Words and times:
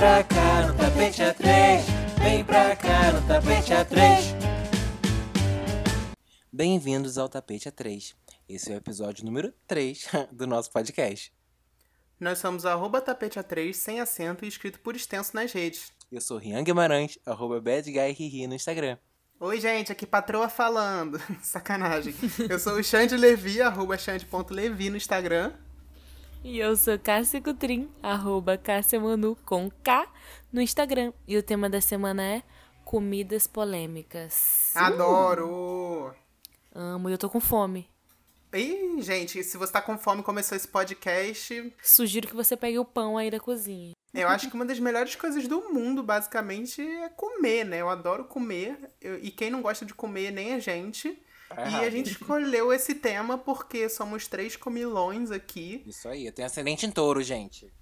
pra 0.00 0.24
cá 0.24 0.66
no 0.66 0.74
tapete 0.78 1.20
A3. 1.20 1.82
Vem 2.22 2.42
pra 2.42 2.74
cá 2.74 3.12
no 3.12 3.28
tapete 3.28 3.72
A3. 3.74 4.34
Bem-vindos 6.50 7.18
ao 7.18 7.28
Tapete 7.28 7.70
A3. 7.70 8.14
Esse 8.48 8.72
é 8.72 8.76
o 8.76 8.78
episódio 8.78 9.26
número 9.26 9.52
3 9.66 10.08
do 10.32 10.46
nosso 10.46 10.72
podcast. 10.72 11.30
Nós 12.18 12.38
somos 12.38 12.64
arroba 12.64 13.02
tapete 13.02 13.38
A3 13.38 13.74
sem 13.74 14.00
acento 14.00 14.42
e 14.46 14.48
escrito 14.48 14.80
por 14.80 14.96
extenso 14.96 15.36
nas 15.36 15.52
redes. 15.52 15.92
Eu 16.10 16.22
sou 16.22 16.38
Rian 16.38 16.64
Guimarães, 16.64 17.18
arroba 17.26 17.60
no 17.60 18.54
Instagram. 18.54 18.96
Oi, 19.38 19.60
gente, 19.60 19.92
aqui 19.92 20.06
patroa 20.06 20.48
falando. 20.48 21.20
Sacanagem. 21.42 22.14
Eu 22.48 22.58
sou 22.58 22.78
o 22.78 22.82
Xande 22.82 23.18
Levi, 23.18 23.60
arroba 23.60 23.98
xande.levi 23.98 24.88
no 24.88 24.96
Instagram. 24.96 25.52
E 26.42 26.58
eu 26.58 26.74
sou 26.76 26.98
Cássia 26.98 27.40
Cutrim, 27.40 27.90
arroba 28.02 28.56
Cássia 28.56 28.98
Manu 28.98 29.36
com 29.44 29.70
K 29.82 30.08
no 30.52 30.60
Instagram. 30.60 31.12
E 31.28 31.36
o 31.36 31.42
tema 31.42 31.68
da 31.68 31.80
semana 31.80 32.22
é 32.22 32.42
comidas 32.84 33.46
polêmicas. 33.46 34.72
Adoro! 34.74 36.14
Amo, 36.74 37.08
e 37.08 37.12
eu 37.12 37.18
tô 37.18 37.28
com 37.28 37.40
fome. 37.40 37.88
Ih, 38.52 39.00
gente, 39.02 39.44
se 39.44 39.56
você 39.56 39.72
tá 39.72 39.80
com 39.82 39.96
fome 39.96 40.22
começou 40.22 40.56
esse 40.56 40.66
podcast, 40.66 41.72
Sugiro 41.82 42.26
que 42.26 42.34
você 42.34 42.56
pegue 42.56 42.78
o 42.78 42.84
pão 42.84 43.16
aí 43.16 43.30
da 43.30 43.38
cozinha. 43.38 43.92
eu 44.12 44.26
acho 44.28 44.48
que 44.48 44.56
uma 44.56 44.64
das 44.64 44.80
melhores 44.80 45.14
coisas 45.14 45.46
do 45.46 45.72
mundo, 45.72 46.02
basicamente, 46.02 46.80
é 46.82 47.08
comer, 47.10 47.64
né? 47.64 47.80
Eu 47.80 47.88
adoro 47.88 48.24
comer. 48.24 48.76
eu- 49.00 49.18
e 49.22 49.30
quem 49.30 49.50
não 49.50 49.62
gosta 49.62 49.84
de 49.84 49.94
comer 49.94 50.32
nem 50.32 50.54
a 50.54 50.58
gente. 50.58 51.16
Tá 51.50 51.68
e 51.68 51.84
a 51.84 51.90
gente 51.90 52.12
escolheu 52.12 52.72
esse 52.72 52.94
tema 52.94 53.36
porque 53.36 53.88
somos 53.88 54.26
três 54.26 54.56
comilões 54.56 55.30
aqui. 55.30 55.82
Isso 55.86 56.08
aí, 56.08 56.26
eu 56.26 56.32
tenho 56.32 56.46
ascendente 56.46 56.86
em 56.86 56.90
touro, 56.90 57.22
gente. 57.22 57.72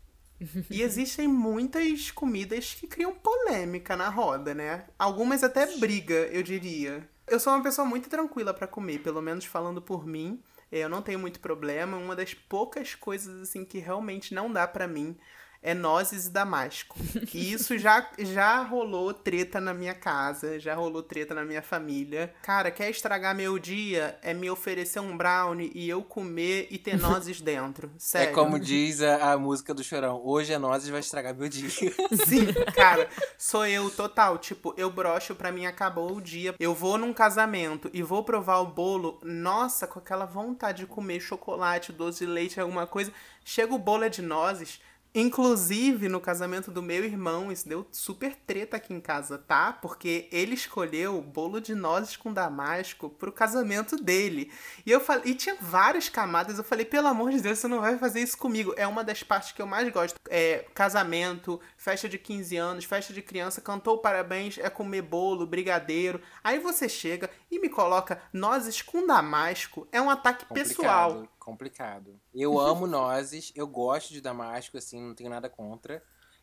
E 0.71 0.83
existem 0.83 1.27
muitas 1.27 2.11
comidas 2.11 2.73
que 2.75 2.87
criam 2.87 3.13
polêmica 3.15 3.97
na 3.97 4.09
roda, 4.09 4.55
né? 4.55 4.87
Algumas 4.99 5.43
até 5.43 5.67
briga, 5.79 6.15
eu 6.15 6.43
diria. 6.43 7.09
Eu 7.27 7.39
sou 7.39 7.53
uma 7.53 7.63
pessoa 7.63 7.87
muito 7.87 8.09
tranquila 8.09 8.55
pra 8.55 8.67
comer, 8.67 9.01
pelo 9.01 9.21
menos 9.21 9.45
falando 9.45 9.83
por 9.83 10.07
mim. 10.07 10.41
É, 10.71 10.79
Eu 10.79 10.89
não 10.89 11.03
tenho 11.03 11.19
muito 11.19 11.41
problema. 11.41 11.97
Uma 11.97 12.15
das 12.15 12.35
poucas 12.35 12.95
coisas 12.95 13.43
assim 13.43 13.65
que 13.65 13.79
realmente 13.79 14.33
não 14.33 14.51
dá 14.51 14.67
pra 14.67 14.87
mim 14.87 15.17
é 15.63 15.75
nozes 15.75 16.27
e 16.27 16.31
damasco. 16.31 16.97
E 17.35 17.53
isso 17.53 17.77
já, 17.79 18.09
já 18.19 18.63
rolou 18.63 19.13
treta 19.13 19.61
na 19.61 19.75
minha 19.75 19.95
casa, 19.95 20.59
já 20.59 20.75
rolou 20.75 21.03
treta 21.03 21.35
na 21.35 21.45
minha 21.45 21.63
família. 21.63 22.33
Cara, 22.43 22.71
quer 22.71 22.91
estragar 22.91 23.35
meu 23.35 23.59
dia? 23.59 24.19
É 24.23 24.33
me 24.33 24.49
oferecer 24.49 25.01
um 25.01 25.17
brownie 25.17 25.71
e 25.75 25.89
eu 25.89 26.03
comer 26.03 26.69
e 26.71 26.79
ter 26.79 26.99
nozes 26.99 27.41
dentro. 27.41 27.91
Sério. 27.99 28.31
É 28.31 28.33
como 28.33 28.59
diz 28.59 29.03
a, 29.03 29.33
a 29.33 29.39
música 29.39 29.75
do 29.75 29.83
Chorão, 29.83 30.21
hoje 30.25 30.53
é 30.53 30.59
e 30.59 30.91
vai 30.91 31.01
estragar 31.01 31.35
meu 31.35 31.49
dia. 31.49 31.69
Sim, 32.27 32.53
cara, 32.75 33.09
sou 33.37 33.67
eu 33.67 33.91
total. 33.91 34.39
Tipo, 34.39 34.75
eu 34.77 34.91
brocho 34.91 35.35
pra 35.35 35.51
mim, 35.51 35.67
acabou 35.67 36.17
o 36.17 36.21
dia. 36.21 36.55
Eu 36.59 36.75
vou 36.75 36.97
num 36.99 37.13
casamento 37.13 37.91
e 37.93 38.03
vou 38.03 38.23
provar 38.23 38.59
o 38.59 38.67
bolo. 38.67 39.19
Nossa, 39.23 39.87
com 39.87 39.99
aquela 39.99 40.25
vontade 40.25 40.79
de 40.79 40.87
comer 40.87 41.21
chocolate, 41.21 41.93
doce 41.93 42.25
de 42.25 42.31
leite, 42.31 42.61
alguma 42.61 42.87
coisa. 42.87 43.13
Chega 43.45 43.75
o 43.75 43.79
bolo 43.79 44.05
é 44.05 44.09
de 44.09 44.23
nozes. 44.23 44.81
Inclusive, 45.15 46.09
no 46.09 46.21
casamento 46.21 46.71
do 46.71 46.83
meu 46.83 47.05
irmão, 47.05 47.51
isso 47.51 47.69
deu 47.69 47.87
super 47.91 48.37
treta 48.47 48.77
aqui 48.77 48.93
em 48.93 49.01
casa, 49.01 49.39
tá? 49.39 49.73
Porque 49.73 50.29
ele 50.31 50.55
escolheu 50.55 51.19
o 51.19 51.23
bolo 51.23 51.61
de 51.61 51.75
nozes 51.75 52.17
com 52.17 52.33
damasco 52.33 53.09
pro 53.09 53.33
casamento 53.33 53.97
dele. 53.97 54.53
E 54.85 54.91
eu 54.91 55.01
falei, 55.01 55.33
e 55.33 55.35
tinha 55.35 55.57
várias 55.61 56.09
camadas. 56.09 56.59
Eu 56.59 56.65
falei, 56.65 56.85
pelo 56.85 57.09
amor 57.09 57.31
de 57.31 57.41
Deus, 57.41 57.59
você 57.59 57.67
não 57.67 57.81
vai 57.81 57.99
fazer 57.99 58.21
isso 58.21 58.37
comigo. 58.37 58.75
É 58.77 58.87
uma 58.87 59.03
das 59.03 59.23
partes 59.23 59.53
que 59.53 59.63
eu 59.63 59.67
mais 59.67 59.91
gosto. 59.93 60.19
É 60.29 60.67
casamento, 60.75 61.61
festa 61.79 62.09
de 62.09 62.19
15 62.19 62.57
anos, 62.57 62.85
festa 62.85 63.13
de 63.15 63.23
criança, 63.23 63.61
cantou 63.61 63.97
parabéns, 63.99 64.59
é 64.59 64.69
comer 64.69 65.01
bolo, 65.03 65.47
brigadeiro. 65.47 66.21
Aí 66.43 66.59
você 66.59 66.89
chega 66.89 67.31
e 67.51 67.59
me 67.61 67.69
coloca 67.71 68.21
nozes 68.33 68.83
com 68.83 69.07
damasco. 69.07 69.87
É 69.93 70.03
um 70.03 70.11
ataque 70.11 70.45
pessoal. 70.53 71.11
Complicado, 71.13 71.29
complicado. 71.39 72.21
Eu 72.35 72.59
amo 72.59 72.87
nozes, 72.87 73.53
eu 73.55 73.67
gosto 73.67 74.13
de 74.13 74.21
damasco, 74.21 74.77
assim, 74.77 75.01
não 75.01 75.15
tenho 75.15 75.31
nada 75.31 75.49
contra. 75.49 76.03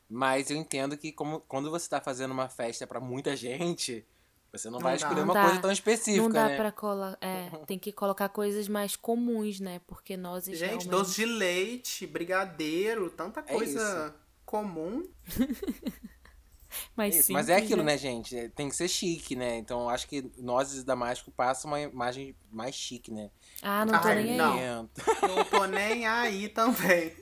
Mas 0.10 0.50
eu 0.50 0.56
entendo 0.58 0.98
que 0.98 1.12
como, 1.12 1.42
quando 1.42 1.70
você 1.70 1.90
tá 1.90 2.00
fazendo 2.00 2.32
uma 2.32 2.48
festa 2.48 2.88
pra 2.88 3.00
muita 3.00 3.36
gente, 3.36 4.08
você 4.54 4.70
não, 4.70 4.78
Não 4.80 4.84
vai 4.84 4.94
dá. 4.94 4.98
escolher 4.98 5.16
Não 5.18 5.26
uma 5.26 5.34
dá. 5.34 5.44
coisa 5.46 5.62
tão 5.62 5.72
específica, 5.72 6.22
Não 6.24 6.30
dá 6.30 6.48
né? 6.48 6.56
pra 6.56 6.72
colar. 6.72 7.18
É, 7.20 7.50
tem 7.66 7.78
que 7.78 7.92
colocar 7.92 8.30
coisas 8.30 8.68
mais 8.70 8.96
comuns, 8.96 9.60
né? 9.60 9.82
Porque 9.88 10.16
nós 10.16 10.46
Gente, 10.46 10.60
realmente... 10.60 10.88
doce 10.88 11.16
de 11.16 11.26
leite, 11.26 12.08
brigadeiro, 12.08 13.10
tanta 13.10 13.42
É 13.42 13.44
coisa 13.44 14.16
comum. 14.46 15.08
mais 16.96 17.16
Isso, 17.16 17.32
mas 17.32 17.50
é 17.50 17.56
aquilo, 17.56 17.84
né, 17.84 17.98
gente? 17.98 18.38
É, 18.38 18.50
Tem 18.50 18.70
que 18.70 18.76
ser 18.76 18.88
chique, 18.88 19.36
né? 19.36 19.58
Então 19.58 19.90
acho 19.90 20.08
que 20.08 20.30
nozes 20.38 20.82
e 20.82 20.86
damasco 20.86 21.32
passam 21.32 21.72
uma 21.72 21.82
imagem 21.82 22.36
mais 22.52 22.76
chique, 22.76 23.12
né? 23.12 23.30
Ah, 23.68 23.84
não 23.86 24.00
tô 24.00 24.08
Ai, 24.08 24.16
nem 24.24 24.32
aí. 24.32 24.38
não. 24.38 24.52
Alimento. 24.54 24.90
Não 25.28 25.44
tô 25.46 25.66
nem 25.66 26.06
aí 26.08 26.48
também. 26.50 27.14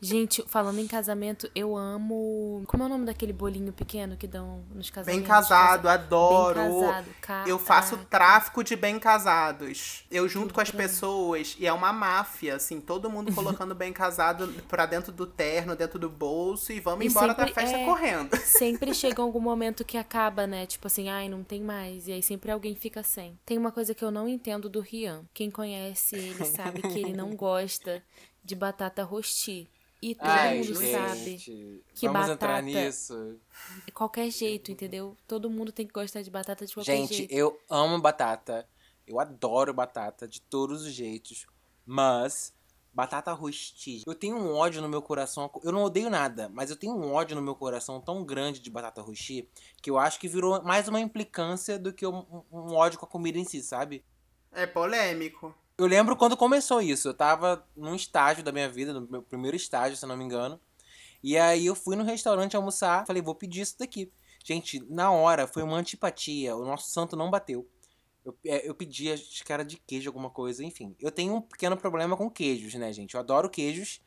Gente, 0.00 0.42
falando 0.46 0.78
em 0.78 0.86
casamento, 0.86 1.50
eu 1.54 1.76
amo. 1.76 2.62
Como 2.66 2.82
é 2.82 2.86
o 2.86 2.88
nome 2.88 3.04
daquele 3.06 3.32
bolinho 3.32 3.72
pequeno 3.72 4.16
que 4.16 4.26
dão 4.26 4.62
nos 4.74 4.88
casamentos? 4.90 5.20
Bem 5.22 5.28
casado, 5.28 5.88
adoro. 5.88 6.60
Bem 6.60 6.80
casado, 6.80 7.06
ca- 7.20 7.44
Eu 7.46 7.58
faço 7.58 7.94
ah, 7.94 8.06
tráfico 8.08 8.64
de 8.64 8.74
bem 8.76 8.98
casados. 8.98 10.04
Eu 10.10 10.28
junto 10.28 10.46
Tudo 10.46 10.54
com 10.54 10.60
as 10.62 10.70
mim. 10.72 10.78
pessoas 10.78 11.56
e 11.58 11.66
é 11.66 11.72
uma 11.72 11.92
máfia, 11.92 12.56
assim, 12.56 12.80
todo 12.80 13.10
mundo 13.10 13.34
colocando 13.34 13.74
bem 13.74 13.92
casado 13.92 14.48
pra 14.68 14.86
dentro 14.86 15.12
do 15.12 15.26
terno, 15.26 15.76
dentro 15.76 15.98
do 15.98 16.08
bolso 16.08 16.72
e 16.72 16.80
vamos 16.80 17.04
E 17.04 17.08
embora 17.08 17.34
da 17.34 17.46
festa 17.46 17.76
é- 17.76 17.84
correndo. 17.84 18.34
Sempre 18.46 18.94
chega 18.94 19.20
algum 19.22 19.40
momento 19.40 19.84
que 19.84 19.98
acaba, 19.98 20.46
né? 20.46 20.64
Tipo 20.66 20.86
assim, 20.86 21.08
ai, 21.08 21.28
não 21.28 21.42
tem 21.42 21.60
mais. 21.60 22.06
E 22.08 22.12
aí 22.12 22.22
sempre 22.22 22.50
alguém 22.50 22.74
fica 22.74 23.02
sem. 23.02 23.38
Tem 23.44 23.58
uma 23.58 23.70
coisa 23.72 23.94
que 23.94 24.04
eu 24.04 24.10
não 24.10 24.28
entendo 24.28 24.68
do 24.68 24.80
Rian. 24.80 25.22
Quem 25.34 25.50
conhece 25.50 25.65
ele 25.74 26.44
sabe 26.44 26.82
que 26.82 26.98
ele 27.00 27.12
não 27.12 27.34
gosta 27.36 28.02
de 28.44 28.54
batata 28.54 29.02
rosti. 29.02 29.68
E 30.02 30.14
todo 30.14 30.26
Ai, 30.28 30.58
mundo 30.58 30.74
gente. 30.74 30.92
sabe. 30.92 31.84
que 31.94 32.06
Vamos 32.06 32.28
entrar 32.28 32.48
batata- 32.48 32.62
nisso. 32.62 33.40
De 33.86 33.92
qualquer 33.92 34.30
jeito, 34.30 34.70
entendeu? 34.70 35.16
Todo 35.26 35.48
mundo 35.50 35.72
tem 35.72 35.86
que 35.86 35.92
gostar 35.92 36.20
de 36.22 36.30
batata 36.30 36.66
de 36.66 36.74
qualquer 36.74 36.96
Gente, 36.96 37.16
jeito. 37.16 37.32
eu 37.32 37.58
amo 37.68 37.98
batata. 37.98 38.68
Eu 39.06 39.18
adoro 39.18 39.72
batata 39.72 40.28
de 40.28 40.40
todos 40.42 40.82
os 40.82 40.92
jeitos. 40.92 41.46
Mas, 41.84 42.52
batata 42.92 43.32
rosti. 43.32 44.02
Eu 44.06 44.14
tenho 44.14 44.36
um 44.36 44.52
ódio 44.54 44.82
no 44.82 44.88
meu 44.88 45.00
coração. 45.00 45.50
Eu 45.64 45.72
não 45.72 45.82
odeio 45.84 46.10
nada, 46.10 46.48
mas 46.50 46.68
eu 46.70 46.76
tenho 46.76 46.94
um 46.94 47.12
ódio 47.12 47.34
no 47.34 47.42
meu 47.42 47.54
coração 47.54 48.00
tão 48.00 48.22
grande 48.24 48.60
de 48.60 48.68
batata 48.70 49.00
rosti 49.00 49.48
que 49.80 49.88
eu 49.90 49.96
acho 49.98 50.20
que 50.20 50.28
virou 50.28 50.62
mais 50.62 50.88
uma 50.88 51.00
implicância 51.00 51.78
do 51.78 51.92
que 51.92 52.06
um, 52.06 52.24
um 52.52 52.74
ódio 52.74 52.98
com 52.98 53.06
a 53.06 53.08
comida 53.08 53.38
em 53.38 53.44
si, 53.44 53.62
sabe? 53.62 54.04
É 54.56 54.66
polêmico. 54.66 55.54
Eu 55.78 55.86
lembro 55.86 56.16
quando 56.16 56.36
começou 56.36 56.80
isso. 56.80 57.08
Eu 57.08 57.14
tava 57.14 57.62
num 57.76 57.94
estágio 57.94 58.42
da 58.42 58.50
minha 58.50 58.68
vida, 58.68 58.92
no 58.94 59.06
meu 59.06 59.22
primeiro 59.22 59.56
estágio, 59.56 59.96
se 59.96 60.06
não 60.06 60.16
me 60.16 60.24
engano. 60.24 60.58
E 61.22 61.36
aí 61.36 61.66
eu 61.66 61.74
fui 61.74 61.94
no 61.96 62.04
restaurante 62.04 62.56
almoçar, 62.56 63.06
falei, 63.06 63.20
vou 63.20 63.34
pedir 63.34 63.60
isso 63.60 63.76
daqui. 63.78 64.10
Gente, 64.44 64.82
na 64.88 65.10
hora 65.10 65.46
foi 65.46 65.62
uma 65.62 65.76
antipatia, 65.76 66.56
o 66.56 66.64
nosso 66.64 66.90
santo 66.90 67.14
não 67.16 67.30
bateu. 67.30 67.68
Eu, 68.24 68.36
é, 68.46 68.68
eu 68.68 68.74
pedi, 68.74 69.12
acho 69.12 69.44
que 69.44 69.52
era 69.52 69.64
de 69.64 69.76
queijo, 69.76 70.08
alguma 70.08 70.30
coisa, 70.30 70.64
enfim. 70.64 70.96
Eu 71.00 71.10
tenho 71.12 71.34
um 71.34 71.40
pequeno 71.40 71.76
problema 71.76 72.16
com 72.16 72.30
queijos, 72.30 72.72
né, 72.74 72.92
gente? 72.92 73.14
Eu 73.14 73.20
adoro 73.20 73.50
queijos 73.50 74.00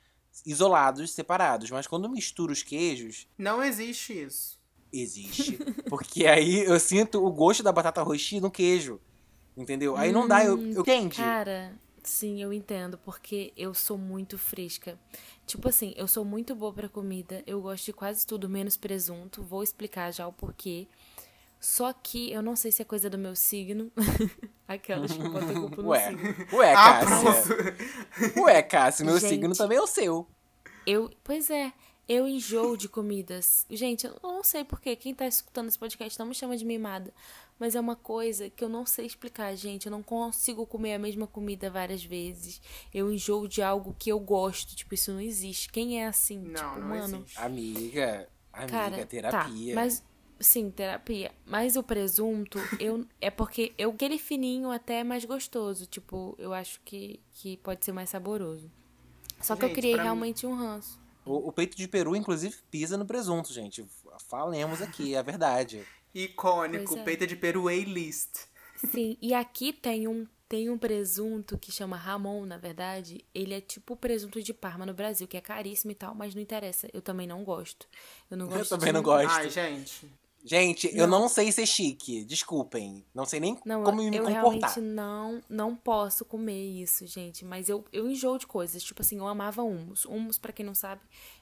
isolados, 0.45 1.11
separados. 1.13 1.69
Mas 1.69 1.85
quando 1.87 2.05
eu 2.05 2.11
misturo 2.11 2.51
os 2.51 2.63
queijos, 2.63 3.27
Não 3.37 3.61
existe 3.63 4.23
isso. 4.23 4.59
existe. 4.91 5.57
Porque 5.89 6.25
aí 6.25 6.63
eu 6.65 6.79
sinto 6.79 7.23
o 7.23 7.31
gosto 7.31 7.61
da 7.61 7.71
batata 7.71 8.01
roxinha 8.01 8.41
no 8.41 8.49
queijo. 8.51 8.99
Entendeu? 9.59 9.97
Aí 9.97 10.11
não 10.11 10.25
dá, 10.27 10.43
eu, 10.45 10.57
eu 10.57 10.81
entende? 10.81 11.17
Cara, 11.17 11.73
sim, 12.01 12.41
eu 12.41 12.53
entendo, 12.53 12.97
porque 12.97 13.51
eu 13.57 13.73
sou 13.73 13.97
muito 13.97 14.37
fresca. 14.37 14.97
Tipo 15.45 15.67
assim, 15.67 15.93
eu 15.97 16.07
sou 16.07 16.23
muito 16.23 16.55
boa 16.55 16.71
pra 16.71 16.87
comida, 16.87 17.43
eu 17.45 17.61
gosto 17.61 17.85
de 17.85 17.93
quase 17.93 18.25
tudo, 18.25 18.47
menos 18.47 18.77
presunto. 18.77 19.43
Vou 19.43 19.61
explicar 19.61 20.11
já 20.13 20.25
o 20.25 20.31
porquê. 20.31 20.87
Só 21.59 21.91
que 21.91 22.31
eu 22.31 22.41
não 22.41 22.55
sei 22.55 22.71
se 22.71 22.81
é 22.81 22.85
coisa 22.85 23.09
do 23.09 23.17
meu 23.17 23.35
signo. 23.35 23.91
Aquelas 24.65 25.11
que 25.17 25.19
botam 25.19 25.61
culpa 25.61 25.81
no 25.81 25.89
Ué, 25.89 26.07
signo. 26.07 26.35
ué, 26.53 26.73
Ah, 26.73 26.99
Cássia. 27.05 27.75
Ué, 28.41 28.61
Cássia, 28.63 29.05
meu 29.05 29.19
Gente. 29.19 29.29
signo 29.29 29.53
também 29.55 29.77
é 29.77 29.81
o 29.81 29.87
seu. 29.87 30.25
Eu, 30.85 31.09
pois 31.21 31.49
é, 31.49 31.73
eu 32.07 32.25
enjoo 32.27 32.77
de 32.77 32.87
comidas. 32.87 33.65
Gente, 33.69 34.07
eu 34.07 34.15
não 34.23 34.41
sei 34.41 34.63
porquê. 34.63 34.95
Quem 34.95 35.13
tá 35.13 35.27
escutando 35.27 35.67
esse 35.67 35.77
podcast 35.77 36.17
não 36.17 36.27
me 36.27 36.33
chama 36.33 36.55
de 36.55 36.63
mimada. 36.63 37.13
Mas 37.59 37.75
é 37.75 37.79
uma 37.79 37.95
coisa 37.95 38.49
que 38.49 38.63
eu 38.63 38.69
não 38.69 38.85
sei 38.85 39.05
explicar, 39.05 39.53
gente. 39.55 39.85
Eu 39.87 39.91
não 39.91 40.01
consigo 40.01 40.65
comer 40.65 40.93
a 40.93 40.99
mesma 40.99 41.27
comida 41.27 41.69
várias 41.69 42.03
vezes. 42.03 42.61
Eu 42.93 43.11
enjoo 43.11 43.47
de 43.49 43.61
algo 43.61 43.93
que 43.99 44.09
eu 44.09 44.19
gosto. 44.19 44.75
Tipo, 44.75 44.93
isso 44.93 45.11
não 45.11 45.19
existe. 45.19 45.69
Quem 45.69 46.01
é 46.01 46.07
assim? 46.07 46.39
Não, 46.39 46.53
tipo, 46.53 46.79
não 46.79 46.87
mano. 46.87 47.17
existe. 47.17 47.37
Amiga, 47.37 48.29
amiga, 48.53 48.71
Cara, 48.71 49.05
terapia. 49.05 49.73
tá. 49.75 49.81
Mas, 49.81 50.01
sim, 50.39 50.71
terapia. 50.71 51.33
Mas 51.45 51.75
o 51.75 51.83
presunto, 51.83 52.57
eu, 52.79 53.05
é 53.19 53.29
porque 53.29 53.73
eu, 53.77 53.89
aquele 53.91 54.17
fininho 54.17 54.71
até 54.71 54.99
é 55.01 55.03
mais 55.03 55.25
gostoso. 55.25 55.85
Tipo, 55.85 56.35
eu 56.39 56.53
acho 56.53 56.79
que, 56.85 57.19
que 57.33 57.57
pode 57.57 57.83
ser 57.83 57.91
mais 57.91 58.09
saboroso. 58.09 58.71
Só 59.41 59.55
que 59.57 59.65
eu 59.65 59.67
Gente, 59.69 59.75
criei 59.77 59.93
pra 59.95 60.03
mim- 60.03 60.07
realmente 60.07 60.45
um 60.47 60.55
ranço. 60.55 60.97
O, 61.25 61.49
o 61.49 61.51
peito 61.51 61.75
de 61.75 61.87
peru, 61.89 62.15
inclusive, 62.15 62.55
pisa 62.71 62.97
no 62.97 63.05
presunto, 63.05 63.51
gente. 63.53 63.85
Falemos 64.29 64.81
aqui, 64.81 65.13
é 65.13 65.21
verdade. 65.21 65.85
Icônico, 66.13 66.97
é. 66.97 67.03
peito 67.03 67.27
de 67.27 67.35
peru 67.35 67.67
A-list. 67.67 68.47
Sim, 68.91 69.17
e 69.21 69.33
aqui 69.33 69.73
tem 69.73 70.07
um, 70.07 70.25
tem 70.47 70.69
um 70.69 70.77
presunto 70.77 71.57
que 71.57 71.71
chama 71.71 71.97
Ramon, 71.97 72.45
na 72.45 72.57
verdade. 72.57 73.25
Ele 73.35 73.53
é 73.53 73.61
tipo 73.61 73.93
o 73.93 73.97
presunto 73.97 74.41
de 74.41 74.53
Parma 74.53 74.85
no 74.85 74.93
Brasil, 74.93 75.27
que 75.27 75.37
é 75.37 75.41
caríssimo 75.41 75.91
e 75.91 75.95
tal, 75.95 76.15
mas 76.15 76.33
não 76.33 76.41
interessa. 76.41 76.89
Eu 76.93 77.01
também 77.01 77.27
não 77.27 77.43
gosto. 77.43 77.87
Eu 78.31 78.37
não 78.37 78.45
Eu 78.47 78.57
gosto 78.57 78.69
também 78.69 78.87
de- 78.87 78.93
não 78.93 79.03
gosto. 79.03 79.29
Ai, 79.29 79.49
gente. 79.49 80.09
Gente, 80.41 80.89
eu 80.97 81.05
não 81.05 81.27
sei 81.27 81.51
ser 81.51 81.65
chique. 81.65 82.23
Desculpem. 82.23 83.05
Não 83.13 83.25
sei 83.25 83.41
nem 83.41 83.59
Não, 83.65 83.83
como 83.83 84.01
eu, 84.01 84.09
me 84.09 84.15
eu 84.15 84.23
comportar. 84.23 84.41
realmente 84.41 84.79
não, 84.79 85.41
não 85.49 85.75
posso 85.75 86.23
comer 86.23 86.63
isso, 86.81 87.05
gente. 87.05 87.43
Mas 87.43 87.67
eu, 87.67 87.83
eu 87.91 88.09
enjoo 88.09 88.37
de 88.37 88.47
coisas. 88.47 88.81
Tipo 88.81 89.01
assim, 89.01 89.17
eu 89.17 89.27
amava 89.27 89.61
hummus. 89.61 90.05
Hummus, 90.05 90.37
pra 90.37 90.53
quem 90.53 90.65
não 90.65 90.73
sabe, 90.73 91.01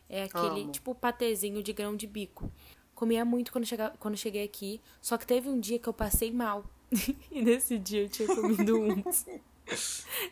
é 0.10 0.24
aquele 0.24 0.62
Amo. 0.64 0.72
tipo 0.72 0.96
patezinho 0.96 1.62
de 1.62 1.72
grão 1.74 1.96
de 1.96 2.08
bico. 2.08 2.52
Comia 2.98 3.24
muito 3.24 3.52
quando, 3.52 3.64
chega, 3.64 3.94
quando 4.00 4.18
cheguei 4.18 4.44
aqui. 4.44 4.82
Só 5.00 5.20
que 5.20 5.28
teve 5.28 5.48
um 5.48 5.60
dia 5.60 5.78
que 5.78 5.88
eu 5.88 5.94
passei 5.94 6.32
mal. 6.32 6.66
e 7.32 7.44
nesse 7.44 7.78
dia 7.78 8.02
eu 8.02 8.10
tinha 8.10 8.28
comido 8.28 8.74
hummus. 8.82 9.24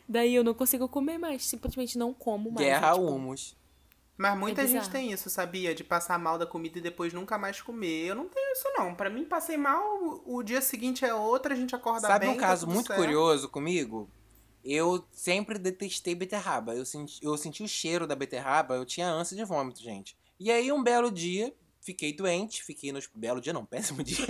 Daí 0.09 0.33
eu 0.33 0.43
não 0.43 0.55
consigo 0.55 0.89
comer 0.89 1.19
mais. 1.19 1.45
Simplesmente 1.45 1.95
não 1.95 2.11
como 2.11 2.49
mais. 2.49 2.65
Guerra 2.65 2.87
É, 2.87 2.93
tipo, 2.93 3.05
humus. 3.05 3.55
Mas 4.17 4.35
muita 4.35 4.63
É 4.63 4.67
gente 4.67 4.89
tem 4.89 5.11
isso, 5.11 5.29
sabia? 5.29 5.75
De 5.75 5.83
passar 5.83 6.17
mal 6.17 6.39
da 6.39 6.47
comida 6.47 6.79
e 6.79 6.81
depois 6.81 7.13
nunca 7.13 7.37
mais 7.37 7.61
comer. 7.61 8.07
Eu 8.07 8.15
não 8.15 8.27
tenho 8.27 8.51
isso, 8.53 8.67
não. 8.75 8.95
Pra 8.95 9.11
mim, 9.11 9.25
passei 9.25 9.57
mal, 9.57 10.23
o 10.25 10.41
dia 10.41 10.59
seguinte 10.59 11.05
é 11.05 11.13
outra, 11.13 11.53
a 11.53 11.57
gente 11.57 11.75
acorda 11.75 12.07
Sabe 12.07 12.25
bem. 12.25 12.33
um 12.33 12.39
tá 12.39 12.47
caso 12.47 12.65
tudo 12.65 12.73
muito 12.73 12.87
certo. 12.87 12.99
curioso 12.99 13.47
comigo? 13.47 14.09
Eu 14.63 15.05
sempre 15.11 15.59
detestei 15.59 16.15
beterraba. 16.15 16.73
Eu 16.73 16.83
senti, 16.83 17.23
eu 17.23 17.37
senti 17.37 17.61
o 17.61 17.67
cheiro 17.67 18.07
da 18.07 18.15
beterraba, 18.15 18.73
eu 18.73 18.85
tinha 18.85 19.07
ânsia 19.07 19.37
de 19.37 19.45
vômito, 19.45 19.83
gente. 19.83 20.17
E 20.39 20.51
aí, 20.51 20.71
um 20.71 20.81
belo 20.81 21.11
dia, 21.11 21.53
fiquei 21.85 22.11
doente. 22.13 22.63
Fiquei 22.63 22.91
no... 22.91 22.99
Belo 23.13 23.39
dia 23.39 23.53
não, 23.53 23.63
péssimo 23.65 24.03
dia. 24.03 24.25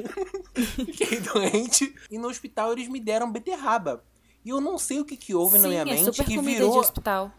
fiquei 0.54 1.20
doente. 1.22 1.96
E 2.12 2.18
no 2.18 2.28
hospital 2.28 2.74
eles 2.74 2.88
me 2.88 3.00
deram 3.00 3.32
beterraba. 3.32 4.04
E 4.44 4.50
eu 4.50 4.62
não 4.62 4.78
sei 4.78 5.00
o 5.00 5.06
que, 5.06 5.18
que 5.18 5.34
houve 5.34 5.58
na 5.58 5.64
Sim, 5.64 5.70
minha 5.70 5.82
é 5.82 5.86
mente 5.86 6.04
super 6.04 6.26
que 6.26 6.40
virou... 6.40 6.72
de 6.74 6.78
hospital. 6.78 7.32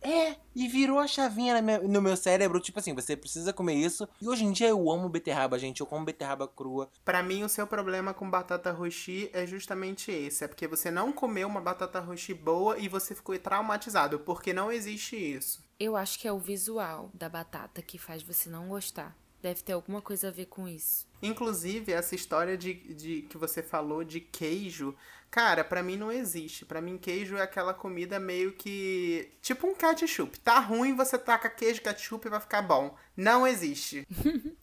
É, 0.00 0.36
e 0.54 0.68
virou 0.68 1.00
a 1.00 1.08
chavinha 1.08 1.54
na 1.54 1.60
minha- 1.60 1.80
no 1.80 2.00
meu 2.00 2.16
cérebro. 2.16 2.60
Tipo 2.60 2.78
assim, 2.78 2.94
você 2.94 3.16
precisa 3.16 3.52
comer 3.52 3.74
isso. 3.74 4.08
E 4.22 4.28
hoje 4.28 4.44
em 4.44 4.52
dia 4.52 4.68
eu 4.68 4.88
amo 4.88 5.08
beterraba, 5.08 5.58
gente. 5.58 5.80
Eu 5.80 5.86
como 5.86 6.04
beterraba 6.04 6.46
crua. 6.46 6.88
Pra 7.04 7.24
mim, 7.24 7.42
o 7.42 7.48
seu 7.48 7.66
problema 7.66 8.14
com 8.14 8.30
batata 8.30 8.70
roxi 8.70 9.28
é 9.32 9.44
justamente 9.48 10.12
esse. 10.12 10.44
É 10.44 10.46
porque 10.48 10.68
você 10.68 10.92
não 10.92 11.12
comeu 11.12 11.48
uma 11.48 11.60
batata 11.60 11.98
roxi 11.98 12.32
boa 12.34 12.78
e 12.78 12.86
você 12.88 13.16
ficou 13.16 13.36
traumatizado. 13.36 14.20
Porque 14.20 14.52
não 14.52 14.70
existe 14.70 15.16
isso. 15.16 15.66
Eu 15.80 15.96
acho 15.96 16.20
que 16.20 16.28
é 16.28 16.32
o 16.32 16.38
visual 16.38 17.10
da 17.12 17.28
batata 17.28 17.82
que 17.82 17.98
faz 17.98 18.22
você 18.22 18.48
não 18.48 18.68
gostar. 18.68 19.16
Deve 19.40 19.62
ter 19.62 19.72
alguma 19.72 20.02
coisa 20.02 20.28
a 20.28 20.30
ver 20.30 20.46
com 20.46 20.66
isso. 20.66 21.06
Inclusive, 21.22 21.92
essa 21.92 22.14
história 22.14 22.56
de, 22.56 22.74
de 22.74 23.22
que 23.22 23.36
você 23.36 23.62
falou 23.62 24.02
de 24.02 24.20
queijo, 24.20 24.94
cara, 25.30 25.62
pra 25.62 25.82
mim 25.82 25.96
não 25.96 26.10
existe. 26.10 26.64
Pra 26.64 26.80
mim, 26.80 26.98
queijo 26.98 27.36
é 27.36 27.42
aquela 27.42 27.72
comida 27.72 28.18
meio 28.18 28.52
que. 28.52 29.32
Tipo 29.40 29.68
um 29.68 29.74
ketchup. 29.74 30.38
Tá 30.40 30.58
ruim, 30.58 30.94
você 30.96 31.16
taca 31.16 31.48
queijo, 31.48 31.82
ketchup 31.82 32.26
e 32.26 32.30
vai 32.30 32.40
ficar 32.40 32.62
bom. 32.62 32.96
Não 33.16 33.46
existe. 33.46 34.06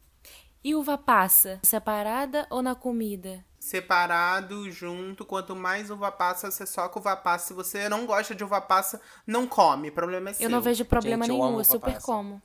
E 0.66 0.74
uva 0.74 0.98
passa? 0.98 1.60
Separada 1.62 2.48
ou 2.50 2.60
na 2.60 2.74
comida? 2.74 3.46
Separado, 3.60 4.72
junto. 4.72 5.24
Quanto 5.24 5.56
mais 5.56 5.92
uva 5.92 6.12
passa, 6.12 6.50
você 6.50 6.66
soca 6.66 6.98
uva 6.98 7.16
passa. 7.16 7.50
Se 7.50 7.54
você 7.54 7.88
não 7.88 8.08
gosta 8.08 8.34
de 8.34 8.44
uva 8.44 8.60
passa, 8.60 9.00
não 9.28 9.46
come. 9.46 9.90
O 9.90 9.92
problema 9.92 10.32
é 10.32 10.34
seu. 10.34 10.46
Eu 10.46 10.50
não 10.50 10.62
vejo 10.62 10.84
problema 10.84 11.24
Gente, 11.24 11.36
eu 11.36 11.38
nenhum, 11.38 11.50
eu, 11.50 11.54
uva 11.54 11.64
super 11.64 11.94
passa. 11.94 12.06
como. 12.08 12.42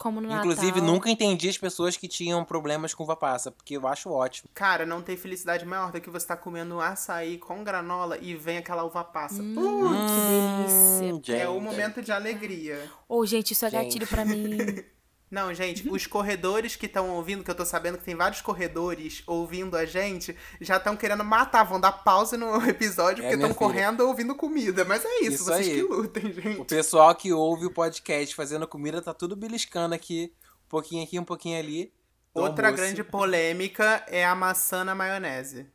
Como 0.00 0.18
no 0.18 0.32
Inclusive, 0.32 0.80
Natal. 0.80 0.82
nunca 0.94 1.10
entendi 1.10 1.46
as 1.50 1.58
pessoas 1.58 1.94
que 1.94 2.08
tinham 2.08 2.42
problemas 2.42 2.94
com 2.94 3.04
uva 3.04 3.14
passa, 3.14 3.50
porque 3.50 3.76
eu 3.76 3.86
acho 3.86 4.08
ótimo. 4.10 4.48
Cara, 4.54 4.86
não 4.86 5.02
tem 5.02 5.14
felicidade 5.14 5.66
maior 5.66 5.92
do 5.92 6.00
que 6.00 6.08
você 6.08 6.26
tá 6.26 6.34
comendo 6.38 6.80
açaí 6.80 7.36
com 7.36 7.62
granola 7.62 8.16
e 8.18 8.34
vem 8.34 8.56
aquela 8.56 8.82
uva 8.82 9.04
passa. 9.04 9.42
Hum, 9.42 9.54
Uh, 9.58 11.20
que 11.20 11.32
delícia. 11.32 11.36
é 11.36 11.48
o 11.48 11.52
gente. 11.54 11.62
momento 11.64 12.00
de 12.02 12.10
alegria. 12.12 12.90
Ô, 13.06 13.26
gente, 13.26 13.50
isso 13.52 13.66
é 13.66 13.70
Gente. 13.70 13.84
gatilho 13.84 14.06
pra 14.06 14.24
mim. 14.24 14.56
Não, 15.30 15.54
gente, 15.54 15.88
os 15.88 16.06
corredores 16.08 16.74
que 16.74 16.86
estão 16.86 17.10
ouvindo, 17.10 17.44
que 17.44 17.50
eu 17.50 17.54
tô 17.54 17.64
sabendo 17.64 17.96
que 17.98 18.04
tem 18.04 18.16
vários 18.16 18.40
corredores 18.40 19.22
ouvindo 19.28 19.76
a 19.76 19.84
gente, 19.86 20.36
já 20.60 20.76
estão 20.76 20.96
querendo 20.96 21.22
matar, 21.24 21.62
vão 21.62 21.78
dar 21.78 21.92
pause 21.92 22.36
no 22.36 22.56
episódio 22.68 23.24
É, 23.24 23.28
porque 23.28 23.42
estão 23.42 23.54
correndo 23.54 24.00
ouvindo 24.00 24.34
comida. 24.34 24.84
Mas 24.84 25.04
é 25.04 25.20
isso, 25.20 25.34
Isso 25.34 25.44
vocês 25.44 25.68
aí. 25.68 25.74
que 25.74 25.82
lutem, 25.82 26.26
O 26.26 26.32
gente. 26.32 26.64
pessoal 26.64 27.14
que 27.14 27.32
ouve 27.32 27.64
o 27.66 27.70
podcast 27.72 28.34
fazendo 28.34 28.66
comida 28.66 29.00
tá 29.00 29.14
tudo 29.14 29.36
beliscando 29.36 29.94
aqui. 29.94 30.32
Um 30.66 30.68
pouquinho 30.68 31.04
aqui, 31.04 31.18
um 31.18 31.24
pouquinho 31.24 31.58
ali. 31.58 31.92
Outra 32.34 32.66
almoço. 32.68 32.82
grande 32.84 33.04
polêmica 33.04 34.04
é 34.08 34.24
a 34.24 34.34
maçã 34.34 34.84
na 34.84 34.94
maionese. 34.96 35.66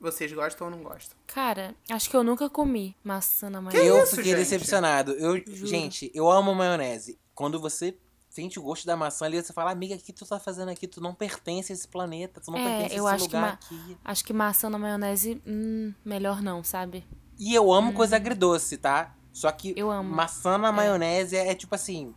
Vocês 0.00 0.32
gostam 0.32 0.66
ou 0.66 0.70
não 0.70 0.82
gostam? 0.82 1.16
Cara, 1.28 1.74
acho 1.90 2.10
que 2.10 2.16
eu 2.16 2.22
nunca 2.22 2.50
comi 2.50 2.96
maçã 3.02 3.48
na 3.48 3.60
manhã. 3.60 3.78
Eu 3.78 4.02
isso, 4.02 4.16
fiquei 4.16 4.32
gente? 4.32 4.40
decepcionado. 4.40 5.12
Eu, 5.12 5.36
Juro. 5.46 5.66
gente, 5.66 6.10
eu 6.12 6.28
amo 6.30 6.54
maionese. 6.54 7.18
Quando 7.34 7.58
você 7.60 7.96
sente 8.34 8.58
o 8.58 8.62
gosto 8.62 8.84
da 8.84 8.96
maçã 8.96 9.26
ali, 9.26 9.40
você 9.40 9.52
fala, 9.52 9.70
amiga, 9.70 9.94
o 9.94 9.98
que 9.98 10.12
tu 10.12 10.26
tá 10.26 10.40
fazendo 10.40 10.68
aqui? 10.68 10.88
Tu 10.88 11.00
não 11.00 11.14
pertence 11.14 11.70
a 11.70 11.74
esse 11.74 11.86
planeta, 11.86 12.40
tu 12.40 12.50
não 12.50 12.58
É, 12.58 12.64
pertence 12.64 12.94
a 12.94 12.98
eu 12.98 13.04
esse 13.06 13.14
acho 13.14 13.28
que 13.28 13.36
lugar 13.36 13.42
ma- 13.42 13.52
aqui. 13.54 13.98
Acho 14.04 14.24
que 14.24 14.32
maçã 14.32 14.68
na 14.68 14.76
maionese, 14.78 15.40
hum, 15.46 15.94
melhor 16.04 16.42
não, 16.42 16.64
sabe? 16.64 17.04
E 17.38 17.54
eu 17.54 17.72
amo 17.72 17.92
coisa 17.92 18.16
agridoce, 18.16 18.76
tá? 18.76 19.14
Só 19.32 19.50
que 19.52 19.70
Hum. 19.70 19.74
Eu 19.76 19.90
amo. 19.90 20.12
maçã 20.12 20.58
na 20.58 20.72
maionese 20.72 21.36
é, 21.36 21.54
tipo 21.54 21.74
assim, 21.76 22.12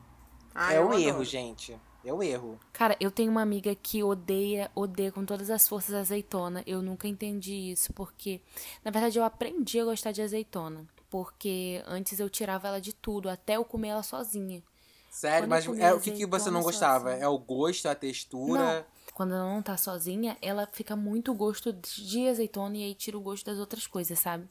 Ah, 0.56 0.74
é 0.74 0.82
o 0.82 0.92
erro, 0.98 1.24
gente. 1.24 1.78
É 2.04 2.12
o 2.14 2.24
erro. 2.24 2.58
Cara, 2.74 2.96
eu 3.00 3.12
tenho 3.12 3.30
uma 3.30 3.42
amiga 3.42 3.76
que 3.76 4.04
odeia, 4.04 4.72
odeia 4.74 5.12
com 5.12 5.24
todas 5.26 5.50
as 5.50 5.68
forças 5.68 5.94
azeitona. 5.94 6.64
Eu 6.66 6.82
nunca 6.82 7.08
entendi 7.08 7.54
isso, 7.54 7.92
porque, 7.94 8.40
na 8.84 8.90
verdade, 8.92 9.20
eu 9.20 9.24
aprendi 9.24 9.80
a 9.80 9.86
gostar 9.86 10.12
de 10.12 10.22
azeitona. 10.22 10.86
Porque 11.10 11.82
antes 11.86 12.20
eu 12.20 12.30
tirava 12.30 12.68
ela 12.68 12.80
de 12.82 12.94
tudo, 12.94 13.30
até 13.30 13.56
eu 13.58 13.64
comer 13.66 13.90
ela 13.90 14.04
sozinha. 14.04 14.64
Sério, 15.18 15.48
Quando 15.48 15.50
mas 15.50 15.80
é 15.80 15.94
o 15.96 16.00
que, 16.00 16.12
que 16.12 16.28
você 16.28 16.52
não 16.52 16.62
gostava? 16.62 17.10
sozinha. 17.10 17.26
É 17.26 17.28
o 17.28 17.40
gosto, 17.40 17.88
a 17.88 17.96
textura? 17.96 18.60
Não, 18.62 18.86
quando 19.16 19.34
ela 19.34 19.52
não 19.52 19.64
tá 19.64 19.76
sozinha, 19.76 20.38
ela 20.44 20.70
fica 20.72 20.96
muito 20.96 21.34
gosto 21.34 21.74
de 21.74 22.30
azeitona 22.30 22.78
e 22.78 22.84
aí 22.84 22.94
tira 22.94 23.18
o 23.18 23.20
gosto 23.20 23.44
das 23.44 23.58
outras 23.58 23.88
coisas, 23.88 24.20
sabe? 24.20 24.48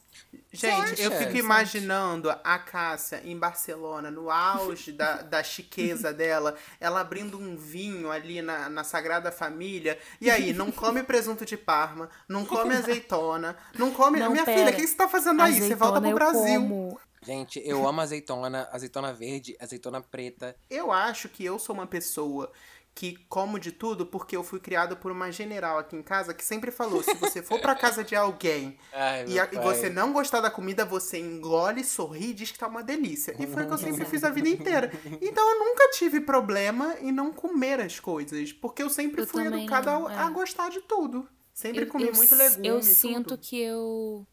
Gente, 0.53 1.01
eu 1.01 1.13
fico 1.13 1.37
imaginando 1.37 2.29
a 2.43 2.59
Cássia 2.59 3.23
em 3.25 3.39
Barcelona, 3.39 4.11
no 4.11 4.29
auge 4.29 4.91
da, 4.91 5.23
da 5.23 5.41
chiqueza 5.41 6.13
dela, 6.13 6.57
ela 6.81 7.01
abrindo 7.01 7.39
um 7.39 7.57
vinho 7.57 8.11
ali 8.11 8.43
na, 8.43 8.69
na 8.69 8.83
Sagrada 8.83 9.31
Família. 9.31 9.97
E 10.21 10.29
aí, 10.29 10.53
não 10.53 10.73
come 10.73 11.05
presunto 11.05 11.47
de 11.47 11.57
Parma, 11.57 12.11
não 12.29 12.45
come 12.45 12.75
azeitona, 12.75 13.57
não 13.79 13.93
come. 13.93 14.19
Não, 14.19 14.33
Minha 14.33 14.45
pera. 14.45 14.59
filha, 14.59 14.73
o 14.73 14.75
que 14.75 14.85
você 14.85 14.97
tá 14.97 15.07
fazendo 15.07 15.43
aí? 15.43 15.61
Você 15.61 15.77
volta 15.77 16.01
pro 16.01 16.13
Brasil. 16.13 16.61
como. 16.61 16.99
Gente, 17.27 17.61
eu 17.65 17.87
amo 17.87 18.01
azeitona, 18.01 18.69
azeitona 18.73 19.13
verde, 19.13 19.57
azeitona 19.61 20.01
preta. 20.01 20.57
Eu 20.71 20.93
acho 20.93 21.29
que 21.29 21.45
eu 21.45 21.59
sou 21.59 21.75
uma 21.75 21.87
pessoa 21.87 22.51
que 22.95 23.15
como 23.29 23.59
de 23.59 23.73
tudo 23.73 24.07
porque 24.07 24.35
eu 24.35 24.43
fui 24.43 24.59
criado 24.59 24.97
por 24.97 25.13
uma 25.13 25.31
general 25.31 25.77
aqui 25.79 25.95
em 25.95 26.03
casa 26.03 26.33
que 26.33 26.43
sempre 26.45 26.71
falou: 26.71 27.03
se 27.03 27.13
você 27.15 27.43
for 27.43 27.61
pra 27.61 27.75
casa 27.75 28.03
de 28.03 28.15
alguém 28.17 28.79
Ai, 28.91 29.25
e, 29.29 29.39
a- 29.41 29.49
e 29.53 29.57
você 29.59 29.91
não 29.91 30.13
gostar 30.15 30.41
da 30.41 30.51
comida, 30.51 30.85
você 30.85 31.19
engole, 31.19 31.85
sorri 31.85 32.31
e 32.31 32.35
diz 32.35 32.51
que 32.53 32.59
tá 32.59 32.67
uma 32.69 32.83
delícia. 32.83 33.35
E 33.39 33.47
foi 33.47 33.65
o 33.65 33.67
que 33.67 33.73
eu 33.75 33.79
sempre 33.79 34.05
fiz 34.07 34.25
a 34.25 34.31
vida 34.31 34.49
inteira. 34.49 34.91
Então 35.21 35.47
eu 35.53 35.59
nunca 35.59 35.91
tive 35.91 36.21
problema 36.23 36.97
em 37.01 37.13
não 37.13 37.33
comer 37.33 37.81
as 37.81 38.01
coisas, 38.01 38.51
porque 38.53 38.83
eu 38.83 38.89
sempre 38.89 39.23
Eu 39.23 39.27
fui 39.27 39.45
educada 39.47 39.91
não, 39.91 40.07
a, 40.07 40.13
é. 40.13 40.17
a 40.19 40.31
gostar 40.31 40.71
de 40.71 40.81
tudo. 40.81 41.29
Sempre 41.53 41.83
Eu- 41.85 41.89
comi 41.89 42.07
eu 42.07 42.15
muito 42.15 42.35
legume. 42.35 42.67
Eu 42.69 42.83
sinto 42.83 43.31
tudo. 43.31 43.39
que 43.39 43.61
eu 43.61 44.27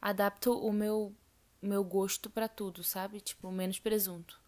adapto 0.00 0.52
o 0.52 0.72
meu, 0.72 1.14
meu 1.62 1.82
gosto 1.84 2.28
pra 2.30 2.48
tudo, 2.48 2.82
sabe? 2.84 3.20
Tipo, 3.20 3.50
menos 3.50 3.78
presunto. 3.78 4.38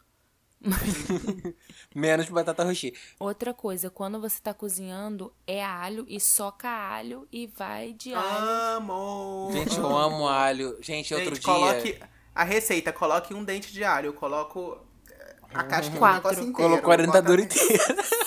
Menos 1.95 2.28
batata 2.28 2.62
roxi. 2.64 2.95
Outra 3.19 3.52
coisa, 3.52 3.90
quando 3.90 4.21
você 4.21 4.40
tá 4.40 4.54
cozinhando, 4.54 5.33
é 5.47 5.62
alho 5.64 6.07
e 6.09 6.21
soca 6.21 6.69
alho 6.69 7.26
e 7.33 7.49
vai 7.49 7.92
de 7.92 8.14
alho. 8.14 8.47
Amo! 8.47 9.50
Gente, 9.52 9.76
eu 9.78 9.97
amo 9.97 10.28
alho. 10.28 10.78
Gente, 10.81 11.12
outro 11.14 11.35
Gente, 11.35 11.45
dia. 11.45 11.52
coloque 11.52 12.00
a 12.35 12.45
receita, 12.45 12.92
coloque 12.92 13.35
um 13.35 13.42
dente 13.45 13.73
de 13.73 13.83
alho. 13.83 14.07
Eu 14.09 14.14
coloco 14.14 14.78
eh, 15.11 15.37
a 15.52 15.64
casca 15.64 15.90
do 15.92 15.99
Quatro. 15.99 16.31
negócio 16.31 16.49
inteiro. 16.49 16.71
Colocou 16.71 16.92
a 16.92 16.97
dentadura 16.97 17.40
inteira. 17.42 17.85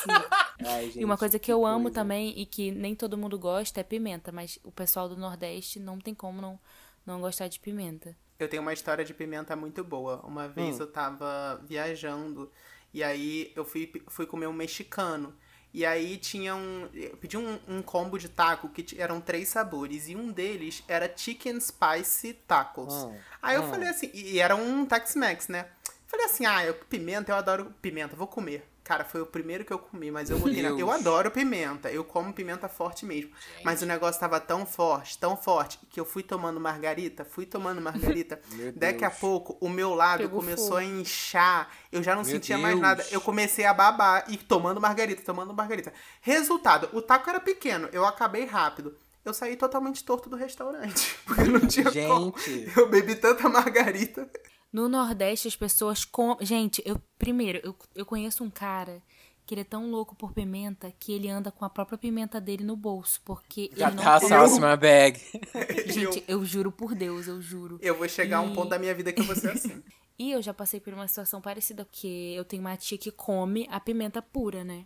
Ai, 0.66 0.86
gente, 0.88 1.00
E 1.00 1.06
uma 1.06 1.18
coisa 1.18 1.40
que 1.40 1.52
eu 1.52 1.66
amo 1.66 1.84
coisa. 1.86 1.96
também 1.96 2.38
e 2.38 2.46
que 2.46 2.70
nem 2.72 2.96
todo 2.96 3.18
mundo 3.18 3.40
gosta 3.40 3.80
é 3.80 3.84
pimenta, 3.84 4.32
mas 4.34 4.60
o 4.64 4.72
pessoal 4.72 5.08
do 5.08 5.16
Nordeste 5.18 5.80
não 5.80 6.00
tem 6.00 6.14
como 6.14 6.42
não, 6.42 6.60
não 7.06 7.22
gostar 7.22 7.48
de 7.48 7.60
pimenta. 7.62 8.16
Eu 8.40 8.48
tenho 8.50 8.62
uma 8.62 8.74
história 8.74 9.06
de 9.06 9.14
pimenta 9.14 9.56
muito 9.56 9.84
boa. 9.84 10.22
Uma 10.26 10.48
vez 10.48 10.78
Hum. 10.78 10.82
eu 10.82 10.88
tava 10.88 11.62
viajando 11.64 12.52
e 12.94 13.04
aí 13.04 13.52
eu 13.56 13.66
fui, 13.66 13.92
fui 14.08 14.26
comer 14.26 14.48
um 14.48 14.54
mexicano. 14.54 15.36
E 15.74 15.86
aí 15.86 16.18
tinha 16.18 16.56
um. 16.56 16.88
Eu 16.94 17.18
pedi 17.18 17.38
um, 17.38 17.60
um 17.68 17.82
combo 17.82 18.18
de 18.18 18.30
taco 18.30 18.70
que 18.70 19.00
eram 19.00 19.20
três 19.20 19.50
sabores. 19.50 20.08
E 20.08 20.16
um 20.16 20.32
deles 20.32 20.82
era 20.88 21.12
Chicken 21.14 21.60
Spicy 21.60 22.34
Tacos. 22.48 22.94
Hum, 22.94 23.18
Aí 23.42 23.58
eu 23.58 23.64
hum. 23.64 23.70
falei 23.70 23.90
assim. 23.90 24.10
E 24.14 24.40
era 24.40 24.56
um 24.56 24.86
Tex-Mex, 24.86 25.50
né? 25.50 25.68
Falei 26.08 26.28
assim: 26.28 26.46
ah, 26.46 26.64
eu, 26.66 26.74
pimenta, 26.76 27.32
eu 27.34 27.36
adoro 27.36 27.74
pimenta, 27.82 28.16
vou 28.16 28.28
comer. 28.28 28.66
Cara, 28.86 29.04
foi 29.04 29.20
o 29.20 29.26
primeiro 29.26 29.66
que 29.66 29.74
eu 29.74 29.80
comi, 29.80 30.12
mas 30.12 30.30
eu 30.30 30.38
botei 30.38 30.62
na... 30.62 30.70
Eu 30.70 30.92
adoro 30.92 31.32
pimenta, 31.32 31.90
eu 31.90 32.04
como 32.04 32.32
pimenta 32.32 32.70
forte 32.70 33.04
mesmo. 33.04 33.32
Mas 33.64 33.82
o 33.82 33.86
negócio 33.86 34.20
tava 34.20 34.40
tão 34.40 34.64
forte, 34.64 35.18
tão 35.18 35.36
forte, 35.36 35.80
que 35.90 36.00
eu 36.00 36.06
fui 36.06 36.22
tomando 36.22 36.60
margarita, 36.60 37.26
fui 37.26 37.48
tomando 37.48 37.82
margarita. 37.82 38.40
Daqui 38.78 39.04
a 39.04 39.10
pouco, 39.10 39.58
o 39.60 39.68
meu 39.68 39.96
lábio 39.96 40.28
Pegou 40.28 40.40
começou 40.40 40.68
fogo. 40.68 40.78
a 40.78 40.84
inchar. 40.84 41.68
Eu 41.92 42.04
já 42.04 42.14
não 42.16 42.22
Meu 42.22 42.32
sentia 42.32 42.60
mais 42.60 42.76
Deus. 42.76 42.82
nada. 42.82 43.04
Eu 43.10 43.20
comecei 43.20 43.66
a 43.66 43.74
babar 43.74 44.24
e 44.28 44.38
tomando 44.38 44.80
margarita, 44.80 45.24
tomando 45.24 45.52
margarita. 45.52 45.92
Resultado, 46.22 46.88
o 46.94 47.02
taco 47.02 47.28
era 47.28 47.40
pequeno, 47.40 47.90
eu 47.92 48.06
acabei 48.06 48.46
rápido. 48.46 48.96
Eu 49.26 49.34
saí 49.34 49.56
totalmente 49.56 50.04
torto 50.04 50.30
do 50.30 50.36
restaurante. 50.36 51.18
Porque 51.26 51.44
não 51.46 51.62
tinha 51.62 51.92
como. 51.92 52.36
Gente. 52.38 52.78
Eu 52.78 52.88
bebi 52.88 53.16
tanta 53.16 53.50
margarita. 53.50 54.30
No 54.76 54.90
Nordeste, 54.90 55.48
as 55.48 55.56
pessoas 55.56 56.04
com. 56.04 56.36
Gente, 56.42 56.82
eu. 56.86 57.02
Primeiro, 57.18 57.60
eu, 57.64 57.74
eu 57.96 58.06
conheço 58.06 58.44
um 58.44 58.50
cara 58.50 59.02
que 59.46 59.54
ele 59.54 59.62
é 59.62 59.64
tão 59.64 59.90
louco 59.90 60.16
por 60.16 60.34
pimenta 60.34 60.92
que 61.00 61.14
ele 61.14 61.30
anda 61.30 61.50
com 61.52 61.64
a 61.64 61.70
própria 61.70 61.98
pimenta 61.98 62.42
dele 62.42 62.64
no 62.64 62.76
bolso. 62.76 63.22
Porque 63.24 63.70
Já 63.74 63.88
ele 63.88 63.96
não 63.96 64.04
tá 64.04 64.20
sauce 64.20 64.60
my 64.60 64.76
bag. 64.76 65.22
Gente, 65.88 66.24
eu 66.28 66.44
juro 66.44 66.72
por 66.74 66.94
Deus, 66.94 67.26
eu 67.28 67.42
juro. 67.42 67.80
Eu 67.82 67.96
vou 67.98 68.10
chegar 68.10 68.40
a 68.40 68.42
um 68.42 68.52
E- 68.52 68.56
ponto 68.56 68.70
da 68.70 68.78
minha 68.80 68.94
vida 68.94 69.14
que 69.14 69.22
eu 69.22 69.26
vou 69.26 69.36
ser 69.36 69.52
assim. 69.52 69.82
E 70.18 70.32
eu 70.32 70.42
já 70.42 70.54
passei 70.54 70.80
por 70.80 70.94
uma 70.94 71.08
situação 71.10 71.42
parecida, 71.42 71.84
porque 71.84 72.34
eu 72.38 72.46
tenho 72.46 72.62
uma 72.62 72.78
tia 72.78 72.98
que 72.98 73.12
come 73.12 73.68
a 73.70 73.82
pimenta 73.82 74.22
pura, 74.22 74.64
né? 74.64 74.86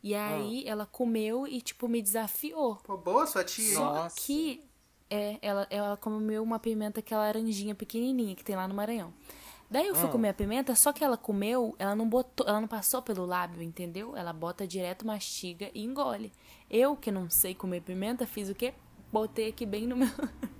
E 0.00 0.14
aí 0.14 0.62
ela 0.64 0.86
comeu 0.86 1.44
e, 1.44 1.60
tipo, 1.60 1.88
me 1.88 2.00
desafiou. 2.00 2.76
Pô, 2.76 2.96
boa 2.96 3.26
sua 3.26 3.42
tia. 3.42 3.64
hein? 3.68 3.74
Nossa. 3.74 4.14
Só 4.16 4.22
que 4.24 4.62
é, 5.10 5.38
ela, 5.42 5.66
ela 5.70 5.96
comeu 5.96 6.42
uma 6.42 6.58
pimenta 6.58 7.02
que 7.02 7.12
é 7.12 7.16
laranjinha 7.16 7.74
pequenininha 7.74 8.34
que 8.36 8.44
tem 8.44 8.56
lá 8.56 8.66
no 8.68 8.74
Maranhão. 8.74 9.12
Daí 9.70 9.86
eu 9.86 9.94
fui 9.94 10.08
Ah. 10.08 10.12
comer 10.12 10.28
a 10.30 10.34
pimenta, 10.34 10.74
só 10.74 10.92
que 10.92 11.04
ela 11.04 11.16
comeu, 11.16 11.76
ela 11.78 11.94
não 11.94 12.08
botou, 12.08 12.46
ela 12.46 12.60
não 12.60 12.66
passou 12.68 13.00
pelo 13.02 13.24
lábio, 13.24 13.62
entendeu? 13.62 14.16
Ela 14.16 14.32
bota 14.32 14.66
direto, 14.66 15.06
mastiga 15.06 15.70
e 15.74 15.84
engole. 15.84 16.32
Eu, 16.68 16.96
que 16.96 17.10
não 17.12 17.30
sei 17.30 17.54
comer 17.54 17.80
pimenta, 17.82 18.26
fiz 18.26 18.48
o 18.48 18.54
quê? 18.54 18.74
Botei 19.12 19.48
aqui 19.50 19.64
bem 19.66 19.86
no 19.86 19.96
meu. 19.96 20.08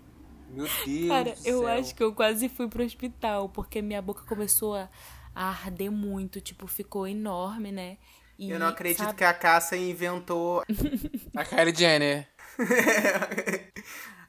Meu 0.49 0.67
Deus. 0.85 1.09
Cara, 1.09 1.37
do 1.37 1.47
eu 1.47 1.59
céu. 1.61 1.69
acho 1.69 1.95
que 1.95 2.03
eu 2.03 2.13
quase 2.13 2.49
fui 2.49 2.69
pro 2.69 2.85
hospital, 2.85 3.49
porque 3.49 3.81
minha 3.81 4.03
boca 4.03 4.25
começou 4.27 4.75
a, 4.75 4.89
a 5.35 5.49
arder 5.49 5.91
muito, 5.93 6.41
tipo, 6.41 6.67
ficou 6.67 7.07
enorme, 7.07 7.71
né? 7.71 7.99
E, 8.39 8.51
Eu 8.51 8.59
não 8.59 8.67
acredito 8.69 9.05
sabe, 9.05 9.19
que 9.19 9.23
a 9.25 9.33
Cássia 9.35 9.77
inventou 9.77 10.63
A 11.37 11.45
Kylie 11.45 11.75
Jenner. 11.75 12.29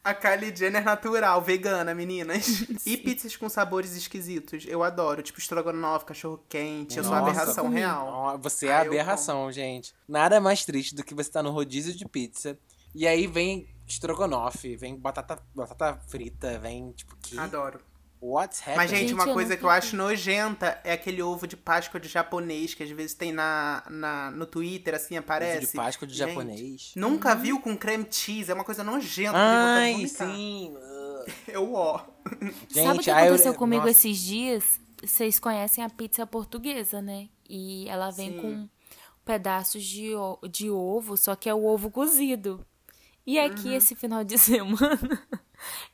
a 0.03 0.13
Kylie 0.13 0.55
Jenner 0.55 0.83
natural, 0.83 1.41
vegana, 1.41 1.93
meninas. 1.93 2.65
E 2.85 2.97
pizzas 2.97 3.35
com 3.35 3.47
sabores 3.47 3.95
esquisitos. 3.95 4.65
Eu 4.67 4.83
adoro. 4.83 5.21
Tipo, 5.21 5.39
estrogonofe, 5.39 6.05
cachorro 6.05 6.43
quente. 6.49 6.97
Eu 6.97 7.03
sou 7.03 7.13
a 7.13 7.19
Nossa, 7.19 7.31
aberração 7.31 7.65
comi. 7.65 7.79
real. 7.79 8.39
Você 8.39 8.67
é 8.67 8.73
a 8.75 8.83
eu 8.83 8.87
aberração, 8.91 9.51
gente. 9.51 9.93
Nada 10.07 10.41
mais 10.41 10.65
triste 10.65 10.95
do 10.95 11.03
que 11.03 11.13
você 11.13 11.29
estar 11.29 11.43
no 11.43 11.51
rodízio 11.51 11.93
de 11.93 12.05
pizza 12.07 12.57
e 12.93 13.07
aí 13.07 13.27
vem 13.27 13.67
estrogonofe, 13.87 14.75
vem 14.75 14.97
batata, 14.97 15.39
batata 15.55 15.99
frita, 16.07 16.57
vem 16.59 16.91
tipo 16.91 17.15
que 17.21 17.37
Adoro. 17.37 17.79
What's 18.21 18.59
happening? 18.59 18.77
Mas, 18.77 18.89
gente, 18.91 18.99
Gente, 19.01 19.13
uma 19.15 19.33
coisa 19.33 19.57
que 19.57 19.63
eu 19.63 19.69
acho 19.69 19.95
nojenta 19.95 20.79
é 20.83 20.93
aquele 20.93 21.23
ovo 21.23 21.47
de 21.47 21.57
Páscoa 21.57 21.99
de 21.99 22.07
japonês, 22.07 22.73
que 22.75 22.83
às 22.83 22.89
vezes 22.91 23.15
tem 23.15 23.31
na, 23.31 23.83
na, 23.89 24.29
no 24.29 24.45
Twitter, 24.45 24.93
assim, 24.93 25.15
Ovo 25.15 25.23
aparece. 25.23 25.67
de 25.71 25.73
Páscoa 25.73 26.07
de 26.07 26.13
Gente, 26.13 26.27
japonês. 26.29 26.91
Nunca 26.95 27.33
viu 27.33 27.59
com 27.59 27.75
creme 27.75 28.05
cheese, 28.11 28.51
é 28.51 28.53
uma 28.53 28.63
coisa 28.63 28.83
nojenta. 28.83 29.33
Ai, 29.35 30.05
sim. 30.07 30.73
Eu, 31.47 31.73
ó. 31.73 31.99
Gente, 32.69 32.85
Sabe 32.85 32.99
o 32.99 33.01
que 33.03 33.11
aí 33.11 33.23
eu- 33.27 33.33
aconteceu 33.33 33.53
comigo 33.55 33.81
nossa. 33.85 33.91
esses 33.91 34.17
dias? 34.19 34.79
Vocês 35.03 35.39
conhecem 35.39 35.83
a 35.83 35.89
pizza 35.89 36.25
portuguesa, 36.27 37.01
né? 37.01 37.27
E 37.49 37.87
ela 37.89 38.09
vem 38.11 38.31
Sim. 38.33 38.37
com 38.39 38.69
pedaços 39.25 39.83
de, 39.83 40.11
de 40.49 40.69
ovo, 40.69 41.15
só 41.17 41.35
que 41.35 41.47
é 41.49 41.53
o 41.53 41.63
ovo 41.65 41.89
cozido. 41.91 42.65
E 43.25 43.39
aqui, 43.39 43.69
Uhum. 43.69 43.73
esse 43.75 43.95
final 43.95 44.23
de 44.23 44.37
semana, 44.39 45.27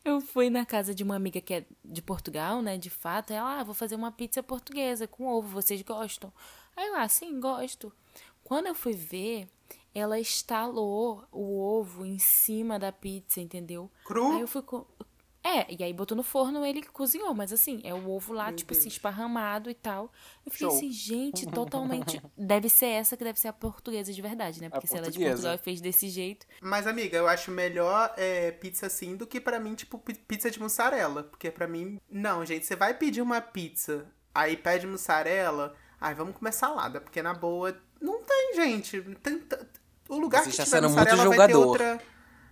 eu 0.03 0.21
fui 0.21 0.49
na 0.49 0.65
casa 0.65 0.93
de 0.93 1.03
uma 1.03 1.15
amiga 1.15 1.41
que 1.41 1.53
é 1.53 1.65
de 1.83 2.01
Portugal, 2.01 2.61
né? 2.61 2.77
De 2.77 2.89
fato. 2.89 3.31
Ela, 3.31 3.59
ah, 3.59 3.63
vou 3.63 3.73
fazer 3.73 3.95
uma 3.95 4.11
pizza 4.11 4.41
portuguesa 4.43 5.07
com 5.07 5.27
ovo, 5.27 5.47
vocês 5.47 5.81
gostam? 5.81 6.31
Aí 6.75 6.87
eu, 6.87 6.95
ah, 6.95 7.07
sim, 7.07 7.39
gosto. 7.39 7.91
Quando 8.43 8.67
eu 8.67 8.75
fui 8.75 8.93
ver, 8.93 9.47
ela 9.93 10.19
estalou 10.19 11.23
o 11.31 11.59
ovo 11.59 12.05
em 12.05 12.19
cima 12.19 12.77
da 12.77 12.91
pizza, 12.91 13.41
entendeu? 13.41 13.91
Cru? 14.05 14.31
Aí 14.31 14.41
eu 14.41 14.47
fui 14.47 14.61
com... 14.61 14.85
É, 15.47 15.65
e 15.73 15.81
aí 15.81 15.93
botou 15.93 16.13
no 16.17 16.23
forno, 16.23 16.65
ele 16.65 16.83
cozinhou, 16.83 17.33
mas 17.33 17.53
assim, 17.53 17.79
é 17.85 17.93
o 17.93 18.09
ovo 18.09 18.33
lá, 18.33 18.51
tipo 18.51 18.73
assim, 18.73 18.89
esparramado 18.89 19.69
e 19.69 19.73
tal. 19.73 20.11
Eu 20.45 20.51
fiquei 20.51 20.67
Show. 20.67 20.75
assim, 20.75 20.91
gente, 20.91 21.45
totalmente. 21.49 22.21
Deve 22.37 22.67
ser 22.67 22.87
essa 22.87 23.15
que 23.15 23.23
deve 23.23 23.39
ser 23.39 23.47
a 23.47 23.53
portuguesa 23.53 24.11
de 24.11 24.21
verdade, 24.21 24.59
né? 24.59 24.69
Porque 24.69 24.85
se 24.87 24.97
ela 24.97 25.07
é 25.07 25.09
de. 25.09 25.17
Portugal 25.17 25.55
e 25.55 25.57
fez 25.57 25.79
desse 25.79 26.09
jeito. 26.09 26.45
Mas, 26.61 26.85
amiga, 26.85 27.17
eu 27.17 27.29
acho 27.29 27.49
melhor 27.49 28.13
é, 28.17 28.51
pizza 28.51 28.87
assim 28.87 29.15
do 29.15 29.25
que 29.25 29.39
pra 29.39 29.57
mim, 29.57 29.73
tipo, 29.73 29.97
pi- 29.97 30.15
pizza 30.15 30.51
de 30.51 30.59
mussarela. 30.59 31.23
Porque 31.23 31.49
pra 31.49 31.65
mim, 31.65 31.97
não, 32.09 32.45
gente, 32.45 32.65
você 32.65 32.75
vai 32.75 32.93
pedir 32.93 33.21
uma 33.21 33.39
pizza, 33.39 34.05
aí 34.35 34.57
pede 34.57 34.85
mussarela, 34.85 35.75
aí 36.01 36.13
vamos 36.13 36.35
comer 36.35 36.51
salada, 36.51 36.99
porque 36.99 37.21
na 37.21 37.33
boa, 37.33 37.73
não 38.01 38.21
tem, 38.21 38.55
gente. 38.55 39.01
Tem, 39.23 39.41
o 40.09 40.17
lugar 40.17 40.43
Você 40.43 40.49
que 40.49 40.51
está 40.51 40.63
tiver 40.65 40.77
sendo 40.77 40.89
muito 40.89 40.99
mussarela 41.09 41.35
vai 41.37 41.47
ter 41.47 41.55
outra. 41.55 42.01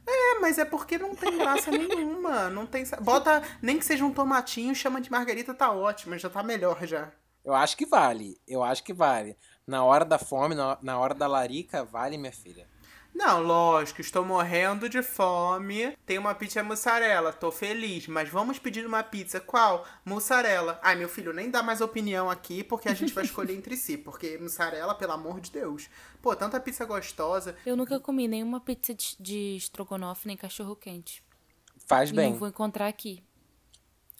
É, 0.08 0.40
mas 0.40 0.58
é 0.58 0.66
porque 0.66 0.98
não 0.98 1.16
tem 1.16 1.38
graça 1.38 1.72
nenhuma. 1.72 2.50
Não 2.50 2.66
tem. 2.66 2.84
Bota, 3.02 3.42
nem 3.62 3.80
que 3.80 3.86
seja 3.86 4.06
um 4.06 4.14
tomatinho, 4.14 4.76
chama 4.76 5.02
de 5.02 5.12
margarita, 5.12 5.54
tá 5.54 5.72
ótimo, 5.72 6.18
já 6.18 6.30
tá 6.30 6.44
melhor 6.44 6.86
já. 6.86 7.12
Eu 7.44 7.54
acho 7.54 7.78
que 7.78 7.86
vale. 7.86 8.40
Eu 8.48 8.64
acho 8.64 8.84
que 8.84 8.94
vale. 8.94 9.38
Na 9.66 9.84
hora 9.84 10.06
da 10.06 10.18
fome, 10.18 10.56
na 10.56 11.00
hora 11.00 11.14
da 11.14 11.28
larica, 11.28 11.84
vale, 11.84 12.18
minha 12.18 12.32
filha. 12.32 12.68
Não, 13.18 13.42
lógico, 13.42 14.02
estou 14.02 14.26
morrendo 14.26 14.90
de 14.90 15.02
fome. 15.02 15.98
Tem 16.06 16.18
uma 16.18 16.36
pizza 16.36 16.62
mussarela, 16.62 17.32
tô 17.32 17.50
feliz, 17.50 18.08
mas 18.08 18.28
vamos 18.28 18.60
pedir 18.60 18.86
uma 18.86 19.02
pizza. 19.04 19.40
Qual? 19.40 19.86
Mussarela. 20.04 20.78
Ai, 20.84 20.98
meu 20.98 21.08
filho, 21.08 21.32
nem 21.32 21.50
dá 21.50 21.64
mais 21.64 21.80
opinião 21.80 22.30
aqui, 22.30 22.62
porque 22.62 22.90
a 22.90 22.94
gente 22.94 23.14
vai 23.14 23.24
escolher 23.24 23.54
entre 23.56 23.78
si. 23.78 23.98
Porque 23.98 24.38
mussarela, 24.38 24.94
pelo 24.94 25.14
amor 25.14 25.40
de 25.40 25.50
Deus. 25.50 25.90
Pô, 26.22 26.36
tanta 26.36 26.60
pizza 26.60 26.84
gostosa. 26.84 27.56
Eu 27.66 27.78
nunca 27.78 28.02
comi 28.02 28.28
nenhuma 28.28 28.60
pizza 28.60 28.94
de, 28.94 29.16
de 29.18 29.56
estrogonofe 29.56 30.28
nem 30.28 30.36
cachorro 30.36 30.76
quente. 30.76 31.24
Faz 31.88 32.10
E 32.10 32.14
bem. 32.14 32.32
não 32.32 32.38
vou 32.38 32.50
encontrar 32.50 32.88
aqui. 32.90 33.24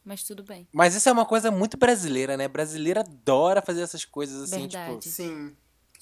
Mas 0.06 0.24
tudo 0.24 0.42
bem. 0.42 0.68
Mas 0.72 0.96
isso 0.96 1.10
é 1.10 1.12
uma 1.12 1.26
coisa 1.26 1.52
muito 1.52 1.76
brasileira, 1.78 2.38
né? 2.38 2.48
Brasileira 2.48 3.02
adora 3.02 3.62
fazer 3.62 3.82
essas 3.82 4.06
coisas 4.06 4.44
assim, 4.44 4.62
Verdade. 4.62 5.00
tipo. 5.00 5.14
Sim, 5.16 5.54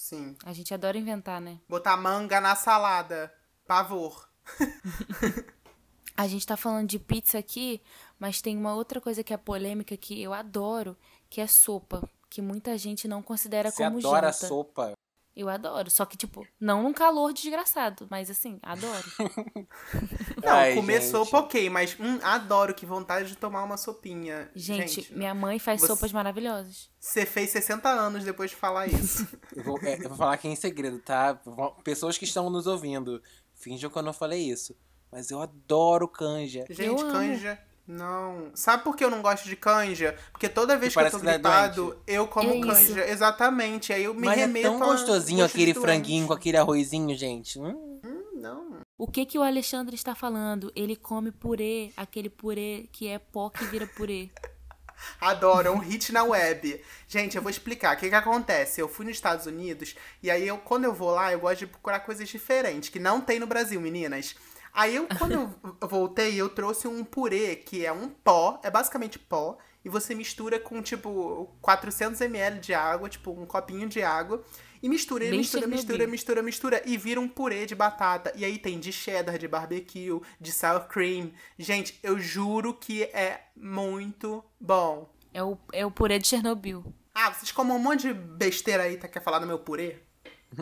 sim. 0.03 0.35
A 0.45 0.53
gente 0.53 0.73
adora 0.73 0.97
inventar, 0.97 1.39
né? 1.39 1.59
Botar 1.67 1.95
manga 1.97 2.41
na 2.41 2.55
salada. 2.55 3.33
Pavor. 3.65 4.27
A 6.15 6.27
gente 6.27 6.45
tá 6.45 6.55
falando 6.55 6.87
de 6.87 6.99
pizza 6.99 7.39
aqui, 7.39 7.81
mas 8.19 8.39
tem 8.39 8.55
uma 8.55 8.75
outra 8.75 9.01
coisa 9.01 9.23
que 9.23 9.33
é 9.33 9.37
polêmica 9.37 9.97
que 9.97 10.21
eu 10.21 10.31
adoro, 10.31 10.95
que 11.27 11.41
é 11.41 11.47
sopa. 11.47 12.07
Que 12.29 12.39
muita 12.39 12.77
gente 12.77 13.07
não 13.07 13.21
considera 13.23 13.71
Você 13.71 13.83
como 13.83 13.97
adora 13.97 14.31
janta. 14.31 14.47
sopa. 14.47 14.93
Eu 15.35 15.49
adoro. 15.49 15.89
Só 15.89 16.05
que, 16.05 16.15
tipo, 16.15 16.45
não 16.59 16.83
num 16.83 16.93
calor 16.93 17.33
desgraçado, 17.33 18.07
mas 18.09 18.29
assim, 18.29 18.59
adoro. 18.61 19.03
Não, 20.43 20.53
Ai, 20.53 20.75
comer 20.75 21.01
gente. 21.01 21.11
sopa 21.11 21.39
ok, 21.39 21.69
mas 21.69 21.95
hum, 21.99 22.19
adoro, 22.21 22.73
que 22.73 22.85
vontade 22.85 23.29
de 23.29 23.37
tomar 23.37 23.63
uma 23.63 23.77
sopinha. 23.77 24.49
Gente, 24.55 25.11
minha 25.13 25.33
mãe 25.33 25.57
faz 25.57 25.81
você- 25.81 25.87
sopas 25.87 26.11
maravilhosas. 26.11 26.89
Você 26.99 27.25
fez 27.25 27.49
60 27.49 27.89
anos 27.89 28.23
depois 28.23 28.51
de 28.51 28.57
falar 28.57 28.87
isso. 28.87 29.27
Eu 29.55 29.63
vou, 29.63 29.79
é, 29.81 29.95
eu 30.03 30.09
vou 30.09 30.17
falar 30.17 30.33
aqui 30.33 30.47
em 30.47 30.55
segredo, 30.55 30.99
tá? 30.99 31.39
Pessoas 31.83 32.17
que 32.17 32.25
estão 32.25 32.49
nos 32.49 32.67
ouvindo, 32.67 33.21
finjam 33.55 33.89
que 33.89 33.97
eu 33.97 34.03
não 34.03 34.13
falei 34.13 34.41
isso. 34.49 34.75
Mas 35.11 35.29
eu 35.29 35.39
adoro 35.41 36.07
canja. 36.07 36.65
Gente, 36.69 37.01
amo. 37.01 37.11
canja. 37.11 37.59
Não. 37.85 38.49
Sabe 38.55 38.83
por 38.83 38.95
que 38.95 39.03
eu 39.03 39.09
não 39.09 39.21
gosto 39.21 39.43
de 39.47 39.55
canja? 39.55 40.15
Porque 40.31 40.47
toda 40.47 40.77
vez 40.77 40.93
Que 40.93 40.99
que, 40.99 41.05
eu 41.05 41.11
tô 41.11 41.17
dá 41.19 41.33
gripado, 41.33 41.85
doente. 41.87 42.01
eu 42.07 42.27
como 42.27 42.49
É 42.49 42.55
isso. 42.55 42.67
canja. 42.67 43.05
Exatamente. 43.09 43.91
Aí 43.91 44.05
eu 44.05 44.13
me 44.13 44.25
Mas 44.25 44.37
é 44.37 44.41
remeto 44.41 44.67
tão 44.69 44.81
a 44.83 44.85
gostosinho 44.85 45.39
gostos 45.39 45.55
aquele 45.61 45.73
franguinho 45.73 46.27
com 46.27 46.33
aquele 46.33 46.57
arrozinho, 46.57 47.15
gente. 47.17 47.59
Hum. 47.59 47.99
Hum, 48.05 48.23
não. 48.39 48.77
O 48.97 49.05
que 49.07 49.25
que 49.25 49.37
o 49.37 49.43
Alexandre 49.43 49.95
está 49.95 50.15
falando? 50.15 50.71
Ele 50.75 50.95
come 50.95 51.31
purê, 51.31 51.91
aquele 51.97 52.29
purê 52.29 52.87
que 52.91 53.07
é 53.07 53.19
pó 53.19 53.49
que 53.49 53.65
vira 53.65 53.85
purê. 53.85 54.29
Adoro, 55.19 55.67
é 55.67 55.71
um 55.71 55.79
hit 55.79 56.13
na 56.13 56.23
web. 56.23 56.81
Gente, 57.09 57.35
eu 57.35 57.41
vou 57.41 57.49
explicar. 57.49 57.97
O 57.97 57.99
que 57.99 58.07
que 58.07 58.15
acontece? 58.15 58.79
Eu 58.79 58.87
fui 58.87 59.05
nos 59.05 59.15
Estados 59.15 59.45
Unidos 59.45 59.95
e 60.21 60.31
aí 60.31 60.47
eu, 60.47 60.57
quando 60.57 60.85
eu 60.85 60.93
vou 60.93 61.11
lá, 61.11 61.33
eu 61.33 61.39
gosto 61.41 61.59
de 61.59 61.67
procurar 61.67 61.99
coisas 61.99 62.29
diferentes, 62.29 62.87
que 62.87 62.99
não 62.99 63.19
tem 63.19 63.39
no 63.39 63.47
Brasil, 63.47 63.81
meninas. 63.81 64.35
Aí 64.73 64.95
eu, 64.95 65.07
quando 65.19 65.33
eu 65.33 65.87
voltei, 65.87 66.35
eu 66.35 66.49
trouxe 66.49 66.87
um 66.87 67.03
purê, 67.03 67.55
que 67.55 67.85
é 67.85 67.91
um 67.91 68.09
pó, 68.09 68.59
é 68.63 68.71
basicamente 68.71 69.19
pó, 69.19 69.57
e 69.85 69.89
você 69.89 70.15
mistura 70.15 70.59
com, 70.59 70.81
tipo, 70.81 71.55
400ml 71.61 72.59
de 72.59 72.73
água, 72.73 73.09
tipo, 73.09 73.31
um 73.31 73.45
copinho 73.45 73.87
de 73.87 74.01
água, 74.01 74.43
e 74.81 74.89
mistura, 74.89 75.25
Bem 75.25 75.37
mistura, 75.37 75.67
mistura, 75.67 76.07
mistura, 76.07 76.41
mistura, 76.41 76.83
e 76.85 76.97
vira 76.97 77.19
um 77.19 77.27
purê 77.27 77.65
de 77.65 77.73
batata. 77.73 78.33
E 78.35 78.43
aí 78.43 78.57
tem 78.57 78.79
de 78.79 78.91
cheddar, 78.91 79.37
de 79.37 79.47
barbecue, 79.47 80.19
de 80.41 80.51
sour 80.51 80.87
cream. 80.87 81.31
Gente, 81.57 81.97
eu 82.03 82.19
juro 82.19 82.73
que 82.73 83.03
é 83.03 83.45
muito 83.55 84.43
bom. 84.59 85.09
É 85.33 85.41
o, 85.41 85.57
é 85.71 85.85
o 85.85 85.91
purê 85.91 86.19
de 86.19 86.27
Chernobyl. 86.27 86.83
Ah, 87.15 87.31
vocês 87.31 87.51
comem 87.51 87.73
um 87.73 87.79
monte 87.79 88.07
de 88.07 88.13
besteira 88.13 88.83
aí, 88.83 88.97
tá 88.97 89.07
quer 89.07 89.23
falar 89.23 89.39
do 89.39 89.47
meu 89.47 89.59
purê? 89.59 90.01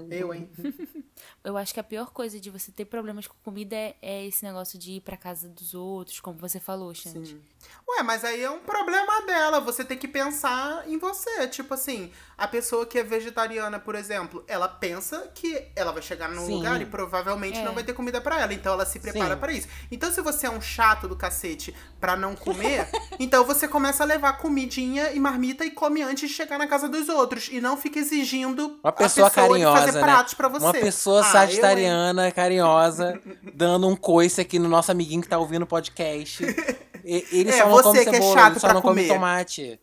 Eu, 0.09 0.33
hein? 0.33 0.49
Eu 1.43 1.57
acho 1.57 1.73
que 1.73 1.79
a 1.79 1.83
pior 1.83 2.11
coisa 2.11 2.39
de 2.39 2.49
você 2.49 2.71
ter 2.71 2.85
problemas 2.85 3.27
com 3.27 3.35
comida 3.43 3.75
é, 3.75 3.95
é 4.01 4.25
esse 4.25 4.43
negócio 4.43 4.77
de 4.77 4.93
ir 4.93 5.01
pra 5.01 5.17
casa 5.17 5.47
dos 5.49 5.73
outros, 5.73 6.19
como 6.19 6.37
você 6.37 6.59
falou, 6.59 6.93
Xande. 6.93 7.39
Ué, 7.87 8.03
mas 8.03 8.23
aí 8.23 8.43
é 8.43 8.49
um 8.49 8.59
problema 8.59 9.21
dela. 9.25 9.59
Você 9.59 9.83
tem 9.83 9.97
que 9.97 10.07
pensar 10.07 10.87
em 10.87 10.97
você. 10.97 11.47
Tipo 11.47 11.73
assim, 11.73 12.11
a 12.37 12.47
pessoa 12.47 12.85
que 12.85 12.97
é 12.97 13.03
vegetariana, 13.03 13.79
por 13.79 13.95
exemplo, 13.95 14.43
ela 14.47 14.67
pensa 14.67 15.29
que 15.33 15.67
ela 15.75 15.91
vai 15.91 16.01
chegar 16.01 16.29
num 16.29 16.45
Sim. 16.45 16.55
lugar 16.55 16.81
e 16.81 16.85
provavelmente 16.85 17.59
É. 17.59 17.63
não 17.63 17.73
vai 17.73 17.83
ter 17.83 17.93
comida 17.93 18.19
pra 18.21 18.39
ela. 18.39 18.53
Então 18.53 18.73
ela 18.73 18.85
se 18.85 18.99
prepara 18.99 19.35
Sim. 19.35 19.39
pra 19.39 19.51
isso. 19.53 19.67
Então 19.91 20.11
se 20.11 20.21
você 20.21 20.47
é 20.47 20.49
um 20.49 20.61
chato 20.61 21.07
do 21.07 21.15
cacete 21.15 21.75
pra 21.99 22.15
não 22.15 22.35
comer, 22.35 22.87
então 23.19 23.43
você 23.45 23.67
começa 23.67 24.03
a 24.03 24.05
levar 24.07 24.33
comidinha 24.39 25.11
e 25.11 25.19
marmita 25.19 25.65
e 25.65 25.71
come 25.71 26.01
antes 26.01 26.29
de 26.29 26.35
chegar 26.35 26.57
na 26.57 26.67
casa 26.67 26.87
dos 26.89 27.09
outros. 27.09 27.47
E 27.51 27.59
não 27.61 27.77
fica 27.77 27.99
exigindo 27.99 28.79
Uma 28.83 28.89
a 28.89 28.91
pessoa 28.91 29.29
pessoa 29.29 29.29
de 29.29 29.35
carinhosa, 29.53 29.80
fazer 29.85 29.99
né? 29.99 30.03
pratos 30.03 30.33
pra 30.33 30.47
você. 30.47 30.65
Uma 30.65 30.73
pessoa 30.73 31.21
Ah, 31.21 31.27
eu, 31.27 31.31
sagitariana, 31.31 32.31
carinhosa, 32.31 33.19
dando 33.53 33.87
um 33.87 33.95
coice 33.95 34.41
aqui 34.41 34.57
no 34.59 34.67
nosso 34.69 34.91
amiguinho 34.91 35.21
que 35.21 35.27
tá 35.27 35.37
ouvindo 35.37 35.63
o 35.63 35.67
podcast. 35.67 36.43
E- 37.03 37.25
Ele 37.31 37.49
É, 37.51 37.57
só 37.57 37.69
não 37.69 37.81
come 37.83 37.99
é 37.99 38.03
cebola, 38.03 38.33
chato 38.39 38.51
ele 38.53 38.59
só 38.59 38.73
não 38.73 38.81
come 38.81 39.01
comer. 39.03 39.13
tomate. 39.13 39.79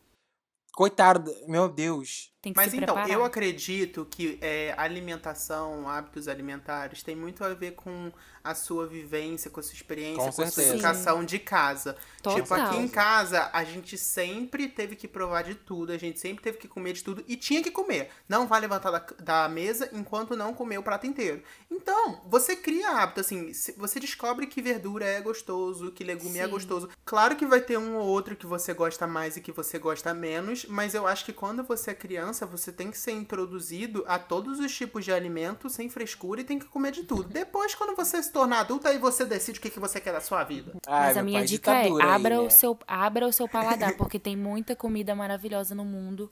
Coitado, 0.73 1.19
do- 1.19 1.47
meu 1.47 1.67
Deus. 1.67 2.31
Tem 2.41 2.53
que 2.53 2.57
Mas 2.57 2.71
se 2.71 2.77
então, 2.77 2.95
preparar. 2.95 3.09
eu 3.09 3.25
acredito 3.25 4.05
que 4.09 4.37
é, 4.41 4.73
alimentação, 4.77 5.89
hábitos 5.89 6.27
alimentares, 6.29 7.03
tem 7.03 7.13
muito 7.15 7.43
a 7.43 7.53
ver 7.53 7.71
com 7.73 8.11
a 8.41 8.55
sua 8.55 8.87
vivência, 8.87 9.51
com 9.51 9.59
a 9.59 9.63
sua 9.63 9.73
experiência, 9.73 10.15
Com 10.15 10.31
com, 10.31 10.41
a 10.41 10.47
sua 10.47 10.63
educação 10.63 11.25
de 11.25 11.37
casa. 11.37 11.97
Total. 12.23 12.41
Tipo, 12.41 12.53
aqui 12.53 12.77
em 12.77 12.87
casa, 12.87 13.49
a 13.51 13.63
gente 13.65 13.97
sempre 13.97 14.69
teve 14.69 14.95
que 14.95 15.05
provar 15.05 15.43
de 15.43 15.53
tudo, 15.55 15.91
a 15.91 15.97
gente 15.97 16.17
sempre 16.17 16.41
teve 16.41 16.57
que 16.57 16.67
comer 16.67 16.93
de 16.93 17.03
tudo 17.03 17.23
e 17.27 17.35
tinha 17.35 17.61
que 17.61 17.71
comer. 17.71 18.09
Não 18.29 18.47
vai 18.47 18.61
levantar 18.61 18.91
da, 18.91 19.05
da 19.19 19.49
mesa 19.49 19.89
enquanto 19.91 20.33
não 20.37 20.53
comer 20.53 20.77
o 20.77 20.83
prato 20.83 21.05
inteiro. 21.05 21.43
Então, 21.69 22.21
você 22.25 22.55
cria 22.55 22.89
hábito, 22.91 23.19
assim, 23.19 23.53
se- 23.53 23.73
você 23.73 23.99
descobre 23.99 24.47
que 24.47 24.61
verdura 24.61 25.03
é 25.05 25.19
gostoso, 25.19 25.91
que 25.91 26.05
legume 26.05 26.39
é 26.39 26.45
Sim. 26.45 26.49
gostoso. 26.51 26.89
Claro 27.03 27.35
que 27.35 27.45
vai 27.45 27.59
ter 27.59 27.77
um 27.77 27.97
ou 27.97 28.07
outro 28.07 28.35
que 28.35 28.45
você 28.45 28.73
gosta 28.73 29.05
mais 29.05 29.35
e 29.35 29.41
que 29.41 29.51
você 29.51 29.77
gosta 29.77 30.13
menos, 30.13 30.65
mas 30.65 30.93
eu 30.95 31.05
acho 31.05 31.25
que 31.25 31.33
quando 31.33 31.63
você 31.65 31.91
é 31.91 31.93
criança, 31.93 32.28
você 32.45 32.71
tem 32.71 32.91
que 32.91 32.97
ser 32.97 33.11
introduzido 33.11 34.03
a 34.07 34.19
todos 34.19 34.59
os 34.59 34.75
tipos 34.75 35.03
de 35.05 35.11
alimento 35.11 35.69
sem 35.69 35.89
frescura 35.89 36.41
e 36.41 36.43
tem 36.43 36.59
que 36.59 36.65
comer 36.65 36.91
de 36.91 37.03
tudo. 37.03 37.29
Depois, 37.29 37.75
quando 37.75 37.95
você 37.95 38.21
se 38.21 38.31
tornar 38.31 38.59
adulto, 38.59 38.87
aí 38.87 38.97
você 38.97 39.25
decide 39.25 39.59
o 39.59 39.61
que, 39.61 39.69
que 39.69 39.79
você 39.79 39.99
quer 39.99 40.13
da 40.13 40.21
sua 40.21 40.43
vida. 40.43 40.73
Ai, 40.87 41.07
Mas 41.07 41.17
a 41.17 41.23
minha 41.23 41.45
dica 41.45 41.71
é, 41.71 41.83
ditadura 41.83 42.05
aí, 42.05 42.11
abra, 42.11 42.35
né? 42.35 42.41
o 42.41 42.49
seu, 42.49 42.77
abra 42.87 43.27
o 43.27 43.33
seu 43.33 43.47
paladar, 43.47 43.95
porque 43.97 44.19
tem 44.19 44.35
muita 44.35 44.75
comida 44.75 45.15
maravilhosa 45.15 45.73
no 45.73 45.85
mundo 45.85 46.31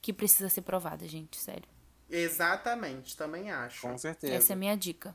que 0.00 0.12
precisa 0.12 0.48
ser 0.48 0.62
provada, 0.62 1.06
gente, 1.06 1.38
sério. 1.38 1.68
Exatamente, 2.08 3.16
também 3.16 3.50
acho. 3.50 3.82
Com 3.82 3.96
certeza. 3.96 4.34
Essa 4.34 4.52
é 4.52 4.54
a 4.54 4.56
minha 4.56 4.76
dica. 4.76 5.14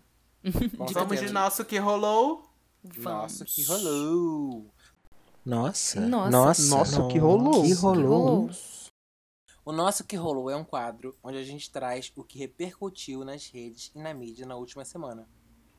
com 0.78 0.86
Vamos 0.86 1.20
de 1.20 1.32
nosso 1.32 1.66
que 1.66 1.78
rolou. 1.78 2.50
Vamos. 2.84 3.04
Nossa, 3.04 3.46
que 3.46 3.64
rolou. 3.64 4.72
Nossa. 5.46 6.00
Nossa. 6.02 6.76
Nossa, 6.76 7.08
que 7.08 7.18
rolou. 7.18 7.64
Que 7.64 7.70
Que 7.70 7.74
rolou. 7.74 8.50
O 9.68 9.72
nosso 9.72 10.04
que 10.04 10.16
rolou 10.16 10.48
é 10.48 10.56
um 10.56 10.64
quadro 10.64 11.18
onde 11.24 11.40
a 11.40 11.44
gente 11.44 11.72
traz 11.72 12.14
o 12.16 12.24
que 12.24 12.38
repercutiu 12.38 13.26
nas 13.26 13.48
redes 13.48 13.92
e 13.96 14.00
na 14.00 14.14
mídia 14.14 14.46
na 14.46 14.56
última 14.56 14.86
semana. 14.86 15.28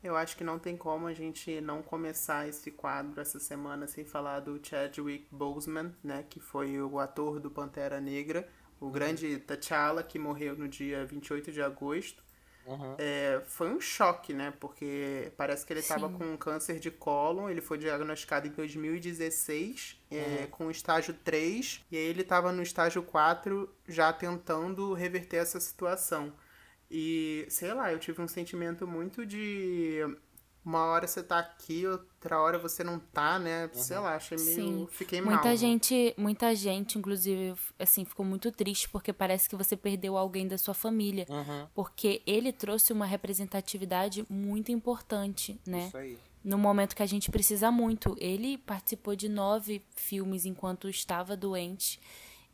Eu 0.03 0.17
acho 0.17 0.35
que 0.35 0.43
não 0.43 0.59
tem 0.59 0.75
como 0.75 1.07
a 1.07 1.13
gente 1.13 1.61
não 1.61 1.81
começar 1.81 2.49
esse 2.49 2.69
quadro 2.69 3.21
essa 3.21 3.39
semana 3.39 3.87
sem 3.87 4.03
falar 4.03 4.41
do 4.41 4.59
Chadwick 4.61 5.29
Boseman, 5.31 5.95
né, 6.03 6.25
que 6.29 6.37
foi 6.41 6.81
o 6.81 6.99
ator 6.99 7.39
do 7.39 7.49
Pantera 7.49 8.01
Negra, 8.01 8.45
o 8.77 8.89
grande 8.89 9.39
T'Challa 9.39 10.03
que 10.03 10.19
morreu 10.19 10.57
no 10.57 10.67
dia 10.67 11.05
28 11.05 11.53
de 11.53 11.61
agosto. 11.61 12.21
Uhum. 12.67 12.95
É, 12.97 13.41
foi 13.47 13.69
um 13.69 13.79
choque, 13.79 14.33
né? 14.33 14.53
Porque 14.59 15.31
parece 15.37 15.65
que 15.65 15.71
ele 15.71 15.79
estava 15.79 16.09
com 16.09 16.25
um 16.33 16.37
câncer 16.37 16.79
de 16.79 16.91
cólon. 16.91 17.49
Ele 17.49 17.61
foi 17.61 17.77
diagnosticado 17.77 18.45
em 18.47 18.51
2016, 18.51 19.97
é, 20.11 20.41
Uhum. 20.41 20.47
com 20.51 20.67
o 20.67 20.71
estágio 20.71 21.13
3. 21.23 21.81
E 21.89 21.95
aí 21.97 22.03
ele 22.03 22.21
estava 22.23 22.51
no 22.51 22.61
estágio 22.61 23.01
4, 23.03 23.73
já 23.87 24.11
tentando 24.11 24.93
reverter 24.93 25.37
essa 25.37 25.59
situação. 25.61 26.33
E, 26.91 27.45
sei 27.49 27.73
lá, 27.73 27.91
eu 27.91 27.99
tive 27.99 28.21
um 28.21 28.27
sentimento 28.27 28.85
muito 28.87 29.25
de. 29.25 29.99
Uma 30.67 30.83
hora 30.83 31.07
você 31.07 31.23
tá 31.23 31.39
aqui, 31.39 31.87
outra 31.87 32.41
hora 32.41 32.59
você 32.59 32.83
não 32.83 32.99
tá, 32.99 33.39
né? 33.39 33.69
Sei 33.71 33.97
lá, 33.97 34.17
achei 34.17 34.37
meio. 34.37 34.55
Sim. 34.55 34.87
Fiquei 34.91 35.21
mal. 35.21 35.35
Muita 35.35 35.55
gente, 35.55 36.13
muita 36.17 36.53
gente, 36.53 36.99
inclusive, 36.99 37.55
assim, 37.79 38.03
ficou 38.03 38.25
muito 38.25 38.51
triste 38.51 38.89
porque 38.89 39.13
parece 39.13 39.47
que 39.47 39.55
você 39.55 39.77
perdeu 39.77 40.17
alguém 40.17 40.45
da 40.45 40.57
sua 40.57 40.73
família. 40.73 41.25
Uhum. 41.29 41.67
Porque 41.73 42.21
ele 42.27 42.51
trouxe 42.51 42.91
uma 42.91 43.05
representatividade 43.05 44.25
muito 44.29 44.69
importante, 44.69 45.57
né? 45.65 45.87
Isso 45.87 45.95
aí. 45.95 46.17
no 46.43 46.57
momento 46.57 46.97
que 46.97 47.03
a 47.03 47.07
gente 47.07 47.31
precisa 47.31 47.71
muito. 47.71 48.13
Ele 48.19 48.57
participou 48.57 49.15
de 49.15 49.29
nove 49.29 49.81
filmes 49.95 50.45
enquanto 50.45 50.89
estava 50.89 51.37
doente. 51.37 51.97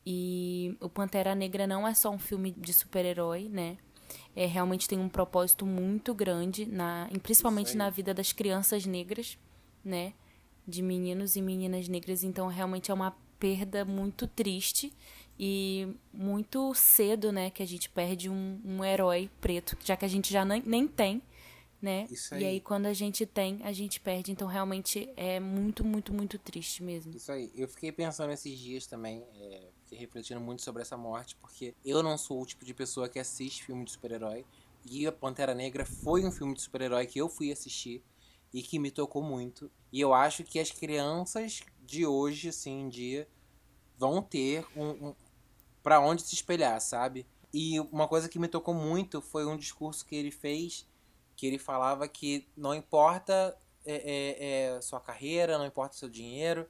E 0.05 0.77
o 0.79 0.87
Pantera 0.87 1.33
Negra 1.33 1.65
não 1.65 1.87
é 1.87 1.93
só 1.95 2.11
um 2.11 2.19
filme 2.19 2.51
de 2.51 2.73
super-herói, 2.73 3.49
né? 3.49 3.77
É, 4.35 4.45
realmente 4.45 4.87
tem 4.87 4.99
um 4.99 5.09
propósito 5.09 5.65
muito 5.65 6.13
grande, 6.13 6.65
na, 6.65 7.09
principalmente 7.21 7.71
aí. 7.71 7.75
na 7.77 7.89
vida 7.89 8.13
das 8.13 8.31
crianças 8.31 8.85
negras, 8.85 9.37
né? 9.83 10.13
De 10.67 10.81
meninos 10.81 11.35
e 11.35 11.41
meninas 11.41 11.87
negras. 11.87 12.23
Então, 12.23 12.47
realmente 12.47 12.89
é 12.89 12.93
uma 12.93 13.15
perda 13.39 13.83
muito 13.83 14.25
triste 14.27 14.93
e 15.37 15.87
muito 16.13 16.73
cedo, 16.73 17.31
né? 17.31 17.49
Que 17.49 17.61
a 17.61 17.67
gente 17.67 17.89
perde 17.89 18.29
um, 18.29 18.59
um 18.63 18.83
herói 18.83 19.29
preto, 19.41 19.77
já 19.83 19.97
que 19.97 20.05
a 20.05 20.07
gente 20.07 20.31
já 20.31 20.45
nem, 20.45 20.61
nem 20.65 20.87
tem, 20.87 21.21
né? 21.81 22.07
Isso 22.09 22.33
E 22.35 22.37
aí. 22.37 22.45
aí, 22.45 22.59
quando 22.61 22.85
a 22.85 22.93
gente 22.93 23.25
tem, 23.25 23.59
a 23.63 23.73
gente 23.73 23.99
perde. 23.99 24.31
Então, 24.31 24.47
realmente 24.47 25.09
é 25.17 25.39
muito, 25.39 25.83
muito, 25.83 26.13
muito 26.13 26.39
triste 26.39 26.81
mesmo. 26.81 27.13
Isso 27.13 27.29
aí. 27.31 27.51
Eu 27.53 27.67
fiquei 27.67 27.91
pensando 27.91 28.31
esses 28.31 28.57
dias 28.57 28.87
também, 28.87 29.21
é, 29.35 29.67
refletindo 29.93 30.39
muito 30.39 30.61
sobre 30.61 30.81
essa 30.81 30.97
morte, 30.97 31.35
porque 31.35 31.75
eu 31.83 32.01
não 32.03 32.17
sou 32.17 32.41
o 32.41 32.45
tipo 32.45 32.65
de 32.65 32.73
pessoa 32.73 33.09
que 33.09 33.19
assiste 33.19 33.63
filme 33.63 33.85
de 33.85 33.91
super-herói. 33.91 34.45
E 34.85 35.07
a 35.07 35.11
Pantera 35.11 35.53
Negra 35.53 35.85
foi 35.85 36.25
um 36.25 36.31
filme 36.31 36.53
de 36.53 36.61
super-herói 36.61 37.05
que 37.07 37.19
eu 37.19 37.29
fui 37.29 37.51
assistir 37.51 38.03
e 38.53 38.61
que 38.61 38.77
me 38.77 38.91
tocou 38.91 39.23
muito. 39.23 39.71
E 39.91 39.99
eu 39.99 40.13
acho 40.13 40.43
que 40.43 40.59
as 40.59 40.71
crianças 40.71 41.61
de 41.81 42.05
hoje, 42.05 42.49
assim, 42.49 42.81
em 42.81 42.89
dia, 42.89 43.27
vão 43.97 44.21
ter 44.21 44.65
um, 44.75 45.09
um 45.09 45.15
para 45.81 45.99
onde 45.99 46.21
se 46.21 46.33
espelhar, 46.33 46.79
sabe? 46.79 47.25
E 47.53 47.79
uma 47.79 48.07
coisa 48.07 48.29
que 48.29 48.39
me 48.39 48.47
tocou 48.47 48.73
muito 48.73 49.21
foi 49.21 49.45
um 49.45 49.57
discurso 49.57 50.05
que 50.05 50.15
ele 50.15 50.31
fez, 50.31 50.87
que 51.35 51.45
ele 51.45 51.57
falava 51.57 52.07
que 52.07 52.47
não 52.55 52.73
importa 52.73 53.57
é, 53.85 53.95
é, 53.95 54.75
é, 54.75 54.81
sua 54.81 54.99
carreira, 54.99 55.57
não 55.57 55.65
importa 55.65 55.95
seu 55.95 56.09
dinheiro, 56.09 56.67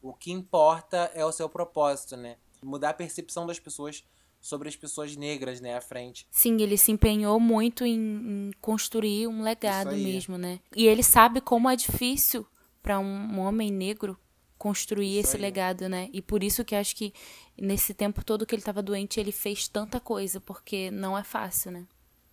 o 0.00 0.12
que 0.12 0.32
importa 0.32 1.10
é 1.14 1.24
o 1.24 1.32
seu 1.32 1.48
propósito, 1.48 2.16
né? 2.16 2.36
Mudar 2.62 2.90
a 2.90 2.94
percepção 2.94 3.46
das 3.46 3.58
pessoas 3.58 4.04
sobre 4.40 4.68
as 4.68 4.74
pessoas 4.74 5.16
negras, 5.16 5.60
né, 5.60 5.76
à 5.76 5.80
frente. 5.80 6.26
Sim, 6.30 6.60
ele 6.60 6.76
se 6.76 6.90
empenhou 6.90 7.38
muito 7.38 7.84
em, 7.84 7.96
em 7.96 8.50
construir 8.60 9.28
um 9.28 9.42
legado 9.42 9.94
mesmo, 9.94 10.36
né? 10.36 10.58
E 10.74 10.86
ele 10.86 11.02
sabe 11.02 11.40
como 11.40 11.70
é 11.70 11.76
difícil 11.76 12.44
para 12.82 12.98
um 12.98 13.38
homem 13.38 13.70
negro 13.70 14.18
construir 14.58 15.18
Isso 15.18 15.28
esse 15.28 15.36
aí. 15.36 15.42
legado, 15.42 15.88
né? 15.88 16.08
E 16.12 16.20
por 16.20 16.42
isso 16.42 16.64
que 16.64 16.74
acho 16.74 16.94
que 16.94 17.12
nesse 17.56 17.94
tempo 17.94 18.24
todo 18.24 18.44
que 18.44 18.54
ele 18.54 18.62
estava 18.62 18.82
doente, 18.82 19.18
ele 19.18 19.32
fez 19.32 19.68
tanta 19.68 20.00
coisa, 20.00 20.40
porque 20.40 20.90
não 20.90 21.16
é 21.16 21.24
fácil, 21.24 21.70
né? 21.72 21.86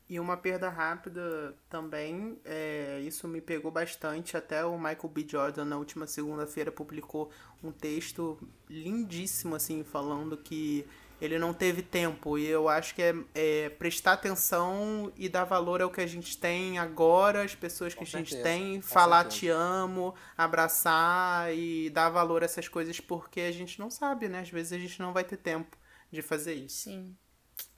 E 0.09 0.19
uma 0.19 0.35
perda 0.35 0.69
rápida 0.69 1.55
também, 1.69 2.39
é, 2.43 2.99
isso 3.01 3.27
me 3.27 3.39
pegou 3.41 3.69
bastante. 3.71 4.35
Até 4.35 4.65
o 4.65 4.75
Michael 4.77 5.07
B. 5.09 5.25
Jordan, 5.29 5.65
na 5.65 5.77
última 5.77 6.07
segunda-feira, 6.07 6.71
publicou 6.71 7.29
um 7.63 7.71
texto 7.71 8.37
lindíssimo, 8.67 9.55
assim, 9.55 9.83
falando 9.83 10.35
que 10.35 10.83
ele 11.21 11.37
não 11.37 11.53
teve 11.53 11.83
tempo. 11.83 12.39
E 12.39 12.47
eu 12.47 12.67
acho 12.67 12.95
que 12.95 13.03
é, 13.03 13.13
é 13.35 13.69
prestar 13.69 14.13
atenção 14.13 15.11
e 15.15 15.29
dar 15.29 15.43
valor 15.43 15.79
ao 15.79 15.91
que 15.91 16.01
a 16.01 16.07
gente 16.07 16.37
tem 16.39 16.79
agora, 16.79 17.43
as 17.43 17.53
pessoas 17.53 17.93
que 17.93 17.99
Com 17.99 18.03
a 18.03 18.07
gente 18.07 18.33
certeza, 18.33 18.41
tem, 18.41 18.81
com 18.81 18.81
falar 18.81 19.25
certeza. 19.27 19.29
te 19.29 19.47
amo, 19.47 20.15
abraçar 20.35 21.53
e 21.55 21.89
dar 21.91 22.09
valor 22.09 22.41
a 22.41 22.45
essas 22.45 22.67
coisas, 22.67 22.99
porque 22.99 23.41
a 23.41 23.51
gente 23.51 23.79
não 23.79 23.91
sabe, 23.91 24.27
né? 24.27 24.39
Às 24.39 24.49
vezes 24.49 24.73
a 24.73 24.79
gente 24.79 24.99
não 24.99 25.13
vai 25.13 25.23
ter 25.23 25.37
tempo 25.37 25.77
de 26.11 26.21
fazer 26.23 26.53
isso. 26.55 26.89
Sim, 26.89 27.17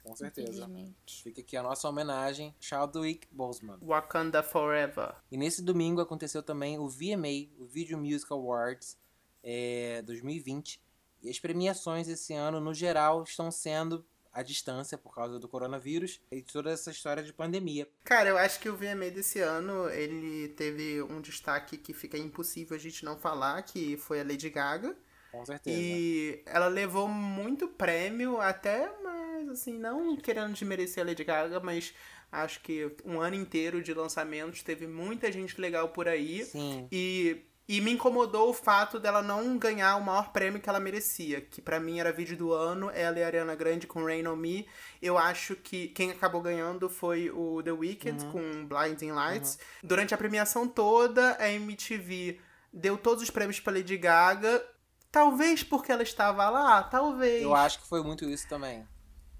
Com 0.02 0.16
certeza. 0.16 0.68
Fica 1.06 1.40
aqui 1.40 1.56
a 1.56 1.62
nossa 1.62 1.88
homenagem, 1.88 2.54
Chadwick 2.60 3.28
Boseman. 3.30 3.78
Wakanda 3.80 4.42
Forever. 4.42 5.14
E 5.30 5.36
nesse 5.36 5.62
domingo 5.62 6.00
aconteceu 6.00 6.42
também 6.42 6.78
o 6.78 6.88
VMA, 6.88 7.48
o 7.58 7.66
Video 7.66 7.96
Music 7.98 8.32
Awards 8.32 8.96
é, 9.42 10.02
2020. 10.02 10.80
E 11.22 11.30
as 11.30 11.38
premiações 11.38 12.08
esse 12.08 12.32
ano, 12.32 12.60
no 12.60 12.74
geral, 12.74 13.22
estão 13.22 13.50
sendo 13.50 14.04
à 14.32 14.42
distância 14.42 14.96
por 14.96 15.14
causa 15.14 15.38
do 15.38 15.46
coronavírus 15.46 16.20
e 16.32 16.42
toda 16.42 16.70
essa 16.70 16.90
história 16.90 17.22
de 17.22 17.32
pandemia. 17.32 17.88
Cara, 18.02 18.30
eu 18.30 18.38
acho 18.38 18.58
que 18.58 18.68
o 18.68 18.76
VMA 18.76 19.10
desse 19.10 19.40
ano, 19.40 19.88
ele 19.90 20.48
teve 20.48 21.02
um 21.02 21.20
destaque 21.20 21.76
que 21.76 21.92
fica 21.92 22.16
impossível 22.16 22.76
a 22.76 22.80
gente 22.80 23.04
não 23.04 23.16
falar, 23.16 23.62
que 23.62 23.96
foi 23.98 24.20
a 24.20 24.24
Lady 24.24 24.48
Gaga. 24.48 24.96
Com 25.30 25.44
certeza. 25.44 25.78
E 25.78 26.42
ela 26.46 26.66
levou 26.66 27.08
muito 27.08 27.68
prêmio, 27.68 28.40
até, 28.40 28.90
mas 29.02 29.11
assim, 29.52 29.78
não 29.78 30.16
querendo 30.16 30.52
desmerecer 30.52 31.02
a 31.02 31.06
Lady 31.06 31.24
Gaga, 31.24 31.60
mas 31.60 31.94
acho 32.30 32.60
que 32.60 32.90
um 33.04 33.20
ano 33.20 33.36
inteiro 33.36 33.82
de 33.82 33.92
lançamentos 33.92 34.62
teve 34.62 34.86
muita 34.86 35.30
gente 35.30 35.60
legal 35.60 35.90
por 35.90 36.08
aí. 36.08 36.44
Sim. 36.44 36.88
E, 36.90 37.44
e 37.68 37.80
me 37.80 37.92
incomodou 37.92 38.50
o 38.50 38.54
fato 38.54 38.98
dela 38.98 39.22
não 39.22 39.56
ganhar 39.56 39.96
o 39.96 40.04
maior 40.04 40.32
prêmio 40.32 40.60
que 40.60 40.68
ela 40.68 40.80
merecia, 40.80 41.40
que 41.40 41.60
pra 41.60 41.78
mim 41.78 42.00
era 42.00 42.12
vídeo 42.12 42.36
do 42.36 42.52
ano, 42.52 42.90
ela 42.90 43.18
e 43.18 43.22
a 43.22 43.26
Ariana 43.26 43.54
Grande 43.54 43.86
com 43.86 44.04
Rain 44.04 44.26
On 44.26 44.34
Me. 44.34 44.66
Eu 45.00 45.16
acho 45.18 45.54
que 45.54 45.88
quem 45.88 46.10
acabou 46.10 46.40
ganhando 46.40 46.88
foi 46.88 47.30
o 47.30 47.62
The 47.62 47.72
Weeknd 47.72 48.26
com 48.26 48.66
Blinding 48.66 49.12
Lights. 49.12 49.58
Durante 49.82 50.14
a 50.14 50.18
premiação 50.18 50.66
toda, 50.66 51.36
a 51.38 51.50
MTV 51.50 52.40
deu 52.72 52.96
todos 52.96 53.22
os 53.22 53.30
prêmios 53.30 53.60
pra 53.60 53.74
Lady 53.74 53.96
Gaga. 53.96 54.64
Talvez 55.10 55.62
porque 55.62 55.92
ela 55.92 56.02
estava 56.02 56.48
lá, 56.48 56.82
talvez. 56.82 57.42
Eu 57.42 57.54
acho 57.54 57.80
que 57.80 57.86
foi 57.86 58.02
muito 58.02 58.24
isso 58.24 58.48
também. 58.48 58.86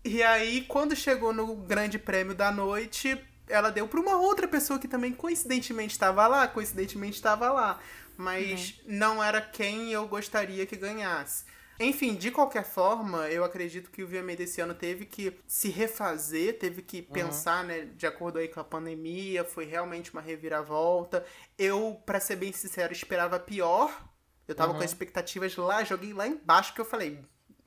E 0.04 0.22
aí, 0.22 0.62
quando 0.62 0.96
chegou 0.96 1.32
no 1.32 1.54
grande 1.54 1.98
prêmio 1.98 2.34
da 2.34 2.50
noite, 2.50 3.18
ela 3.48 3.70
deu 3.70 3.86
pra 3.86 4.00
uma 4.00 4.16
outra 4.16 4.48
pessoa 4.48 4.78
que 4.78 4.88
também 4.88 5.12
coincidentemente 5.12 5.92
estava 5.92 6.26
lá, 6.26 6.48
coincidentemente 6.48 7.16
estava 7.16 7.50
lá. 7.50 7.78
Mas 8.16 8.80
não 8.86 9.22
era 9.22 9.40
quem 9.40 9.92
eu 9.92 10.06
gostaria 10.06 10.66
que 10.66 10.76
ganhasse. 10.76 11.44
Enfim, 11.80 12.14
de 12.14 12.30
qualquer 12.30 12.64
forma, 12.64 13.28
eu 13.28 13.44
acredito 13.44 13.90
que 13.90 14.02
o 14.02 14.06
VMA 14.06 14.36
desse 14.36 14.60
ano 14.60 14.74
teve 14.74 15.06
que 15.06 15.36
se 15.46 15.68
refazer, 15.68 16.58
teve 16.58 16.82
que 16.82 17.02
pensar, 17.02 17.64
né, 17.64 17.88
de 17.96 18.06
acordo 18.06 18.38
aí 18.38 18.46
com 18.46 18.60
a 18.60 18.64
pandemia, 18.64 19.44
foi 19.44 19.64
realmente 19.64 20.12
uma 20.12 20.20
reviravolta. 20.20 21.24
Eu, 21.58 22.00
pra 22.06 22.20
ser 22.20 22.36
bem 22.36 22.52
sincero, 22.52 22.92
esperava 22.92 23.40
pior. 23.40 24.08
Eu 24.46 24.54
tava 24.54 24.74
com 24.74 24.82
expectativas 24.82 25.56
lá, 25.56 25.82
joguei 25.82 26.12
lá 26.12 26.26
embaixo, 26.26 26.74
que 26.74 26.80
eu 26.80 26.84
falei, 26.84 27.18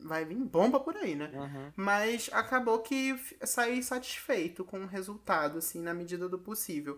vai 0.06 0.24
vir 0.26 0.38
bomba 0.38 0.80
por 0.80 0.96
aí, 0.96 1.16
né? 1.16 1.32
Uhum. 1.34 1.72
Mas 1.76 2.30
acabou 2.32 2.80
que 2.80 3.18
saí 3.44 3.82
satisfeito 3.84 4.64
com 4.64 4.80
o 4.80 4.88
resultado, 4.88 5.58
assim, 5.58 5.82
na 5.82 5.94
medida 5.94 6.30
do 6.30 6.40
possível. 6.40 6.98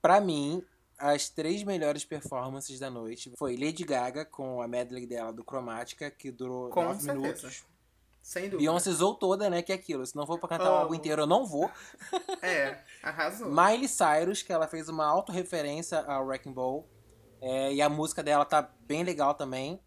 Pra 0.00 0.20
mim, 0.20 0.64
as 0.98 1.28
três 1.28 1.62
melhores 1.64 2.04
performances 2.04 2.78
da 2.78 2.90
noite 2.90 3.32
foi 3.36 3.56
Lady 3.56 3.84
Gaga 3.84 4.24
com 4.24 4.60
a 4.60 4.68
medley 4.68 5.06
dela 5.06 5.32
do 5.32 5.42
Chromatica, 5.42 6.10
que 6.10 6.30
durou 6.30 6.70
Com 6.70 6.84
nove 6.84 7.02
certeza. 7.02 7.20
minutos. 7.20 7.64
Sem 8.22 8.44
dúvida. 8.44 8.58
Beyoncé 8.58 8.90
zoou 8.90 9.14
toda, 9.14 9.50
né? 9.50 9.60
Que 9.60 9.72
é 9.72 9.74
aquilo. 9.74 10.06
Se 10.06 10.16
não 10.16 10.26
for 10.26 10.38
pra 10.38 10.48
cantar 10.48 10.64
o 10.64 10.68
Amo. 10.68 10.76
álbum 10.82 10.94
inteiro, 10.94 11.22
eu 11.22 11.26
não 11.26 11.44
vou. 11.46 11.70
É, 12.40 12.82
arrasou. 13.02 13.48
Miley 13.50 13.86
Cyrus, 13.86 14.42
que 14.42 14.50
ela 14.50 14.66
fez 14.66 14.88
uma 14.88 15.04
autorreferência 15.06 16.00
ao 16.00 16.24
Wrecking 16.26 16.52
Ball. 16.52 16.88
É, 17.42 17.74
e 17.74 17.82
a 17.82 17.88
música 17.90 18.22
dela 18.22 18.46
tá 18.46 18.62
bem 18.62 19.02
legal 19.02 19.34
também. 19.34 19.78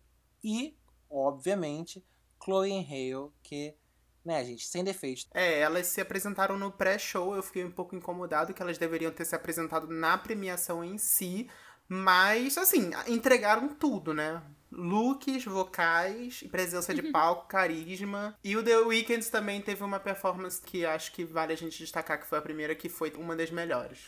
E, 0.43 0.77
obviamente, 1.09 2.05
Chloe 2.47 2.79
Hale, 2.79 3.29
que, 3.43 3.75
né, 4.23 4.41
gente, 4.45 4.65
sem 4.65 4.81
defeitos. 4.81 5.27
É, 5.33 5.60
elas 5.60 5.88
se 5.88 5.99
apresentaram 5.99 6.57
no 6.57 6.71
pré-show, 6.71 7.36
eu 7.36 7.43
fiquei 7.43 7.65
um 7.65 7.71
pouco 7.71 7.93
incomodado 7.93 8.53
que 8.53 8.62
elas 8.62 8.77
deveriam 8.77 9.12
ter 9.12 9.25
se 9.25 9.36
apresentado 9.36 9.86
na 9.88 10.17
premiação 10.17 10.81
em 10.81 10.97
si, 10.97 11.49
mas, 11.89 12.57
assim, 12.57 12.91
entregaram 13.05 13.67
tudo, 13.67 14.13
né? 14.13 14.41
Looks, 14.71 15.43
vocais, 15.43 16.43
presença 16.49 16.93
de 16.93 17.03
palco, 17.12 17.47
carisma. 17.47 18.38
E 18.41 18.55
o 18.55 18.63
The 18.63 18.77
Weeknd 18.77 19.29
também 19.29 19.62
teve 19.62 19.83
uma 19.83 19.99
performance 19.99 20.62
que 20.62 20.86
acho 20.86 21.12
que 21.12 21.25
vale 21.25 21.51
a 21.51 21.57
gente 21.57 21.77
destacar 21.77 22.19
que 22.19 22.27
foi 22.27 22.38
a 22.38 22.41
primeira, 22.41 22.75
que 22.75 22.88
foi 22.88 23.12
uma 23.17 23.36
das 23.36 23.51
melhores. 23.51 23.99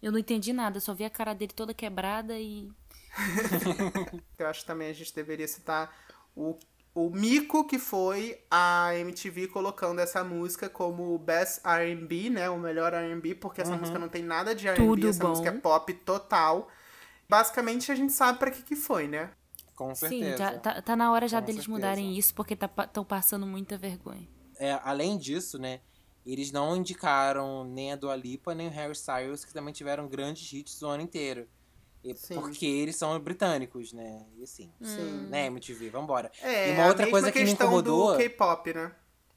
Eu 0.00 0.12
não 0.12 0.18
entendi 0.18 0.52
nada, 0.52 0.78
só 0.80 0.94
vi 0.94 1.04
a 1.04 1.10
cara 1.10 1.34
dele 1.34 1.52
toda 1.52 1.74
quebrada 1.74 2.38
e. 2.38 2.70
Eu 4.38 4.46
acho 4.48 4.60
que 4.60 4.66
também 4.66 4.90
a 4.90 4.92
gente 4.92 5.14
deveria 5.14 5.46
citar 5.46 5.92
o, 6.34 6.58
o 6.94 7.08
mico 7.08 7.66
que 7.66 7.78
foi 7.78 8.38
a 8.50 8.94
MTV 8.96 9.48
colocando 9.48 10.00
essa 10.00 10.22
música 10.22 10.68
como 10.68 11.14
o 11.14 11.18
Best 11.18 11.60
R&B, 11.64 12.28
né? 12.30 12.50
O 12.50 12.58
melhor 12.58 12.92
R&B, 12.92 13.34
porque 13.36 13.62
essa 13.62 13.76
música 13.76 13.98
não 13.98 14.08
tem 14.08 14.22
nada 14.22 14.54
de 14.54 14.68
R&B, 14.68 15.08
essa 15.08 15.22
bom. 15.22 15.30
música 15.30 15.48
é 15.48 15.52
pop 15.52 15.92
total. 15.94 16.68
Basicamente, 17.28 17.90
a 17.90 17.94
gente 17.94 18.12
sabe 18.12 18.38
pra 18.38 18.50
que 18.50 18.62
que 18.62 18.76
foi, 18.76 19.08
né? 19.08 19.30
Com 19.74 19.94
Sim, 19.94 20.08
certeza. 20.20 20.36
já, 20.36 20.58
tá, 20.58 20.82
tá 20.82 20.94
na 20.94 21.10
hora 21.10 21.26
já 21.26 21.40
Com 21.40 21.46
deles 21.46 21.64
certeza. 21.64 21.76
mudarem 21.76 22.16
isso, 22.16 22.34
porque 22.34 22.54
estão 22.54 23.04
passando 23.04 23.46
muita 23.46 23.78
vergonha. 23.78 24.28
É, 24.58 24.78
além 24.84 25.16
disso, 25.16 25.58
né, 25.58 25.80
eles 26.26 26.52
não 26.52 26.76
indicaram 26.76 27.64
nem 27.64 27.92
a 27.92 27.96
Dua 27.96 28.14
Lipa, 28.14 28.54
nem 28.54 28.68
o 28.68 28.70
Harry 28.70 28.92
Styles, 28.92 29.44
que 29.46 29.52
também 29.52 29.72
tiveram 29.72 30.06
grandes 30.06 30.52
hits 30.52 30.82
o 30.82 30.86
ano 30.88 31.02
inteiro. 31.02 31.48
Sim. 32.16 32.34
porque 32.34 32.66
eles 32.66 32.96
são 32.96 33.18
britânicos, 33.20 33.92
né? 33.92 34.26
E 34.36 34.42
assim, 34.42 34.72
Sim. 34.82 35.26
né, 35.28 35.46
MTV, 35.46 35.90
vambora. 35.90 36.30
É, 36.42 36.70
e 36.70 36.72
uma 36.72 36.86
outra 36.86 37.08
coisa 37.08 37.30
que 37.30 37.42
me 37.44 37.52
incomodou, 37.52 38.12
do 38.12 38.18
K-pop, 38.18 38.74
né? 38.74 38.92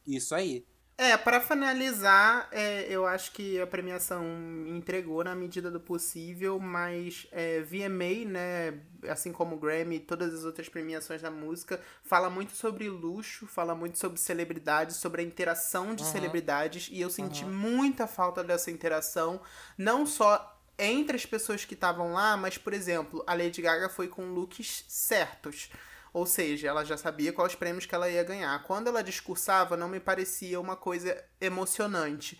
isso 0.08 0.34
aí. 0.36 0.65
É, 0.97 1.17
pra 1.17 1.41
finalizar, 1.41 2.47
é, 2.54 2.86
eu 2.89 3.06
acho 3.06 3.34
que 3.34 3.60
a 3.60 3.67
premiação 3.67 4.23
entregou 4.65 5.25
na 5.25 5.36
medida 5.36 5.69
do 5.69 5.78
possível, 5.78 6.58
mas 6.58 7.28
é, 7.34 7.60
VMA, 7.63 8.23
né, 8.25 8.80
assim 9.10 9.34
como 9.34 9.58
o 9.58 9.60
Grammy 9.60 9.97
e 9.97 9.99
todas 9.99 10.34
as 10.34 10.45
outras 10.45 10.69
premiações 10.69 11.21
da 11.21 11.30
música, 11.30 11.82
fala 12.01 12.30
muito 12.30 12.54
sobre 12.56 12.88
luxo, 12.88 13.45
fala 13.45 13.75
muito 13.75 13.97
sobre 13.97 14.17
celebridades, 14.21 14.95
sobre 14.95 15.21
a 15.21 15.25
interação 15.25 15.93
de 15.93 16.04
Uhum. 16.04 16.12
celebridades, 16.12 16.88
e 16.89 17.01
eu 17.01 17.10
senti 17.10 17.43
muita 17.43 18.08
falta 18.08 18.41
dessa 18.41 18.71
interação, 18.71 19.41
não 19.78 20.06
só 20.06 20.54
entre 20.77 21.15
as 21.15 21.25
pessoas 21.25 21.63
que 21.65 21.73
estavam 21.73 22.13
lá, 22.13 22.35
mas, 22.35 22.57
por 22.57 22.73
exemplo, 22.73 23.23
a 23.25 23.33
Lady 23.33 23.61
Gaga 23.61 23.89
foi 23.89 24.07
com 24.07 24.25
looks 24.33 24.85
certos. 24.88 25.69
Ou 26.13 26.25
seja, 26.25 26.69
ela 26.69 26.85
já 26.85 26.95
sabia 26.95 27.33
quais 27.33 27.51
os 27.53 27.59
prêmios 27.59 27.85
que 27.85 27.93
ela 27.93 28.09
ia 28.09 28.23
ganhar. 28.23 28.63
Quando 28.63 28.88
ela 28.88 29.03
discursava, 29.03 29.75
não 29.75 29.89
me 29.89 29.99
parecia 29.99 30.59
uma 30.61 30.75
coisa 30.77 31.21
emocionante. 31.41 32.39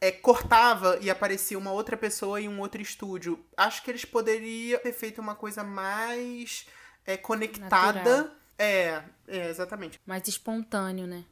É, 0.00 0.10
cortava 0.12 0.96
e 1.00 1.10
aparecia 1.10 1.58
uma 1.58 1.72
outra 1.72 1.96
pessoa 1.96 2.40
em 2.40 2.48
um 2.48 2.60
outro 2.60 2.80
estúdio. 2.80 3.44
Acho 3.56 3.82
que 3.82 3.90
eles 3.90 4.04
poderiam 4.04 4.78
ter 4.80 4.92
feito 4.92 5.20
uma 5.20 5.34
coisa 5.34 5.64
mais 5.64 6.66
é, 7.04 7.16
conectada. 7.16 8.32
É, 8.56 9.02
é, 9.26 9.48
exatamente. 9.48 9.98
Mais 10.06 10.26
espontâneo, 10.28 11.06
né? 11.06 11.24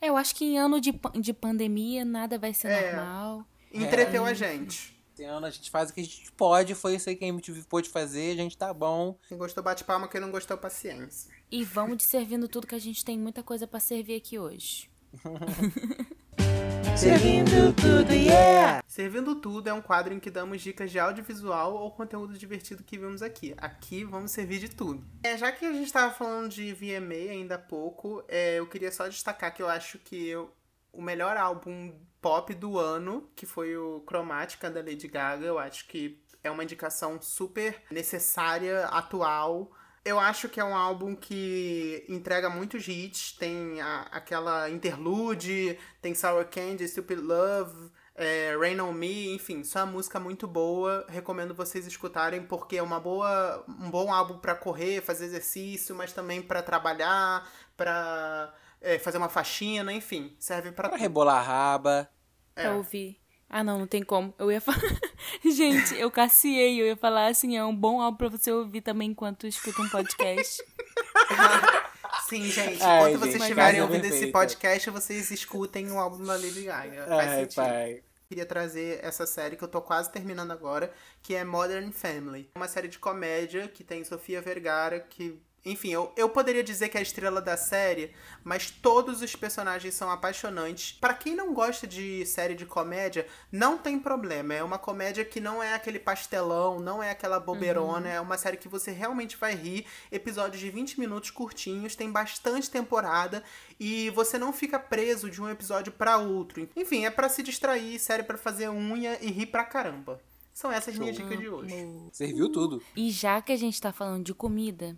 É, 0.00 0.08
eu 0.08 0.16
acho 0.16 0.34
que 0.36 0.44
em 0.44 0.58
ano 0.58 0.80
de, 0.80 0.98
de 1.20 1.32
pandemia 1.32 2.04
nada 2.04 2.38
vai 2.38 2.54
ser 2.54 2.68
É. 2.68 2.94
normal. 2.94 3.46
Entreteu 3.72 4.24
a 4.24 4.32
gente. 4.32 4.93
Esse 5.14 5.22
ano 5.22 5.46
a 5.46 5.50
gente 5.50 5.70
faz 5.70 5.90
o 5.90 5.94
que 5.94 6.00
a 6.00 6.04
gente 6.04 6.32
pode, 6.32 6.74
foi 6.74 6.96
isso 6.96 7.08
aí 7.08 7.14
que 7.14 7.24
a 7.24 7.28
MTV 7.28 7.62
pôde 7.68 7.88
fazer, 7.88 8.32
a 8.32 8.34
gente 8.34 8.58
tá 8.58 8.74
bom. 8.74 9.16
Quem 9.28 9.38
gostou, 9.38 9.62
bate 9.62 9.84
palma. 9.84 10.08
Quem 10.08 10.20
não 10.20 10.32
gostou, 10.32 10.58
paciência. 10.58 11.32
E 11.52 11.62
vamos 11.64 11.98
de 11.98 12.02
servindo 12.04 12.48
tudo 12.48 12.66
que 12.66 12.74
a 12.74 12.80
gente 12.80 13.04
tem 13.04 13.16
muita 13.16 13.40
coisa 13.40 13.64
pra 13.64 13.78
servir 13.78 14.16
aqui 14.16 14.40
hoje. 14.40 14.90
Servindo 16.96 17.72
tudo, 17.74 18.12
yeah! 18.12 18.82
Servindo 18.86 19.34
Tudo 19.36 19.68
é 19.68 19.72
um 19.72 19.82
quadro 19.82 20.14
em 20.14 20.20
que 20.20 20.30
damos 20.30 20.62
dicas 20.62 20.90
de 20.92 20.98
audiovisual 20.98 21.74
ou 21.74 21.90
conteúdo 21.90 22.38
divertido 22.38 22.84
que 22.84 22.96
vimos 22.96 23.20
aqui. 23.20 23.52
Aqui 23.56 24.04
vamos 24.04 24.30
servir 24.30 24.60
de 24.60 24.68
tudo. 24.68 25.04
É, 25.24 25.36
já 25.36 25.50
que 25.50 25.64
a 25.66 25.72
gente 25.72 25.86
estava 25.86 26.12
falando 26.14 26.48
de 26.50 26.72
VMA 26.72 27.32
ainda 27.32 27.56
há 27.56 27.58
pouco, 27.58 28.22
é, 28.28 28.58
eu 28.60 28.66
queria 28.68 28.92
só 28.92 29.08
destacar 29.08 29.52
que 29.52 29.60
eu 29.62 29.68
acho 29.68 29.98
que 29.98 30.28
eu- 30.28 30.52
o 30.94 31.02
melhor 31.02 31.36
álbum 31.36 31.94
pop 32.20 32.54
do 32.54 32.78
ano, 32.78 33.30
que 33.36 33.44
foi 33.46 33.76
o 33.76 34.02
Chromatica 34.08 34.70
da 34.70 34.80
Lady 34.80 35.08
Gaga, 35.08 35.44
eu 35.44 35.58
acho 35.58 35.86
que 35.86 36.22
é 36.42 36.50
uma 36.50 36.64
indicação 36.64 37.20
super 37.20 37.82
necessária, 37.90 38.86
atual. 38.86 39.70
Eu 40.04 40.20
acho 40.20 40.48
que 40.48 40.60
é 40.60 40.64
um 40.64 40.76
álbum 40.76 41.16
que 41.16 42.04
entrega 42.08 42.50
muitos 42.50 42.86
hits, 42.86 43.32
tem 43.32 43.80
a- 43.80 44.08
aquela 44.12 44.68
interlude, 44.70 45.78
tem 46.02 46.14
Sour 46.14 46.44
Candy, 46.46 46.86
Stupid 46.86 47.18
Love, 47.20 47.90
é, 48.14 48.54
Rain 48.58 48.78
On 48.80 48.92
Me, 48.92 49.34
enfim, 49.34 49.64
só 49.64 49.80
uma 49.80 49.92
música 49.92 50.20
muito 50.20 50.46
boa. 50.46 51.06
Recomendo 51.08 51.54
vocês 51.54 51.86
escutarem 51.86 52.42
porque 52.42 52.76
é 52.76 52.82
uma 52.82 53.00
boa, 53.00 53.64
um 53.66 53.90
bom 53.90 54.12
álbum 54.12 54.38
pra 54.38 54.54
correr, 54.54 55.00
fazer 55.00 55.24
exercício, 55.24 55.94
mas 55.94 56.12
também 56.12 56.42
pra 56.42 56.62
trabalhar, 56.62 57.50
pra 57.76 58.54
é, 58.84 58.98
fazer 58.98 59.18
uma 59.18 59.28
faxina, 59.28 59.92
enfim, 59.92 60.36
serve 60.38 60.70
pra 60.70 60.88
Pra 60.88 60.98
rebolar 60.98 61.38
a 61.38 61.42
raba. 61.42 62.08
É. 62.54 62.62
Pra 62.62 62.76
ouvir. 62.76 63.18
Ah, 63.48 63.62
não, 63.62 63.78
não 63.78 63.86
tem 63.86 64.02
como. 64.02 64.34
Eu 64.38 64.50
ia 64.50 64.60
falar. 64.60 64.80
gente, 65.44 65.94
eu 65.96 66.10
caciei. 66.10 66.80
Eu 66.80 66.86
ia 66.86 66.96
falar 66.96 67.28
assim: 67.28 67.56
é 67.56 67.64
um 67.64 67.74
bom 67.74 68.00
álbum 68.00 68.16
pra 68.18 68.28
você 68.28 68.50
ouvir 68.52 68.80
também 68.80 69.10
enquanto 69.10 69.46
escuta 69.46 69.80
um 69.80 69.88
podcast. 69.88 70.62
Sim, 72.28 72.42
gente, 72.44 72.82
Ai, 72.82 72.98
enquanto 73.00 73.20
vocês 73.20 73.42
estiverem 73.42 73.82
ouvindo 73.82 74.04
esse 74.04 74.10
perfeita. 74.12 74.38
podcast, 74.38 74.90
vocês 74.90 75.30
escutem 75.30 75.90
o 75.90 75.98
álbum 75.98 76.24
da 76.24 76.34
Lady 76.34 76.62
Gaga. 76.64 77.06
Faz 77.06 77.30
Ai, 77.30 77.40
sentido. 77.40 77.54
pai. 77.56 78.02
Queria 78.28 78.46
trazer 78.46 78.98
essa 79.02 79.26
série 79.26 79.56
que 79.56 79.62
eu 79.62 79.68
tô 79.68 79.82
quase 79.82 80.10
terminando 80.10 80.50
agora, 80.50 80.92
que 81.22 81.34
é 81.34 81.44
Modern 81.44 81.90
Family. 81.92 82.50
Uma 82.56 82.66
série 82.66 82.88
de 82.88 82.98
comédia 82.98 83.68
que 83.68 83.84
tem 83.84 84.02
Sofia 84.04 84.40
Vergara, 84.40 84.98
que 85.00 85.38
Enfim, 85.64 85.90
eu, 85.90 86.12
eu 86.14 86.28
poderia 86.28 86.62
dizer 86.62 86.90
que 86.90 86.98
é 86.98 87.00
a 87.00 87.02
estrela 87.02 87.40
da 87.40 87.56
série, 87.56 88.12
mas 88.42 88.70
todos 88.70 89.22
os 89.22 89.34
personagens 89.34 89.94
são 89.94 90.10
apaixonantes. 90.10 90.92
Para 90.92 91.14
quem 91.14 91.34
não 91.34 91.54
gosta 91.54 91.86
de 91.86 92.26
série 92.26 92.54
de 92.54 92.66
comédia, 92.66 93.26
não 93.50 93.78
tem 93.78 93.98
problema. 93.98 94.52
É 94.52 94.62
uma 94.62 94.78
comédia 94.78 95.24
que 95.24 95.40
não 95.40 95.62
é 95.62 95.72
aquele 95.72 95.98
pastelão, 95.98 96.78
não 96.78 97.02
é 97.02 97.10
aquela 97.10 97.40
bobeirona, 97.40 98.08
uhum. 98.08 98.14
é 98.14 98.20
uma 98.20 98.36
série 98.36 98.58
que 98.58 98.68
você 98.68 98.90
realmente 98.90 99.38
vai 99.38 99.54
rir. 99.54 99.86
Episódios 100.12 100.60
de 100.60 100.68
20 100.68 101.00
minutos 101.00 101.30
curtinhos, 101.30 101.96
tem 101.96 102.12
bastante 102.12 102.70
temporada 102.70 103.42
e 103.80 104.10
você 104.10 104.36
não 104.36 104.52
fica 104.52 104.78
preso 104.78 105.30
de 105.30 105.40
um 105.40 105.48
episódio 105.48 105.92
para 105.92 106.18
outro. 106.18 106.68
Enfim, 106.76 107.06
é 107.06 107.10
para 107.10 107.30
se 107.30 107.42
distrair, 107.42 107.98
série 107.98 108.22
para 108.22 108.36
fazer 108.36 108.68
unha 108.68 109.18
e 109.22 109.30
rir 109.30 109.46
pra 109.46 109.64
caramba. 109.64 110.20
São 110.52 110.70
essas 110.70 110.96
minhas 110.96 111.16
dicas 111.16 111.36
de 111.36 111.48
hoje. 111.48 111.74
Serviu 112.12 112.48
tudo. 112.48 112.80
E 112.94 113.10
já 113.10 113.42
que 113.42 113.50
a 113.50 113.56
gente 113.56 113.80
tá 113.80 113.92
falando 113.92 114.24
de 114.24 114.32
comida, 114.32 114.96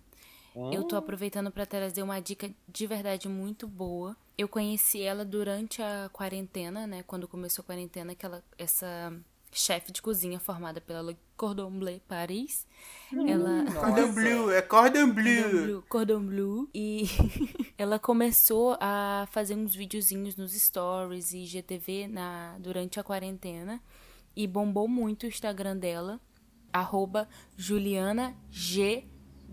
eu 0.73 0.85
tô 0.85 0.97
aproveitando 0.97 1.51
para 1.51 1.66
trazer 1.66 2.03
uma 2.03 2.21
dica 2.21 2.51
de 2.69 2.87
verdade 2.87 3.29
muito 3.29 3.66
boa. 3.66 4.16
Eu 4.38 4.49
conheci 4.49 5.03
ela 5.03 5.25
durante 5.25 5.83
a 5.83 6.09
quarentena, 6.12 6.87
né? 6.87 7.03
Quando 7.03 7.29
começou 7.29 7.62
a 7.62 7.66
quarentena, 7.66 8.14
que 8.14 8.25
ela, 8.25 8.42
essa 8.59 9.12
chefe 9.53 9.92
de 9.92 10.03
cozinha 10.03 10.38
formada 10.38 10.81
pela 10.81 11.16
Cordon 11.37 11.71
Bleu 11.79 12.01
Paris. 12.09 12.66
Hum, 13.12 13.27
ela 13.27 13.64
Cordon 13.73 14.12
Bleu, 14.12 14.51
é 14.51 14.62
Cordon 14.62 15.11
Bleu. 15.11 15.83
Cordon 15.88 16.21
Bleu. 16.21 16.69
E 16.75 17.05
ela 17.77 17.99
começou 17.99 18.77
a 18.81 19.27
fazer 19.31 19.55
uns 19.55 19.75
videozinhos 19.75 20.37
nos 20.37 20.53
stories 20.53 21.33
e 21.33 21.45
GTV 21.45 22.09
na 22.09 22.57
durante 22.59 22.99
a 22.99 23.05
quarentena 23.05 23.81
e 24.35 24.47
bombou 24.47 24.87
muito 24.87 25.25
o 25.25 25.27
Instagram 25.27 25.77
dela, 25.77 26.21
arroba 26.73 27.27
Juliana 27.57 28.37
G 28.51 29.07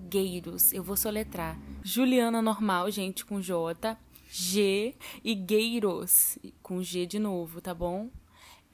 Gueiros. 0.09 0.73
Eu 0.73 0.83
vou 0.83 0.95
soletrar. 0.95 1.59
Juliana 1.83 2.41
normal, 2.41 2.89
gente, 2.91 3.25
com 3.25 3.41
J, 3.41 3.97
G 4.29 4.95
e 5.23 5.35
Gueiros, 5.35 6.37
com 6.61 6.81
G 6.81 7.05
de 7.05 7.19
novo, 7.19 7.61
tá 7.61 7.73
bom? 7.73 8.09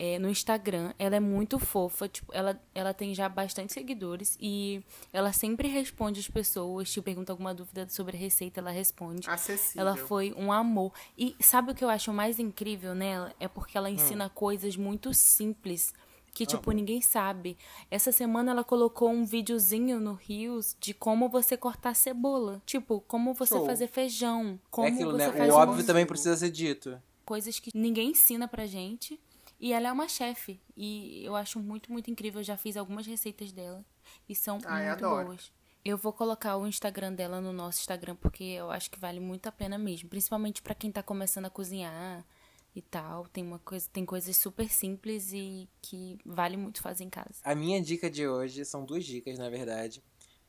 É, 0.02 0.18
no 0.18 0.30
Instagram, 0.30 0.94
ela 0.98 1.18
é 1.18 1.20
muito 1.20 1.60
fofa, 1.60 2.08
tipo, 2.08 2.34
ela, 2.34 2.58
ela 2.74 2.94
tem 2.94 3.14
já 3.14 3.28
bastante 3.28 3.74
seguidores 3.74 4.38
e 4.40 4.82
ela 5.12 5.34
sempre 5.34 5.68
responde 5.68 6.22
as 6.22 6.30
pessoas, 6.30 6.90
te 6.90 7.02
pergunta 7.02 7.34
alguma 7.34 7.54
dúvida 7.54 7.86
sobre 7.90 8.16
a 8.16 8.20
receita, 8.20 8.62
ela 8.62 8.72
responde. 8.72 9.30
Acessível. 9.30 9.82
Ela 9.82 9.98
foi 9.98 10.34
um 10.38 10.54
amor. 10.54 10.94
E 11.18 11.36
sabe 11.42 11.74
o 11.74 11.76
que 11.76 11.84
eu 11.84 11.90
acho 11.90 12.14
mais 12.14 12.40
incrível 12.40 12.96
nela? 12.96 13.36
É 13.42 13.50
porque 13.50 13.78
ela 13.78 13.90
ensina 13.90 14.28
hum. 14.28 14.32
coisas 14.34 14.78
muito 14.78 15.14
simples 15.14 15.94
que, 16.34 16.46
tipo, 16.46 16.72
ninguém 16.72 17.02
sabe. 17.02 17.58
Essa 17.90 18.12
semana 18.12 18.52
ela 18.52 18.64
colocou 18.64 19.10
um 19.10 19.26
videozinho 19.26 20.00
no 20.00 20.14
Rios 20.14 20.76
de 20.80 20.94
como 20.94 21.30
você 21.30 21.58
cortar 21.58 21.96
cebola. 21.96 22.62
Tipo, 22.66 23.02
como 23.02 23.34
você 23.34 23.56
Show. 23.56 23.66
fazer 23.66 23.88
feijão. 23.88 24.60
Como 24.70 24.88
é 24.88 24.92
aquilo, 24.92 25.12
você 25.12 25.18
né? 25.28 25.34
Faz 25.34 25.54
o 25.54 25.56
óbvio 25.56 25.86
também 25.86 26.06
precisa 26.06 26.36
ser 26.38 26.50
dito. 26.50 27.02
Coisas 27.26 27.60
que 27.60 27.72
ninguém 27.74 28.12
ensina 28.12 28.48
pra 28.48 28.66
gente. 28.66 29.20
E 29.60 29.74
ela 29.74 29.90
é 29.90 29.92
uma 29.92 30.08
chefe. 30.08 30.60
E 30.76 31.24
eu 31.26 31.36
acho 31.36 31.60
muito, 31.60 31.92
muito 31.92 32.10
incrível. 32.10 32.40
Eu 32.40 32.46
já 32.46 32.56
fiz 32.56 32.78
algumas 32.78 33.06
receitas 33.06 33.52
dela. 33.52 33.84
E 34.28 34.36
são 34.36 34.60
Ai, 34.66 34.88
muito 34.88 35.06
adoro. 35.06 35.28
boas. 35.28 35.52
Eu 35.84 35.98
vou 35.98 36.12
colocar 36.12 36.58
o 36.58 36.68
Instagram 36.68 37.14
dela 37.14 37.40
no 37.40 37.54
nosso 37.54 37.80
Instagram, 37.80 38.16
porque 38.16 38.44
eu 38.44 38.70
acho 38.70 38.92
que 38.92 39.00
vale 39.00 39.20
muito 39.20 39.48
a 39.48 39.52
pena 39.52 39.78
mesmo. 39.78 40.10
Principalmente 40.10 40.62
para 40.62 40.76
quem 40.76 40.92
tá 40.92 41.02
começando 41.02 41.46
a 41.46 41.50
cozinhar 41.50 42.26
e 42.76 42.82
tal. 42.82 43.28
Tem 43.28 43.44
uma 43.44 43.60
coisa, 43.60 43.88
tem 43.92 44.06
coisas 44.06 44.36
super 44.38 44.70
simples 44.70 45.32
e 45.34 45.70
que 45.82 46.18
vale 46.26 46.58
muito 46.58 46.82
fazer 46.82 47.04
em 47.04 47.10
casa. 47.10 47.36
A 47.44 47.56
minha 47.56 47.82
dica 47.82 48.10
de 48.10 48.28
hoje 48.28 48.64
são 48.66 48.86
duas 48.86 49.06
dicas, 49.06 49.38
na 49.38 49.50
verdade. 49.50 50.04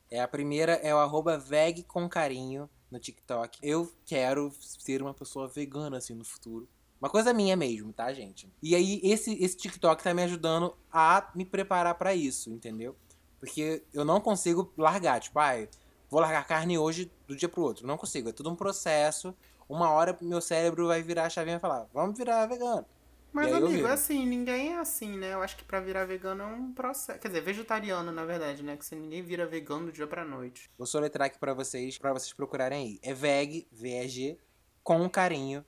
É 0.09 0.19
a 0.19 0.27
primeira 0.27 0.73
é 0.73 0.93
o 0.93 0.97
arroba 0.97 1.37
veg 1.37 1.83
com 1.83 2.07
carinho 2.09 2.69
no 2.89 2.99
TikTok. 2.99 3.57
Eu 3.61 3.91
quero 4.05 4.51
ser 4.61 5.01
uma 5.01 5.13
pessoa 5.13 5.47
vegana 5.47 5.97
assim 5.97 6.13
no 6.13 6.25
futuro. 6.25 6.67
Uma 6.99 7.09
coisa 7.09 7.33
minha 7.33 7.55
mesmo, 7.55 7.91
tá, 7.91 8.13
gente? 8.13 8.47
E 8.61 8.75
aí 8.75 8.99
esse 9.03 9.33
esse 9.43 9.57
TikTok 9.57 10.03
tá 10.03 10.13
me 10.13 10.21
ajudando 10.23 10.77
a 10.91 11.31
me 11.33 11.45
preparar 11.45 11.95
para 11.95 12.13
isso, 12.13 12.51
entendeu? 12.51 12.95
Porque 13.39 13.83
eu 13.91 14.05
não 14.05 14.21
consigo 14.21 14.71
largar, 14.77 15.19
tipo, 15.19 15.39
ai, 15.39 15.67
vou 16.11 16.19
largar 16.19 16.45
carne 16.45 16.77
hoje 16.77 17.11
do 17.25 17.35
dia 17.35 17.49
pro 17.49 17.63
outro. 17.63 17.87
Não 17.87 17.97
consigo, 17.97 18.29
é 18.29 18.31
tudo 18.31 18.51
um 18.51 18.55
processo 18.55 19.35
uma 19.71 19.89
hora 19.89 20.17
meu 20.21 20.41
cérebro 20.41 20.87
vai 20.87 21.01
virar 21.01 21.25
a 21.25 21.29
chavinha 21.29 21.57
e 21.57 21.59
falar, 21.59 21.87
vamos 21.93 22.17
virar 22.17 22.45
vegano. 22.45 22.85
Mas, 23.33 23.53
amigo, 23.53 23.87
é 23.87 23.91
assim, 23.91 24.25
ninguém 24.25 24.73
é 24.73 24.77
assim, 24.77 25.17
né? 25.17 25.33
Eu 25.33 25.41
acho 25.41 25.55
que 25.55 25.63
pra 25.63 25.79
virar 25.79 26.03
vegano 26.03 26.43
é 26.43 26.45
um 26.47 26.73
processo. 26.73 27.17
Quer 27.17 27.29
dizer, 27.29 27.41
vegetariano, 27.41 28.11
na 28.11 28.25
verdade, 28.25 28.61
né? 28.61 28.75
Que 28.75 28.85
você 28.85 28.93
ninguém 28.93 29.21
vira 29.21 29.47
vegano 29.47 29.85
do 29.85 29.91
dia 29.93 30.05
pra 30.05 30.25
noite. 30.25 30.69
Vou 30.77 30.85
soletrar 30.85 31.27
aqui 31.27 31.39
pra 31.39 31.53
vocês, 31.53 31.97
pra 31.97 32.11
vocês 32.11 32.33
procurarem 32.33 32.83
aí. 32.83 32.99
É 33.01 33.13
veg, 33.13 33.65
V-E-G, 33.71 34.37
com 34.83 35.09
carinho, 35.09 35.63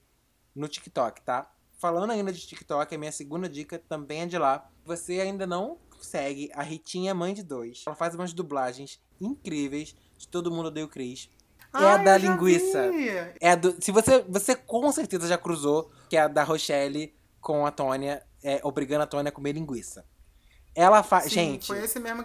no 0.54 0.68
TikTok, 0.68 1.22
tá? 1.22 1.50
Falando 1.80 2.12
ainda 2.12 2.34
de 2.34 2.46
TikTok, 2.46 2.94
a 2.94 2.98
minha 2.98 3.14
segunda 3.14 3.48
dica 3.48 3.80
também 3.80 4.24
é 4.24 4.26
de 4.26 4.38
lá. 4.38 4.70
Você 4.84 5.22
ainda 5.22 5.48
não 5.48 5.78
segue 6.02 6.52
a 6.54 6.62
Ritinha 6.62 7.14
Mãe 7.14 7.34
de 7.34 7.44
Dois. 7.44 7.86
Ela 7.88 7.96
faz 7.96 8.14
umas 8.14 8.34
dublagens 8.34 9.02
incríveis 9.22 9.96
de 10.18 10.28
Todo 10.28 10.52
Mundo 10.52 10.68
o 10.84 10.88
Cris 10.90 11.30
é 11.74 11.86
a 11.86 11.98
da 11.98 12.18
linguiça. 12.18 12.92
Vi. 12.92 13.10
É 13.40 13.56
do, 13.56 13.76
se 13.82 13.92
você, 13.92 14.24
você 14.28 14.56
com 14.56 14.92
certeza 14.92 15.28
já 15.28 15.38
cruzou, 15.38 15.92
que 16.10 16.16
é 16.16 16.22
a 16.22 16.28
da 16.28 16.44
Rochelle 16.44 17.14
com 17.42 17.66
a 17.66 17.72
Tônia, 17.72 18.24
é, 18.44 18.60
obrigando 18.64 19.04
a 19.04 19.08
Tônia 19.08 19.30
a 19.30 19.32
comer 19.32 19.54
linguiça. 19.54 20.06
Ela 20.76 21.04
faz. 21.04 21.32
Gente, 21.32 21.72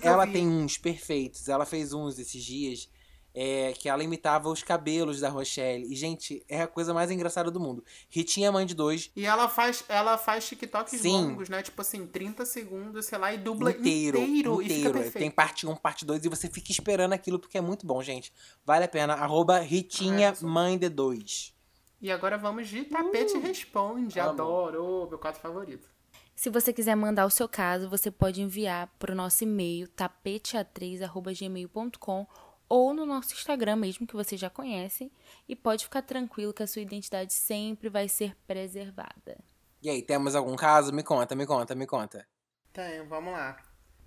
ela 0.03 0.27
tem 0.27 0.49
uns 0.49 0.79
perfeitos. 0.79 1.49
Ela 1.49 1.67
fez 1.67 1.93
uns 1.93 2.19
esses 2.19 2.43
dias 2.43 2.89
é, 3.35 3.73
que 3.73 3.89
ela 3.89 4.03
imitava 4.03 4.49
os 4.49 4.63
cabelos 4.63 5.21
da 5.21 5.29
Rochelle. 5.29 5.87
E, 5.91 5.95
gente, 5.95 6.45
é 6.49 6.63
a 6.63 6.67
coisa 6.67 6.93
mais 6.93 7.11
engraçada 7.11 7.51
do 7.51 7.61
mundo. 7.61 7.85
Ritinha 8.11 8.51
mãe 8.51 8.67
de 8.67 8.75
dois. 8.75 9.11
E 9.15 9.27
ela 9.27 9.49
faz, 9.49 9.85
ela 9.89 10.19
faz 10.19 10.49
TikToks 10.49 11.01
Sim. 11.01 11.13
longos, 11.13 11.49
né? 11.49 11.63
Tipo 11.63 11.81
assim, 11.81 12.07
30 12.07 12.45
segundos, 12.45 13.07
sei 13.07 13.19
lá, 13.19 13.33
e 13.33 13.39
dubla 13.39 13.71
inteiro. 13.71 14.19
Inteiro. 14.19 14.63
inteiro. 14.63 15.11
Tem 15.13 15.31
parte 15.31 15.67
1, 15.67 15.77
parte 15.77 16.05
2, 16.05 16.25
e 16.25 16.29
você 16.29 16.49
fica 16.49 16.73
esperando 16.73 17.13
aquilo 17.13 17.39
porque 17.39 17.59
é 17.59 17.63
muito 17.63 17.87
bom, 17.87 18.03
gente. 18.03 18.33
Vale 18.65 18.85
a 18.85 18.89
pena. 18.89 19.15
Arroba 19.15 19.61
Ritinha 19.61 20.31
ah, 20.31 20.35
mãe 20.45 20.77
de 20.77 20.89
dois. 20.89 21.55
E 22.01 22.13
agora 22.13 22.39
vamos 22.39 22.69
de 22.69 22.85
Tapete 22.85 23.37
uh, 23.37 23.41
Responde. 23.41 24.21
Adoro, 24.21 25.09
meu 25.09 25.19
quadro 25.19 25.41
favorito. 25.41 25.89
Se 26.35 26.51
você 26.51 26.73
quiser 26.73 26.95
mandar 26.95 27.27
o 27.27 27.31
seu 27.31 27.49
caso, 27.49 27.91
você 27.91 28.13
pode 28.13 28.41
enviar 28.41 28.87
para 28.97 29.13
o 29.13 29.17
nosso 29.17 29.43
e-mail 29.43 29.89
tapeteatriz.gmail.com 29.89 32.29
ou 32.69 32.93
no 32.93 33.07
nosso 33.07 33.33
Instagram 33.35 33.77
mesmo, 33.77 34.07
que 34.07 34.15
você 34.15 34.37
já 34.37 34.51
conhece, 34.51 35.11
e 35.49 35.57
pode 35.57 35.85
ficar 35.85 36.03
tranquilo 36.03 36.53
que 36.53 36.63
a 36.63 36.67
sua 36.67 36.83
identidade 36.83 37.33
sempre 37.33 37.89
vai 37.89 38.09
ser 38.09 38.37
preservada. 38.47 39.39
E 39.81 39.89
aí, 39.89 40.03
temos 40.03 40.35
algum 40.35 40.57
caso? 40.57 40.93
Me 40.93 41.03
conta, 41.03 41.35
me 41.35 41.47
conta, 41.47 41.75
me 41.75 41.87
conta. 41.87 42.27
Tenho, 42.73 43.07
vamos 43.07 43.33
lá. 43.33 43.57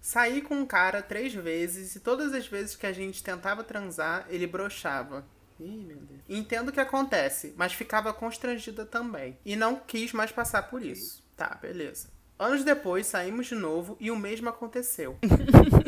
Saí 0.02 0.41
com 0.41 0.56
um 0.56 0.65
cara 0.65 1.02
três 1.02 1.34
vezes 1.34 1.95
e 1.95 2.00
todas 2.00 2.34
as 2.34 2.47
vezes 2.47 2.76
que 2.76 2.88
a 2.88 2.91
gente 2.91 3.24
tentava 3.24 3.63
transar, 3.63 4.26
ele 4.30 4.47
brochava. 4.47 5.26
Ih, 5.60 5.86
meu 5.86 5.97
Deus. 5.97 6.21
Entendo 6.28 6.69
o 6.69 6.71
que 6.71 6.80
acontece, 6.80 7.54
mas 7.56 7.74
ficava 7.74 8.12
constrangida 8.12 8.86
também. 8.86 9.38
E 9.45 9.56
não 9.56 9.76
quis 9.76 10.12
mais 10.12 10.32
passar 10.32 10.63
por 10.63 10.84
isso. 10.84 11.24
Tá, 11.38 11.58
beleza. 11.62 12.10
Anos 12.39 12.63
depois, 12.63 13.06
saímos 13.06 13.45
de 13.45 13.54
novo 13.54 13.95
e 14.00 14.10
o 14.10 14.15
mesmo 14.15 14.50
aconteceu. 14.50 15.17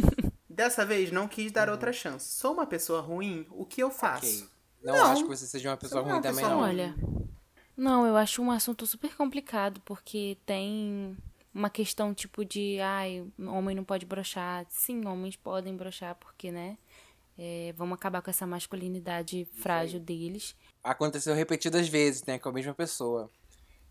Dessa 0.63 0.85
vez 0.85 1.11
não 1.11 1.27
quis 1.27 1.51
dar 1.51 1.67
uhum. 1.67 1.73
outra 1.73 1.91
chance. 1.91 2.25
Sou 2.37 2.53
uma 2.53 2.65
pessoa 2.65 3.01
ruim? 3.01 3.45
O 3.51 3.65
que 3.65 3.83
eu 3.83 3.91
faço? 3.91 4.45
Okay. 4.45 4.49
Não, 4.81 4.95
não, 4.95 5.11
acho 5.11 5.23
que 5.23 5.27
você 5.27 5.45
seja 5.45 5.69
uma 5.69 5.75
pessoa 5.75 6.01
ruim 6.01 6.11
é 6.11 6.13
uma 6.13 6.21
também, 6.21 6.41
pessoa 6.41 6.55
não. 6.55 6.61
Olha, 6.61 6.95
não, 7.75 8.05
eu 8.05 8.15
acho 8.15 8.41
um 8.41 8.49
assunto 8.49 8.87
super 8.87 9.13
complicado, 9.13 9.81
porque 9.83 10.37
tem 10.45 11.17
uma 11.53 11.69
questão 11.69 12.13
tipo 12.13 12.45
de, 12.45 12.79
ai, 12.79 13.25
homem 13.37 13.75
não 13.75 13.83
pode 13.83 14.05
brochar. 14.05 14.65
Sim, 14.69 15.05
homens 15.05 15.35
podem 15.35 15.75
brochar, 15.75 16.15
porque, 16.15 16.49
né? 16.49 16.77
É, 17.37 17.73
vamos 17.75 17.95
acabar 17.95 18.21
com 18.21 18.29
essa 18.29 18.47
masculinidade 18.47 19.45
frágil 19.55 19.99
deles. 19.99 20.55
Aconteceu 20.81 21.35
repetidas 21.35 21.89
vezes, 21.89 22.23
né? 22.23 22.39
Com 22.39 22.47
a 22.47 22.53
mesma 22.53 22.73
pessoa. 22.73 23.29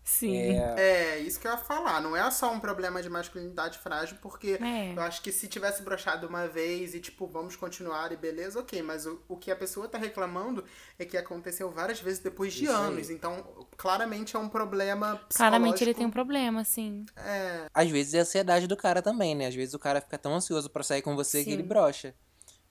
Sim. 0.03 0.37
É... 0.37 0.75
é, 0.77 1.19
isso 1.19 1.39
que 1.39 1.47
eu 1.47 1.51
ia 1.51 1.57
falar. 1.57 2.01
Não 2.01 2.15
é 2.15 2.29
só 2.29 2.51
um 2.51 2.59
problema 2.59 3.01
de 3.01 3.09
masculinidade 3.09 3.77
frágil, 3.79 4.17
porque 4.21 4.59
é. 4.61 4.93
eu 4.95 5.01
acho 5.01 5.21
que 5.21 5.31
se 5.31 5.47
tivesse 5.47 5.81
brochado 5.81 6.27
uma 6.27 6.47
vez 6.47 6.93
e, 6.93 6.99
tipo, 6.99 7.25
vamos 7.25 7.55
continuar 7.55 8.11
e 8.11 8.17
beleza, 8.17 8.59
ok. 8.59 8.81
Mas 8.81 9.05
o, 9.05 9.21
o 9.27 9.37
que 9.37 9.49
a 9.49 9.55
pessoa 9.55 9.87
tá 9.87 9.97
reclamando 9.97 10.63
é 10.99 11.05
que 11.05 11.15
aconteceu 11.15 11.71
várias 11.71 12.01
vezes 12.01 12.19
depois 12.19 12.53
de 12.53 12.65
isso 12.65 12.73
anos. 12.73 13.09
Aí. 13.09 13.15
Então, 13.15 13.65
claramente 13.77 14.35
é 14.35 14.39
um 14.39 14.49
problema 14.49 15.15
psicológico. 15.15 15.37
Claramente 15.37 15.83
ele 15.83 15.93
tem 15.93 16.05
um 16.05 16.11
problema, 16.11 16.63
sim. 16.65 17.05
É. 17.15 17.67
Às 17.73 17.89
vezes 17.89 18.13
é 18.13 18.19
a 18.19 18.21
ansiedade 18.21 18.67
do 18.67 18.75
cara 18.75 19.01
também, 19.01 19.33
né? 19.33 19.47
Às 19.47 19.55
vezes 19.55 19.73
o 19.73 19.79
cara 19.79 20.01
fica 20.01 20.17
tão 20.17 20.35
ansioso 20.35 20.69
para 20.69 20.83
sair 20.83 21.01
com 21.01 21.15
você 21.15 21.39
sim. 21.39 21.45
que 21.45 21.51
ele 21.51 21.63
brocha. 21.63 22.13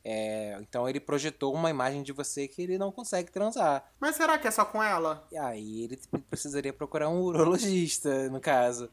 É, 0.04 0.58
então 0.60 0.88
ele 0.88 0.98
projetou 0.98 1.54
uma 1.54 1.70
imagem 1.70 2.02
de 2.02 2.12
você 2.12 2.48
que 2.48 2.62
ele 2.62 2.76
não 2.76 2.90
consegue 2.90 3.30
transar. 3.30 3.84
Mas 4.00 4.16
será 4.16 4.36
que 4.38 4.48
é 4.48 4.50
só 4.50 4.64
com 4.64 4.82
ela? 4.82 5.26
E 5.30 5.38
aí 5.38 5.84
ele 5.84 6.00
precisaria 6.28 6.72
procurar 6.72 7.08
um 7.08 7.20
urologista, 7.22 8.28
no 8.28 8.40
caso. 8.40 8.90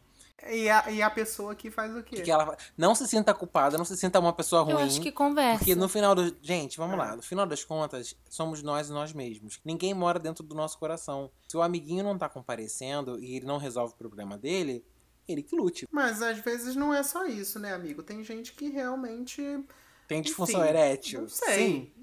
E 0.47 0.69
a, 0.69 0.89
e 0.89 1.01
a 1.01 1.09
pessoa 1.09 1.53
que 1.53 1.69
faz 1.69 1.93
o 1.93 2.01
quê? 2.01 2.17
Que 2.17 2.21
que 2.21 2.31
ela... 2.31 2.55
Não 2.77 2.95
se 2.95 3.05
sinta 3.07 3.33
culpada, 3.33 3.77
não 3.77 3.83
se 3.83 3.97
sinta 3.97 4.19
uma 4.19 4.31
pessoa 4.31 4.61
ruim. 4.61 4.73
Eu 4.73 4.79
acho 4.79 5.01
que 5.01 5.11
conversa. 5.11 5.57
Porque 5.59 5.75
no 5.75 5.89
final 5.89 6.15
do. 6.15 6.33
Gente, 6.41 6.77
vamos 6.77 6.97
lá. 6.97 7.15
No 7.15 7.21
final 7.21 7.45
das 7.45 7.65
contas, 7.65 8.15
somos 8.29 8.63
nós 8.63 8.87
e 8.87 8.93
nós 8.93 9.11
mesmos. 9.11 9.59
Ninguém 9.65 9.93
mora 9.93 10.17
dentro 10.17 10.43
do 10.43 10.55
nosso 10.55 10.77
coração. 10.77 11.29
Se 11.47 11.57
o 11.57 11.61
amiguinho 11.61 12.05
não 12.05 12.17
tá 12.17 12.29
comparecendo 12.29 13.19
e 13.19 13.35
ele 13.35 13.45
não 13.45 13.57
resolve 13.57 13.93
o 13.93 13.97
problema 13.97 14.37
dele, 14.37 14.85
ele 15.27 15.43
que 15.43 15.55
lute. 15.55 15.85
Mas 15.91 16.21
às 16.21 16.37
vezes 16.39 16.73
não 16.73 16.93
é 16.93 17.03
só 17.03 17.25
isso, 17.25 17.59
né, 17.59 17.73
amigo? 17.73 18.01
Tem 18.01 18.23
gente 18.23 18.53
que 18.53 18.69
realmente. 18.69 19.41
Tem 20.09 20.23
disfunção 20.23 20.61
Enfim, 20.61 20.69
erétil? 20.69 21.29
Sim. 21.29 21.93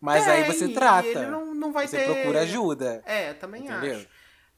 Mas 0.00 0.26
aí 0.26 0.42
Tem, 0.42 0.52
você 0.52 0.64
e 0.64 0.74
trata. 0.74 1.06
Ele 1.06 1.26
não, 1.26 1.54
não 1.54 1.72
vai 1.72 1.86
você 1.86 1.98
ter. 1.98 2.12
procura 2.12 2.40
ajuda. 2.40 3.02
É, 3.06 3.32
também 3.34 3.64
Entendeu? 3.66 3.98
acho. 3.98 4.08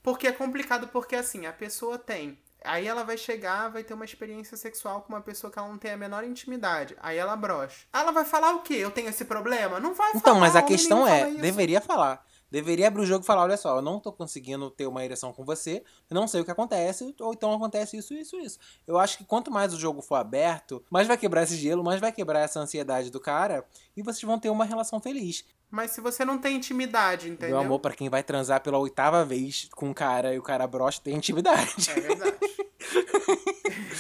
Porque 0.03 0.27
é 0.27 0.33
complicado, 0.33 0.88
porque 0.88 1.14
assim, 1.14 1.44
a 1.44 1.53
pessoa 1.53 1.98
tem. 1.98 2.38
Aí 2.64 2.87
ela 2.87 3.05
vai 3.05 3.18
chegar, 3.18 3.68
vai 3.68 3.85
ter 3.85 3.92
uma 3.92 4.07
experiência 4.07 4.57
sexual 4.57 5.03
com 5.03 5.12
uma 5.12 5.20
pessoa 5.20 5.53
que 5.53 5.59
ela 5.59 5.68
não 5.68 5.77
tem 5.77 5.92
a 5.92 5.98
menor 5.98 6.24
intimidade. 6.24 6.96
Aí 6.98 7.18
ela 7.18 7.37
brocha. 7.37 7.87
Ela 7.92 8.11
vai 8.11 8.24
falar 8.24 8.55
o 8.55 8.62
quê? 8.62 8.74
Eu 8.74 8.90
tenho 8.90 9.11
esse 9.11 9.27
problema? 9.27 9.79
Não 9.79 9.92
vai 9.92 10.09
falar. 10.09 10.20
Então, 10.20 10.40
mas 10.40 10.57
a 10.57 10.62
questão 10.62 11.07
é, 11.07 11.31
deveria 11.31 11.83
falar. 11.83 12.27
Deveria 12.51 12.89
abrir 12.89 13.03
o 13.03 13.07
jogo 13.07 13.25
e 13.25 13.27
falar, 13.27 13.43
olha 13.43 13.57
só, 13.57 13.77
eu 13.77 13.83
não 13.83 14.01
tô 14.01 14.13
conseguindo 14.13 14.71
ter 14.71 14.87
uma 14.87 15.05
ereção 15.05 15.33
com 15.33 15.45
você, 15.45 15.83
eu 16.09 16.15
não 16.15 16.27
sei 16.27 16.41
o 16.41 16.45
que 16.45 16.51
acontece, 16.51 17.15
ou 17.21 17.33
então 17.33 17.53
acontece 17.53 17.97
isso, 17.97 18.15
isso, 18.15 18.37
isso. 18.37 18.59
Eu 18.87 18.99
acho 18.99 19.19
que 19.19 19.25
quanto 19.25 19.51
mais 19.51 19.75
o 19.75 19.79
jogo 19.79 20.01
for 20.01 20.15
aberto, 20.15 20.83
mais 20.91 21.07
vai 21.07 21.17
quebrar 21.17 21.43
esse 21.43 21.57
gelo, 21.57 21.85
mais 21.85 22.01
vai 22.01 22.11
quebrar 22.11 22.41
essa 22.41 22.59
ansiedade 22.59 23.11
do 23.11 23.21
cara, 23.21 23.65
e 23.97 24.03
vocês 24.03 24.23
vão 24.23 24.39
ter 24.39 24.49
uma 24.49 24.65
relação 24.65 25.01
feliz. 25.01 25.45
Mas 25.71 25.91
se 25.91 26.01
você 26.01 26.25
não 26.25 26.39
tem 26.39 26.57
intimidade, 26.57 27.29
entendeu? 27.29 27.57
Meu 27.57 27.67
amor, 27.67 27.79
pra 27.81 27.93
quem 27.93 28.09
vai 28.09 28.23
transar 28.23 28.63
pela 28.63 28.79
oitava 28.79 29.25
vez 29.25 29.69
com 29.75 29.91
um 29.91 29.95
cara 29.95 30.35
e 30.35 30.39
o 30.39 30.43
cara 30.43 30.67
brocha, 30.67 31.01
tem 31.05 31.15
intimidade. 31.15 31.91
É 31.91 32.01
verdade. 32.01 32.37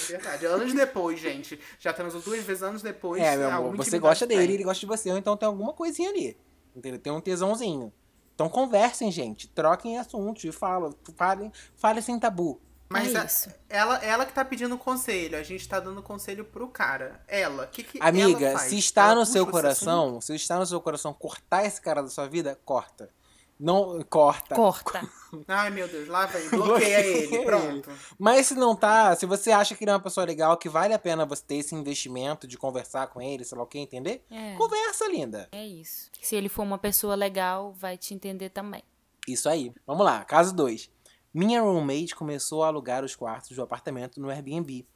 É 0.08 0.16
verdade. 0.16 0.46
Anos 0.46 0.72
depois, 0.72 1.20
gente. 1.20 1.60
Já 1.78 1.92
transou 1.92 2.22
duas 2.22 2.42
vezes 2.42 2.62
anos 2.62 2.80
depois. 2.80 3.22
É, 3.22 3.36
meu 3.36 3.50
amor, 3.50 3.76
você 3.76 3.98
gosta 3.98 4.26
dele, 4.26 4.46
tem. 4.46 4.54
ele 4.54 4.64
gosta 4.64 4.80
de 4.80 4.86
você, 4.86 5.10
ou 5.10 5.18
então 5.18 5.36
tem 5.36 5.46
alguma 5.46 5.74
coisinha 5.74 6.08
ali. 6.08 6.38
Entendeu? 6.74 6.98
Tem 6.98 7.12
um 7.12 7.20
tesãozinho. 7.20 7.92
Então 8.38 8.48
conversem, 8.48 9.10
gente. 9.10 9.48
Troquem 9.48 9.98
assuntos 9.98 10.44
e 10.44 10.52
falam. 10.52 10.94
Falem, 11.16 11.52
falem 11.74 12.00
sem 12.00 12.16
tabu. 12.20 12.60
Mas 12.88 13.12
É 13.12 13.18
a- 13.18 13.24
isso. 13.24 13.50
ela, 13.68 13.96
ela 13.96 14.24
que 14.24 14.32
tá 14.32 14.44
pedindo 14.44 14.78
conselho, 14.78 15.36
a 15.36 15.42
gente 15.42 15.68
tá 15.68 15.80
dando 15.80 16.00
conselho 16.00 16.44
pro 16.44 16.68
cara. 16.68 17.20
Ela, 17.26 17.64
o 17.64 17.66
que, 17.66 17.82
que 17.82 17.98
ela 17.98 18.08
Amiga, 18.08 18.52
faz? 18.52 18.70
se 18.70 18.78
está 18.78 19.06
Ela 19.06 19.16
no 19.16 19.26
seu 19.26 19.44
coração, 19.44 20.20
se 20.20 20.32
está 20.36 20.56
no 20.56 20.64
seu 20.64 20.80
coração 20.80 21.12
cortar 21.12 21.64
esse 21.66 21.80
cara 21.80 22.00
da 22.00 22.08
sua 22.08 22.28
vida, 22.28 22.56
corta. 22.64 23.10
Não 23.58 24.00
corta. 24.02 24.54
Corta. 24.54 25.00
Ai, 25.48 25.70
meu 25.70 25.88
Deus, 25.88 26.08
lá 26.08 26.26
vem, 26.26 26.48
bloqueia 26.48 27.00
ele, 27.00 27.44
pronto. 27.44 27.90
Mas 28.18 28.46
se 28.46 28.54
não 28.54 28.74
tá, 28.74 29.14
se 29.16 29.26
você 29.26 29.50
acha 29.50 29.74
que 29.74 29.84
ele 29.84 29.90
é 29.90 29.94
uma 29.94 30.00
pessoa 30.00 30.24
legal, 30.24 30.56
que 30.56 30.68
vale 30.68 30.94
a 30.94 30.98
pena 30.98 31.26
você 31.26 31.42
ter 31.42 31.56
esse 31.56 31.74
investimento 31.74 32.46
de 32.46 32.56
conversar 32.56 33.08
com 33.08 33.20
ele, 33.20 33.44
sei 33.44 33.58
lá 33.58 33.64
o 33.64 33.66
que, 33.66 33.78
entender? 33.78 34.24
É. 34.30 34.54
Conversa, 34.54 35.08
linda. 35.08 35.48
É 35.52 35.66
isso. 35.66 36.10
Se 36.22 36.36
ele 36.36 36.48
for 36.48 36.62
uma 36.62 36.78
pessoa 36.78 37.14
legal, 37.14 37.72
vai 37.72 37.98
te 37.98 38.14
entender 38.14 38.50
também. 38.50 38.82
Isso 39.26 39.48
aí. 39.48 39.72
Vamos 39.86 40.04
lá, 40.04 40.24
caso 40.24 40.54
2. 40.54 40.90
Minha 41.34 41.60
roommate 41.60 42.14
começou 42.14 42.62
a 42.62 42.68
alugar 42.68 43.04
os 43.04 43.14
quartos 43.14 43.54
do 43.54 43.62
apartamento 43.62 44.20
no 44.20 44.30
Airbnb 44.30 44.86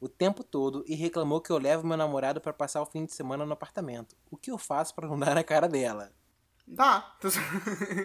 o 0.00 0.08
tempo 0.08 0.42
todo 0.42 0.82
e 0.86 0.94
reclamou 0.94 1.40
que 1.40 1.50
eu 1.50 1.58
levo 1.58 1.86
meu 1.86 1.96
namorado 1.96 2.40
para 2.40 2.52
passar 2.52 2.80
o 2.80 2.86
fim 2.86 3.04
de 3.04 3.12
semana 3.12 3.44
no 3.44 3.52
apartamento. 3.52 4.16
O 4.30 4.36
que 4.36 4.50
eu 4.50 4.56
faço 4.56 4.94
para 4.94 5.06
não 5.06 5.18
dar 5.20 5.34
na 5.34 5.44
cara 5.44 5.68
dela? 5.68 6.10
Dá. 6.72 7.16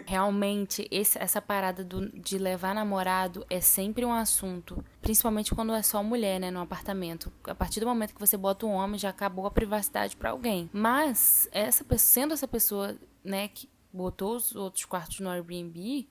Realmente, 0.06 0.86
esse- 0.90 1.18
essa 1.18 1.40
parada 1.40 1.84
do- 1.84 2.10
de 2.10 2.36
levar 2.36 2.74
namorado 2.74 3.46
é 3.48 3.60
sempre 3.60 4.04
um 4.04 4.12
assunto. 4.12 4.84
Principalmente 5.00 5.54
quando 5.54 5.72
é 5.72 5.82
só 5.82 6.02
mulher, 6.02 6.40
né, 6.40 6.50
no 6.50 6.60
apartamento. 6.60 7.32
A 7.44 7.54
partir 7.54 7.80
do 7.80 7.86
momento 7.86 8.12
que 8.14 8.20
você 8.20 8.36
bota 8.36 8.66
um 8.66 8.70
homem, 8.72 8.98
já 8.98 9.10
acabou 9.10 9.46
a 9.46 9.50
privacidade 9.50 10.16
pra 10.16 10.30
alguém. 10.30 10.68
Mas, 10.72 11.48
essa 11.52 11.84
sendo 11.96 12.34
essa 12.34 12.48
pessoa, 12.48 12.96
né, 13.24 13.48
que 13.48 13.68
botou 13.92 14.34
os 14.36 14.54
outros 14.54 14.84
quartos 14.84 15.20
no 15.20 15.30
Airbnb, 15.30 16.08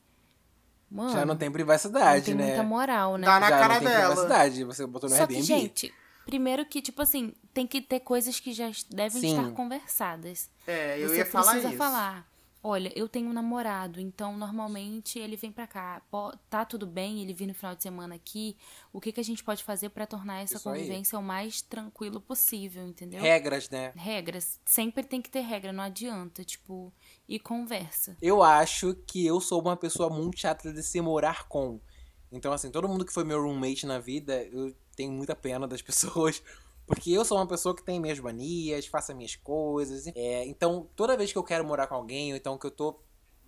mano, 0.89 1.11
Já 1.11 1.25
não 1.25 1.35
tem 1.35 1.49
não 1.49 1.53
privacidade, 1.53 2.25
tem 2.25 2.35
né? 2.35 2.47
muita 2.47 2.63
moral, 2.63 3.17
né? 3.17 3.27
Dá 3.27 3.39
na 3.39 3.49
Já 3.49 3.59
cara 3.59 3.73
não 3.75 3.79
tem 3.81 3.89
dela. 3.89 4.07
privacidade. 4.15 4.63
Você 4.63 4.87
botou 4.87 5.09
no 5.09 5.15
Só 5.15 5.27
que, 5.27 5.35
Airbnb. 5.35 5.45
gente, 5.61 5.93
primeiro 6.25 6.65
que, 6.65 6.81
tipo 6.81 7.01
assim, 7.01 7.33
tem 7.53 7.67
que 7.67 7.81
ter 7.81 7.99
coisas 7.99 8.39
que 8.39 8.53
já 8.53 8.71
devem 8.89 9.21
Sim. 9.21 9.37
estar 9.37 9.51
conversadas. 9.51 10.49
É, 10.65 10.97
eu 11.03 11.09
Você 11.09 11.17
ia 11.17 11.25
falar 11.25 11.51
precisa 11.51 11.67
isso. 11.69 11.77
falar. 11.77 12.25
Olha, 12.67 12.91
eu 12.95 13.07
tenho 13.07 13.29
um 13.29 13.33
namorado, 13.33 13.99
então 13.99 14.35
normalmente 14.35 15.19
ele 15.19 15.35
vem 15.35 15.51
pra 15.51 15.67
cá. 15.67 16.01
Tá 16.49 16.65
tudo 16.65 16.87
bem 16.87 17.21
ele 17.21 17.31
vir 17.31 17.45
no 17.45 17.53
final 17.53 17.75
de 17.75 17.83
semana 17.83 18.15
aqui? 18.15 18.57
O 18.91 18.99
que, 18.99 19.11
que 19.11 19.19
a 19.19 19.23
gente 19.23 19.43
pode 19.43 19.63
fazer 19.63 19.89
pra 19.89 20.07
tornar 20.07 20.41
essa 20.41 20.55
Isso 20.55 20.67
aí. 20.67 20.79
convivência 20.79 21.19
o 21.19 21.21
mais 21.21 21.61
tranquilo 21.61 22.19
possível, 22.19 22.87
entendeu? 22.87 23.21
Regras, 23.21 23.69
né? 23.69 23.93
Regras. 23.95 24.59
Sempre 24.65 25.03
tem 25.03 25.21
que 25.21 25.29
ter 25.29 25.41
regra, 25.41 25.71
não 25.71 25.83
adianta, 25.83 26.43
tipo, 26.43 26.91
e 27.29 27.37
conversa. 27.37 28.17
Eu 28.19 28.41
acho 28.41 28.95
que 29.05 29.23
eu 29.23 29.39
sou 29.39 29.61
uma 29.61 29.77
pessoa 29.77 30.09
muito 30.09 30.39
chata 30.39 30.73
de 30.73 30.81
se 30.81 30.99
morar 30.99 31.47
com. 31.47 31.79
Então, 32.31 32.51
assim, 32.51 32.71
todo 32.71 32.87
mundo 32.89 33.05
que 33.05 33.13
foi 33.13 33.23
meu 33.23 33.43
roommate 33.43 33.85
na 33.85 33.99
vida, 33.99 34.43
eu 34.45 34.75
tenho 34.95 35.11
muita 35.11 35.35
pena 35.35 35.67
das 35.67 35.83
pessoas. 35.83 36.41
Porque 36.85 37.11
eu 37.11 37.25
sou 37.25 37.37
uma 37.37 37.47
pessoa 37.47 37.75
que 37.75 37.83
tem 37.83 37.99
minhas 37.99 38.19
manias, 38.19 38.85
faço 38.85 39.11
as 39.11 39.17
minhas 39.17 39.35
coisas. 39.35 40.07
É, 40.15 40.45
então, 40.45 40.87
toda 40.95 41.17
vez 41.17 41.31
que 41.31 41.37
eu 41.37 41.43
quero 41.43 41.65
morar 41.65 41.87
com 41.87 41.95
alguém, 41.95 42.31
ou 42.31 42.37
então 42.37 42.57
que 42.57 42.67
eu 42.67 42.71
tô 42.71 42.99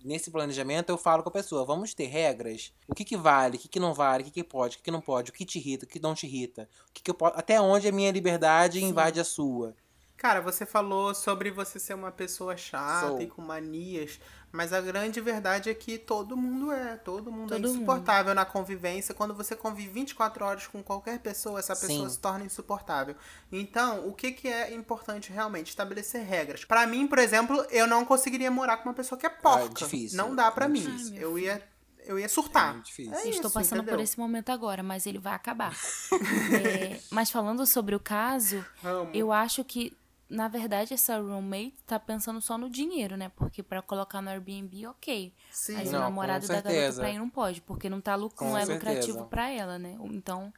nesse 0.04 0.30
planejamento, 0.30 0.90
eu 0.90 0.98
falo 0.98 1.22
com 1.22 1.28
a 1.28 1.32
pessoa, 1.32 1.64
vamos 1.64 1.94
ter 1.94 2.06
regras? 2.06 2.72
O 2.86 2.94
que 2.94 3.04
que 3.04 3.16
vale, 3.16 3.56
o 3.56 3.60
que 3.60 3.68
que 3.68 3.80
não 3.80 3.94
vale, 3.94 4.22
o 4.22 4.26
que 4.26 4.32
que 4.32 4.44
pode, 4.44 4.76
o 4.76 4.78
que 4.78 4.84
que 4.84 4.90
não 4.90 5.00
pode, 5.00 5.30
o 5.30 5.34
que 5.34 5.44
te 5.44 5.58
irrita, 5.58 5.84
o 5.84 5.88
que 5.88 6.00
não 6.00 6.14
te 6.14 6.26
irrita. 6.26 6.68
O 6.88 6.92
que 6.92 7.02
que 7.02 7.10
eu 7.10 7.14
posso... 7.14 7.38
Até 7.38 7.60
onde 7.60 7.88
a 7.88 7.92
minha 7.92 8.10
liberdade 8.10 8.82
invade 8.82 9.20
a 9.20 9.24
sua. 9.24 9.74
Cara, 10.16 10.40
você 10.40 10.66
falou 10.66 11.14
sobre 11.14 11.48
você 11.48 11.78
ser 11.78 11.94
uma 11.94 12.10
pessoa 12.10 12.56
chata 12.56 13.06
Sou. 13.06 13.22
e 13.22 13.28
com 13.28 13.40
manias, 13.40 14.18
mas 14.50 14.72
a 14.72 14.80
grande 14.80 15.20
verdade 15.20 15.68
é 15.70 15.74
que 15.74 15.98
todo 15.98 16.36
mundo 16.36 16.72
é, 16.72 16.96
todo 16.96 17.30
mundo 17.30 17.54
é 17.54 17.56
Todo 17.58 17.68
insuportável 17.68 18.34
na 18.34 18.44
convivência. 18.44 19.14
Quando 19.14 19.34
você 19.34 19.54
convive 19.54 19.90
24 19.90 20.44
horas 20.44 20.66
com 20.66 20.82
qualquer 20.82 21.18
pessoa, 21.18 21.58
essa 21.58 21.76
pessoa 21.76 22.08
Sim. 22.08 22.14
se 22.14 22.18
torna 22.18 22.44
insuportável. 22.44 23.14
Então, 23.52 24.06
o 24.08 24.12
que, 24.12 24.32
que 24.32 24.48
é 24.48 24.74
importante 24.74 25.32
realmente? 25.32 25.68
Estabelecer 25.68 26.24
regras. 26.24 26.64
Pra 26.64 26.86
mim, 26.86 27.06
por 27.06 27.18
exemplo, 27.18 27.64
eu 27.70 27.86
não 27.86 28.04
conseguiria 28.04 28.50
morar 28.50 28.78
com 28.78 28.88
uma 28.88 28.94
pessoa 28.94 29.18
que 29.18 29.26
é 29.26 29.30
porca. 29.30 29.84
difícil, 29.84 30.16
Não 30.16 30.34
dá 30.34 30.50
pra 30.50 30.68
muito 30.68 30.88
mim. 30.88 31.12
Ai, 31.14 31.22
eu 31.22 31.38
ia 31.38 31.62
eu 32.08 32.18
ia 32.18 32.28
surtar. 32.28 32.70
É 32.70 32.72
muito 32.72 32.86
difícil. 32.86 33.12
É 33.12 33.16
Eu 33.26 33.30
estou 33.30 33.40
isso, 33.48 33.52
passando 33.52 33.80
por 33.80 33.88
entendeu? 33.88 34.04
esse 34.04 34.18
momento 34.18 34.48
agora, 34.50 34.82
mas 34.82 35.04
ele 35.06 35.18
vai 35.18 35.34
acabar. 35.34 35.76
É, 36.50 36.98
mas 37.10 37.30
falando 37.30 37.66
sobre 37.66 37.94
o 37.94 38.00
caso, 38.00 38.64
Amo. 38.82 39.10
eu 39.12 39.30
acho 39.30 39.62
que, 39.62 39.94
na 40.28 40.46
verdade, 40.48 40.92
essa 40.94 41.18
roommate 41.18 41.74
tá 41.86 41.98
pensando 41.98 42.40
só 42.40 42.58
no 42.58 42.68
dinheiro, 42.68 43.16
né? 43.16 43.30
Porque 43.36 43.62
pra 43.62 43.80
colocar 43.82 44.20
no 44.20 44.28
Airbnb, 44.30 44.86
ok. 44.88 45.32
Sim. 45.50 45.74
Mas 45.74 45.90
Não, 45.90 45.98
o 45.98 46.02
namorado 46.02 46.46
da 46.46 46.60
garota 46.60 46.92
pra 46.94 47.10
ir 47.10 47.18
não 47.18 47.30
pode, 47.30 47.60
porque 47.62 47.88
não, 47.88 48.00
tá 48.00 48.14
lu- 48.14 48.30
Com 48.30 48.46
não 48.46 48.58
é 48.58 48.66
certeza. 48.66 48.90
lucrativo 48.90 49.24
pra 49.26 49.50
ela, 49.50 49.78
né? 49.78 49.96
Então, 50.04 50.52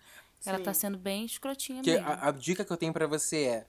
ela 0.44 0.58
Sim. 0.58 0.64
tá 0.64 0.74
sendo 0.74 0.98
bem 0.98 1.24
escrotinha 1.24 1.82
Que 1.82 1.92
mesmo. 1.92 2.08
a, 2.08 2.28
a 2.28 2.30
dica 2.30 2.64
que 2.64 2.72
eu 2.72 2.76
tenho 2.76 2.92
pra 2.92 3.06
você 3.06 3.44
é: 3.44 3.66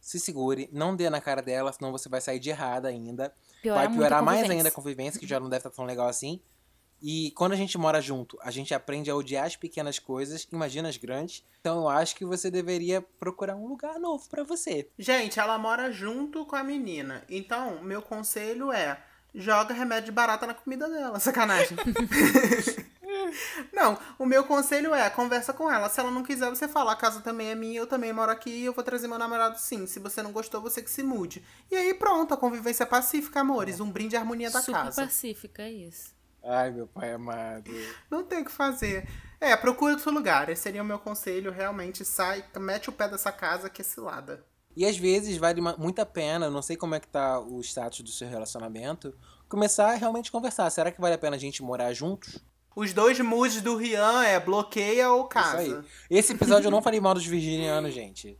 se 0.00 0.18
segure, 0.18 0.68
não 0.72 0.96
dê 0.96 1.08
na 1.08 1.20
cara 1.20 1.40
dela, 1.40 1.72
senão 1.72 1.92
você 1.92 2.08
vai 2.08 2.20
sair 2.20 2.38
de 2.40 2.50
errada 2.50 2.88
ainda. 2.88 3.32
Piora 3.62 3.80
vai 3.86 3.88
piorar 3.96 4.22
mais 4.22 4.48
ainda 4.50 4.68
a 4.68 4.72
convivência, 4.72 5.18
que 5.20 5.26
já 5.26 5.38
não 5.40 5.48
deve 5.48 5.60
estar 5.60 5.70
tão 5.70 5.84
legal 5.84 6.08
assim. 6.08 6.40
E 7.06 7.32
quando 7.32 7.52
a 7.52 7.56
gente 7.56 7.76
mora 7.76 8.00
junto, 8.00 8.38
a 8.40 8.50
gente 8.50 8.72
aprende 8.72 9.10
a 9.10 9.14
odiar 9.14 9.44
as 9.44 9.56
pequenas 9.56 9.98
coisas, 9.98 10.48
imagina 10.50 10.88
as 10.88 10.96
grandes. 10.96 11.44
Então 11.60 11.82
eu 11.82 11.88
acho 11.90 12.16
que 12.16 12.24
você 12.24 12.50
deveria 12.50 13.02
procurar 13.02 13.56
um 13.56 13.66
lugar 13.66 14.00
novo 14.00 14.26
pra 14.26 14.42
você. 14.42 14.88
Gente, 14.98 15.38
ela 15.38 15.58
mora 15.58 15.92
junto 15.92 16.46
com 16.46 16.56
a 16.56 16.64
menina. 16.64 17.22
Então, 17.28 17.82
meu 17.82 18.00
conselho 18.00 18.72
é: 18.72 18.98
joga 19.34 19.74
remédio 19.74 20.06
de 20.06 20.12
barata 20.12 20.46
na 20.46 20.54
comida 20.54 20.88
dela. 20.88 21.20
Sacanagem. 21.20 21.76
não, 23.70 23.98
o 24.18 24.24
meu 24.24 24.44
conselho 24.44 24.94
é: 24.94 25.10
conversa 25.10 25.52
com 25.52 25.70
ela. 25.70 25.90
Se 25.90 26.00
ela 26.00 26.10
não 26.10 26.22
quiser, 26.22 26.48
você 26.48 26.66
fala: 26.66 26.92
a 26.92 26.96
casa 26.96 27.20
também 27.20 27.48
é 27.50 27.54
minha, 27.54 27.80
eu 27.80 27.86
também 27.86 28.14
moro 28.14 28.32
aqui, 28.32 28.64
eu 28.64 28.72
vou 28.72 28.82
trazer 28.82 29.08
meu 29.08 29.18
namorado 29.18 29.58
sim. 29.58 29.86
Se 29.86 29.98
você 29.98 30.22
não 30.22 30.32
gostou, 30.32 30.58
você 30.62 30.80
que 30.80 30.90
se 30.90 31.02
mude. 31.02 31.44
E 31.70 31.76
aí, 31.76 31.92
pronto, 31.92 32.32
a 32.32 32.36
convivência 32.38 32.84
é 32.84 32.86
pacífica, 32.86 33.40
amores. 33.40 33.78
Um 33.78 33.90
brinde 33.90 34.16
à 34.16 34.20
harmonia 34.20 34.50
da 34.50 34.62
Super 34.62 34.84
casa. 34.84 35.02
pacífica, 35.02 35.64
é 35.64 35.70
isso. 35.70 36.13
Ai, 36.44 36.70
meu 36.70 36.86
pai 36.86 37.12
amado. 37.12 37.70
Não 38.10 38.22
tem 38.22 38.42
o 38.42 38.44
que 38.44 38.52
fazer. 38.52 39.08
É, 39.40 39.56
procura 39.56 39.94
outro 39.94 40.10
lugar. 40.10 40.48
Esse 40.48 40.62
seria 40.62 40.82
o 40.82 40.84
meu 40.84 40.98
conselho. 40.98 41.50
Realmente, 41.50 42.04
sai, 42.04 42.44
mete 42.60 42.88
o 42.88 42.92
pé 42.92 43.08
dessa 43.08 43.32
casa 43.32 43.70
que 43.70 43.80
é 43.80 43.84
cilada. 43.84 44.44
E 44.76 44.84
às 44.84 44.96
vezes 44.96 45.36
vale 45.36 45.60
muito 45.78 46.00
a 46.00 46.06
pena, 46.06 46.50
não 46.50 46.60
sei 46.60 46.76
como 46.76 46.94
é 46.94 47.00
que 47.00 47.06
tá 47.06 47.38
o 47.38 47.60
status 47.60 48.00
do 48.00 48.10
seu 48.10 48.28
relacionamento, 48.28 49.14
começar 49.48 49.92
a 49.92 49.94
realmente 49.94 50.32
conversar. 50.32 50.68
Será 50.70 50.90
que 50.90 51.00
vale 51.00 51.14
a 51.14 51.18
pena 51.18 51.36
a 51.36 51.38
gente 51.38 51.62
morar 51.62 51.92
juntos? 51.92 52.40
Os 52.74 52.92
dois 52.92 53.20
moods 53.20 53.62
do 53.62 53.76
Rian 53.76 54.24
é 54.24 54.40
bloqueia 54.40 55.10
ou 55.10 55.24
casa. 55.24 55.62
Isso 55.62 55.76
aí. 55.76 55.84
Esse 56.10 56.32
episódio 56.32 56.66
eu 56.66 56.72
não 56.72 56.82
falei 56.82 57.00
mal 57.00 57.14
dos 57.14 57.24
virginianos, 57.24 57.94
gente. 57.94 58.36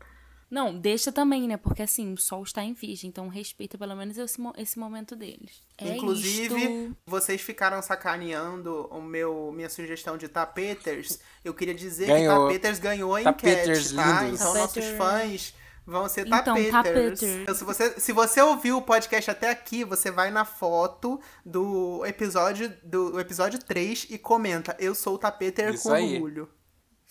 Não, 0.54 0.72
deixa 0.78 1.10
também, 1.10 1.48
né? 1.48 1.56
Porque 1.56 1.82
assim, 1.82 2.12
o 2.12 2.16
sol 2.16 2.44
está 2.44 2.62
em 2.62 2.72
virgem, 2.74 3.08
então 3.08 3.26
respeita 3.26 3.76
pelo 3.76 3.96
menos 3.96 4.16
esse, 4.16 4.40
esse 4.56 4.78
momento 4.78 5.16
deles. 5.16 5.60
É 5.76 5.96
Inclusive, 5.96 6.54
isto. 6.62 6.96
vocês 7.04 7.40
ficaram 7.40 7.82
sacaneando 7.82 8.86
o 8.86 9.02
meu, 9.02 9.50
minha 9.52 9.68
sugestão 9.68 10.16
de 10.16 10.28
tapeters. 10.28 11.18
Eu 11.44 11.52
queria 11.52 11.74
dizer 11.74 12.06
Ganhou. 12.06 12.46
que 12.46 12.52
tapeters 12.54 12.78
ganhou 12.78 13.16
a 13.16 13.22
Tapeters 13.24 13.90
enquete, 13.90 13.96
tá? 13.96 14.22
lindos. 14.22 14.40
Então 14.40 14.54
nossos 14.54 14.84
fãs 14.96 15.54
vão 15.84 16.08
ser 16.08 16.24
Então, 16.28 16.38
tapeters. 16.44 16.70
tapeters. 16.70 17.22
Então, 17.22 17.54
se, 17.56 17.64
você, 17.64 18.00
se 18.00 18.12
você 18.12 18.40
ouviu 18.40 18.76
o 18.76 18.82
podcast 18.82 19.28
até 19.32 19.50
aqui, 19.50 19.82
você 19.84 20.08
vai 20.12 20.30
na 20.30 20.44
foto 20.44 21.20
do 21.44 22.06
episódio 22.06 22.72
do 22.84 23.18
episódio 23.18 23.58
3 23.58 24.06
e 24.08 24.18
comenta: 24.18 24.76
Eu 24.78 24.94
sou 24.94 25.16
o 25.16 25.18
tapeter 25.18 25.74
Isso 25.74 25.82
com 25.88 25.92
aí. 25.94 26.14
orgulho. 26.14 26.48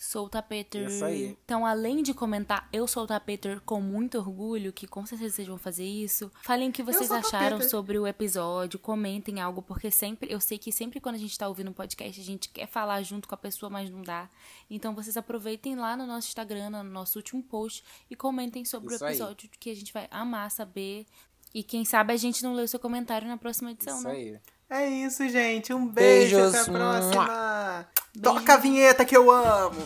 Sou 0.04 0.26
o 0.26 0.28
Tapeter. 0.28 0.86
Isso 0.88 1.04
aí. 1.04 1.36
Então, 1.44 1.64
além 1.64 2.02
de 2.02 2.12
comentar 2.12 2.68
eu 2.72 2.86
sou 2.86 3.04
o 3.04 3.06
Tapeter 3.06 3.60
com 3.62 3.80
muito 3.80 4.18
orgulho, 4.18 4.72
que 4.72 4.86
com 4.86 5.06
certeza 5.06 5.36
vocês 5.36 5.48
vão 5.48 5.56
fazer 5.56 5.84
isso, 5.84 6.30
falem 6.42 6.68
o 6.68 6.72
que 6.72 6.82
vocês 6.82 7.10
acharam 7.10 7.56
Tapeter. 7.56 7.70
sobre 7.70 7.98
o 7.98 8.06
episódio, 8.06 8.78
comentem 8.78 9.40
algo, 9.40 9.62
porque 9.62 9.90
sempre, 9.90 10.30
eu 10.30 10.40
sei 10.40 10.58
que 10.58 10.70
sempre 10.70 11.00
quando 11.00 11.14
a 11.14 11.18
gente 11.18 11.36
tá 11.38 11.48
ouvindo 11.48 11.70
um 11.70 11.72
podcast, 11.72 12.20
a 12.20 12.24
gente 12.24 12.50
quer 12.50 12.66
falar 12.66 13.02
junto 13.02 13.26
com 13.26 13.34
a 13.34 13.38
pessoa, 13.38 13.70
mas 13.70 13.88
não 13.88 14.02
dá. 14.02 14.28
Então, 14.68 14.94
vocês 14.94 15.16
aproveitem 15.16 15.74
lá 15.74 15.96
no 15.96 16.06
nosso 16.06 16.28
Instagram, 16.28 16.70
no 16.70 16.84
nosso 16.84 17.18
último 17.18 17.42
post, 17.42 17.82
e 18.10 18.14
comentem 18.14 18.64
sobre 18.64 18.94
Isso 18.94 19.02
o 19.02 19.06
aí. 19.06 19.14
episódio, 19.14 19.48
que 19.58 19.70
a 19.70 19.74
gente 19.74 19.92
vai 19.92 20.06
amar 20.10 20.50
saber. 20.50 21.06
E 21.54 21.62
quem 21.62 21.84
sabe 21.84 22.12
a 22.12 22.16
gente 22.16 22.42
não 22.42 22.52
lê 22.52 22.62
o 22.62 22.68
seu 22.68 22.80
comentário 22.80 23.26
na 23.26 23.38
próxima 23.38 23.70
edição, 23.70 23.96
Isso 23.96 24.08
né? 24.08 24.14
aí. 24.14 24.40
É 24.70 24.86
isso, 24.86 25.28
gente. 25.28 25.72
Um 25.72 25.86
beijo. 25.86 26.36
Beijos. 26.36 26.54
Até 26.54 26.70
a 26.70 26.72
próxima. 26.72 27.24
Beijo. 27.24 28.22
Toca 28.22 28.54
a 28.54 28.56
vinheta 28.56 29.04
que 29.04 29.16
eu 29.16 29.30
amo. 29.30 29.82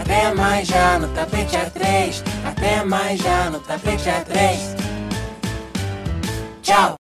Até 0.00 0.32
mais 0.34 0.66
já 0.66 0.98
no 0.98 1.12
tapete 1.14 1.56
A3. 1.56 2.22
Até 2.46 2.84
mais 2.84 3.20
já 3.20 3.50
no 3.50 3.60
tapete 3.60 4.04
A3. 4.08 4.76
Tchau. 6.62 6.96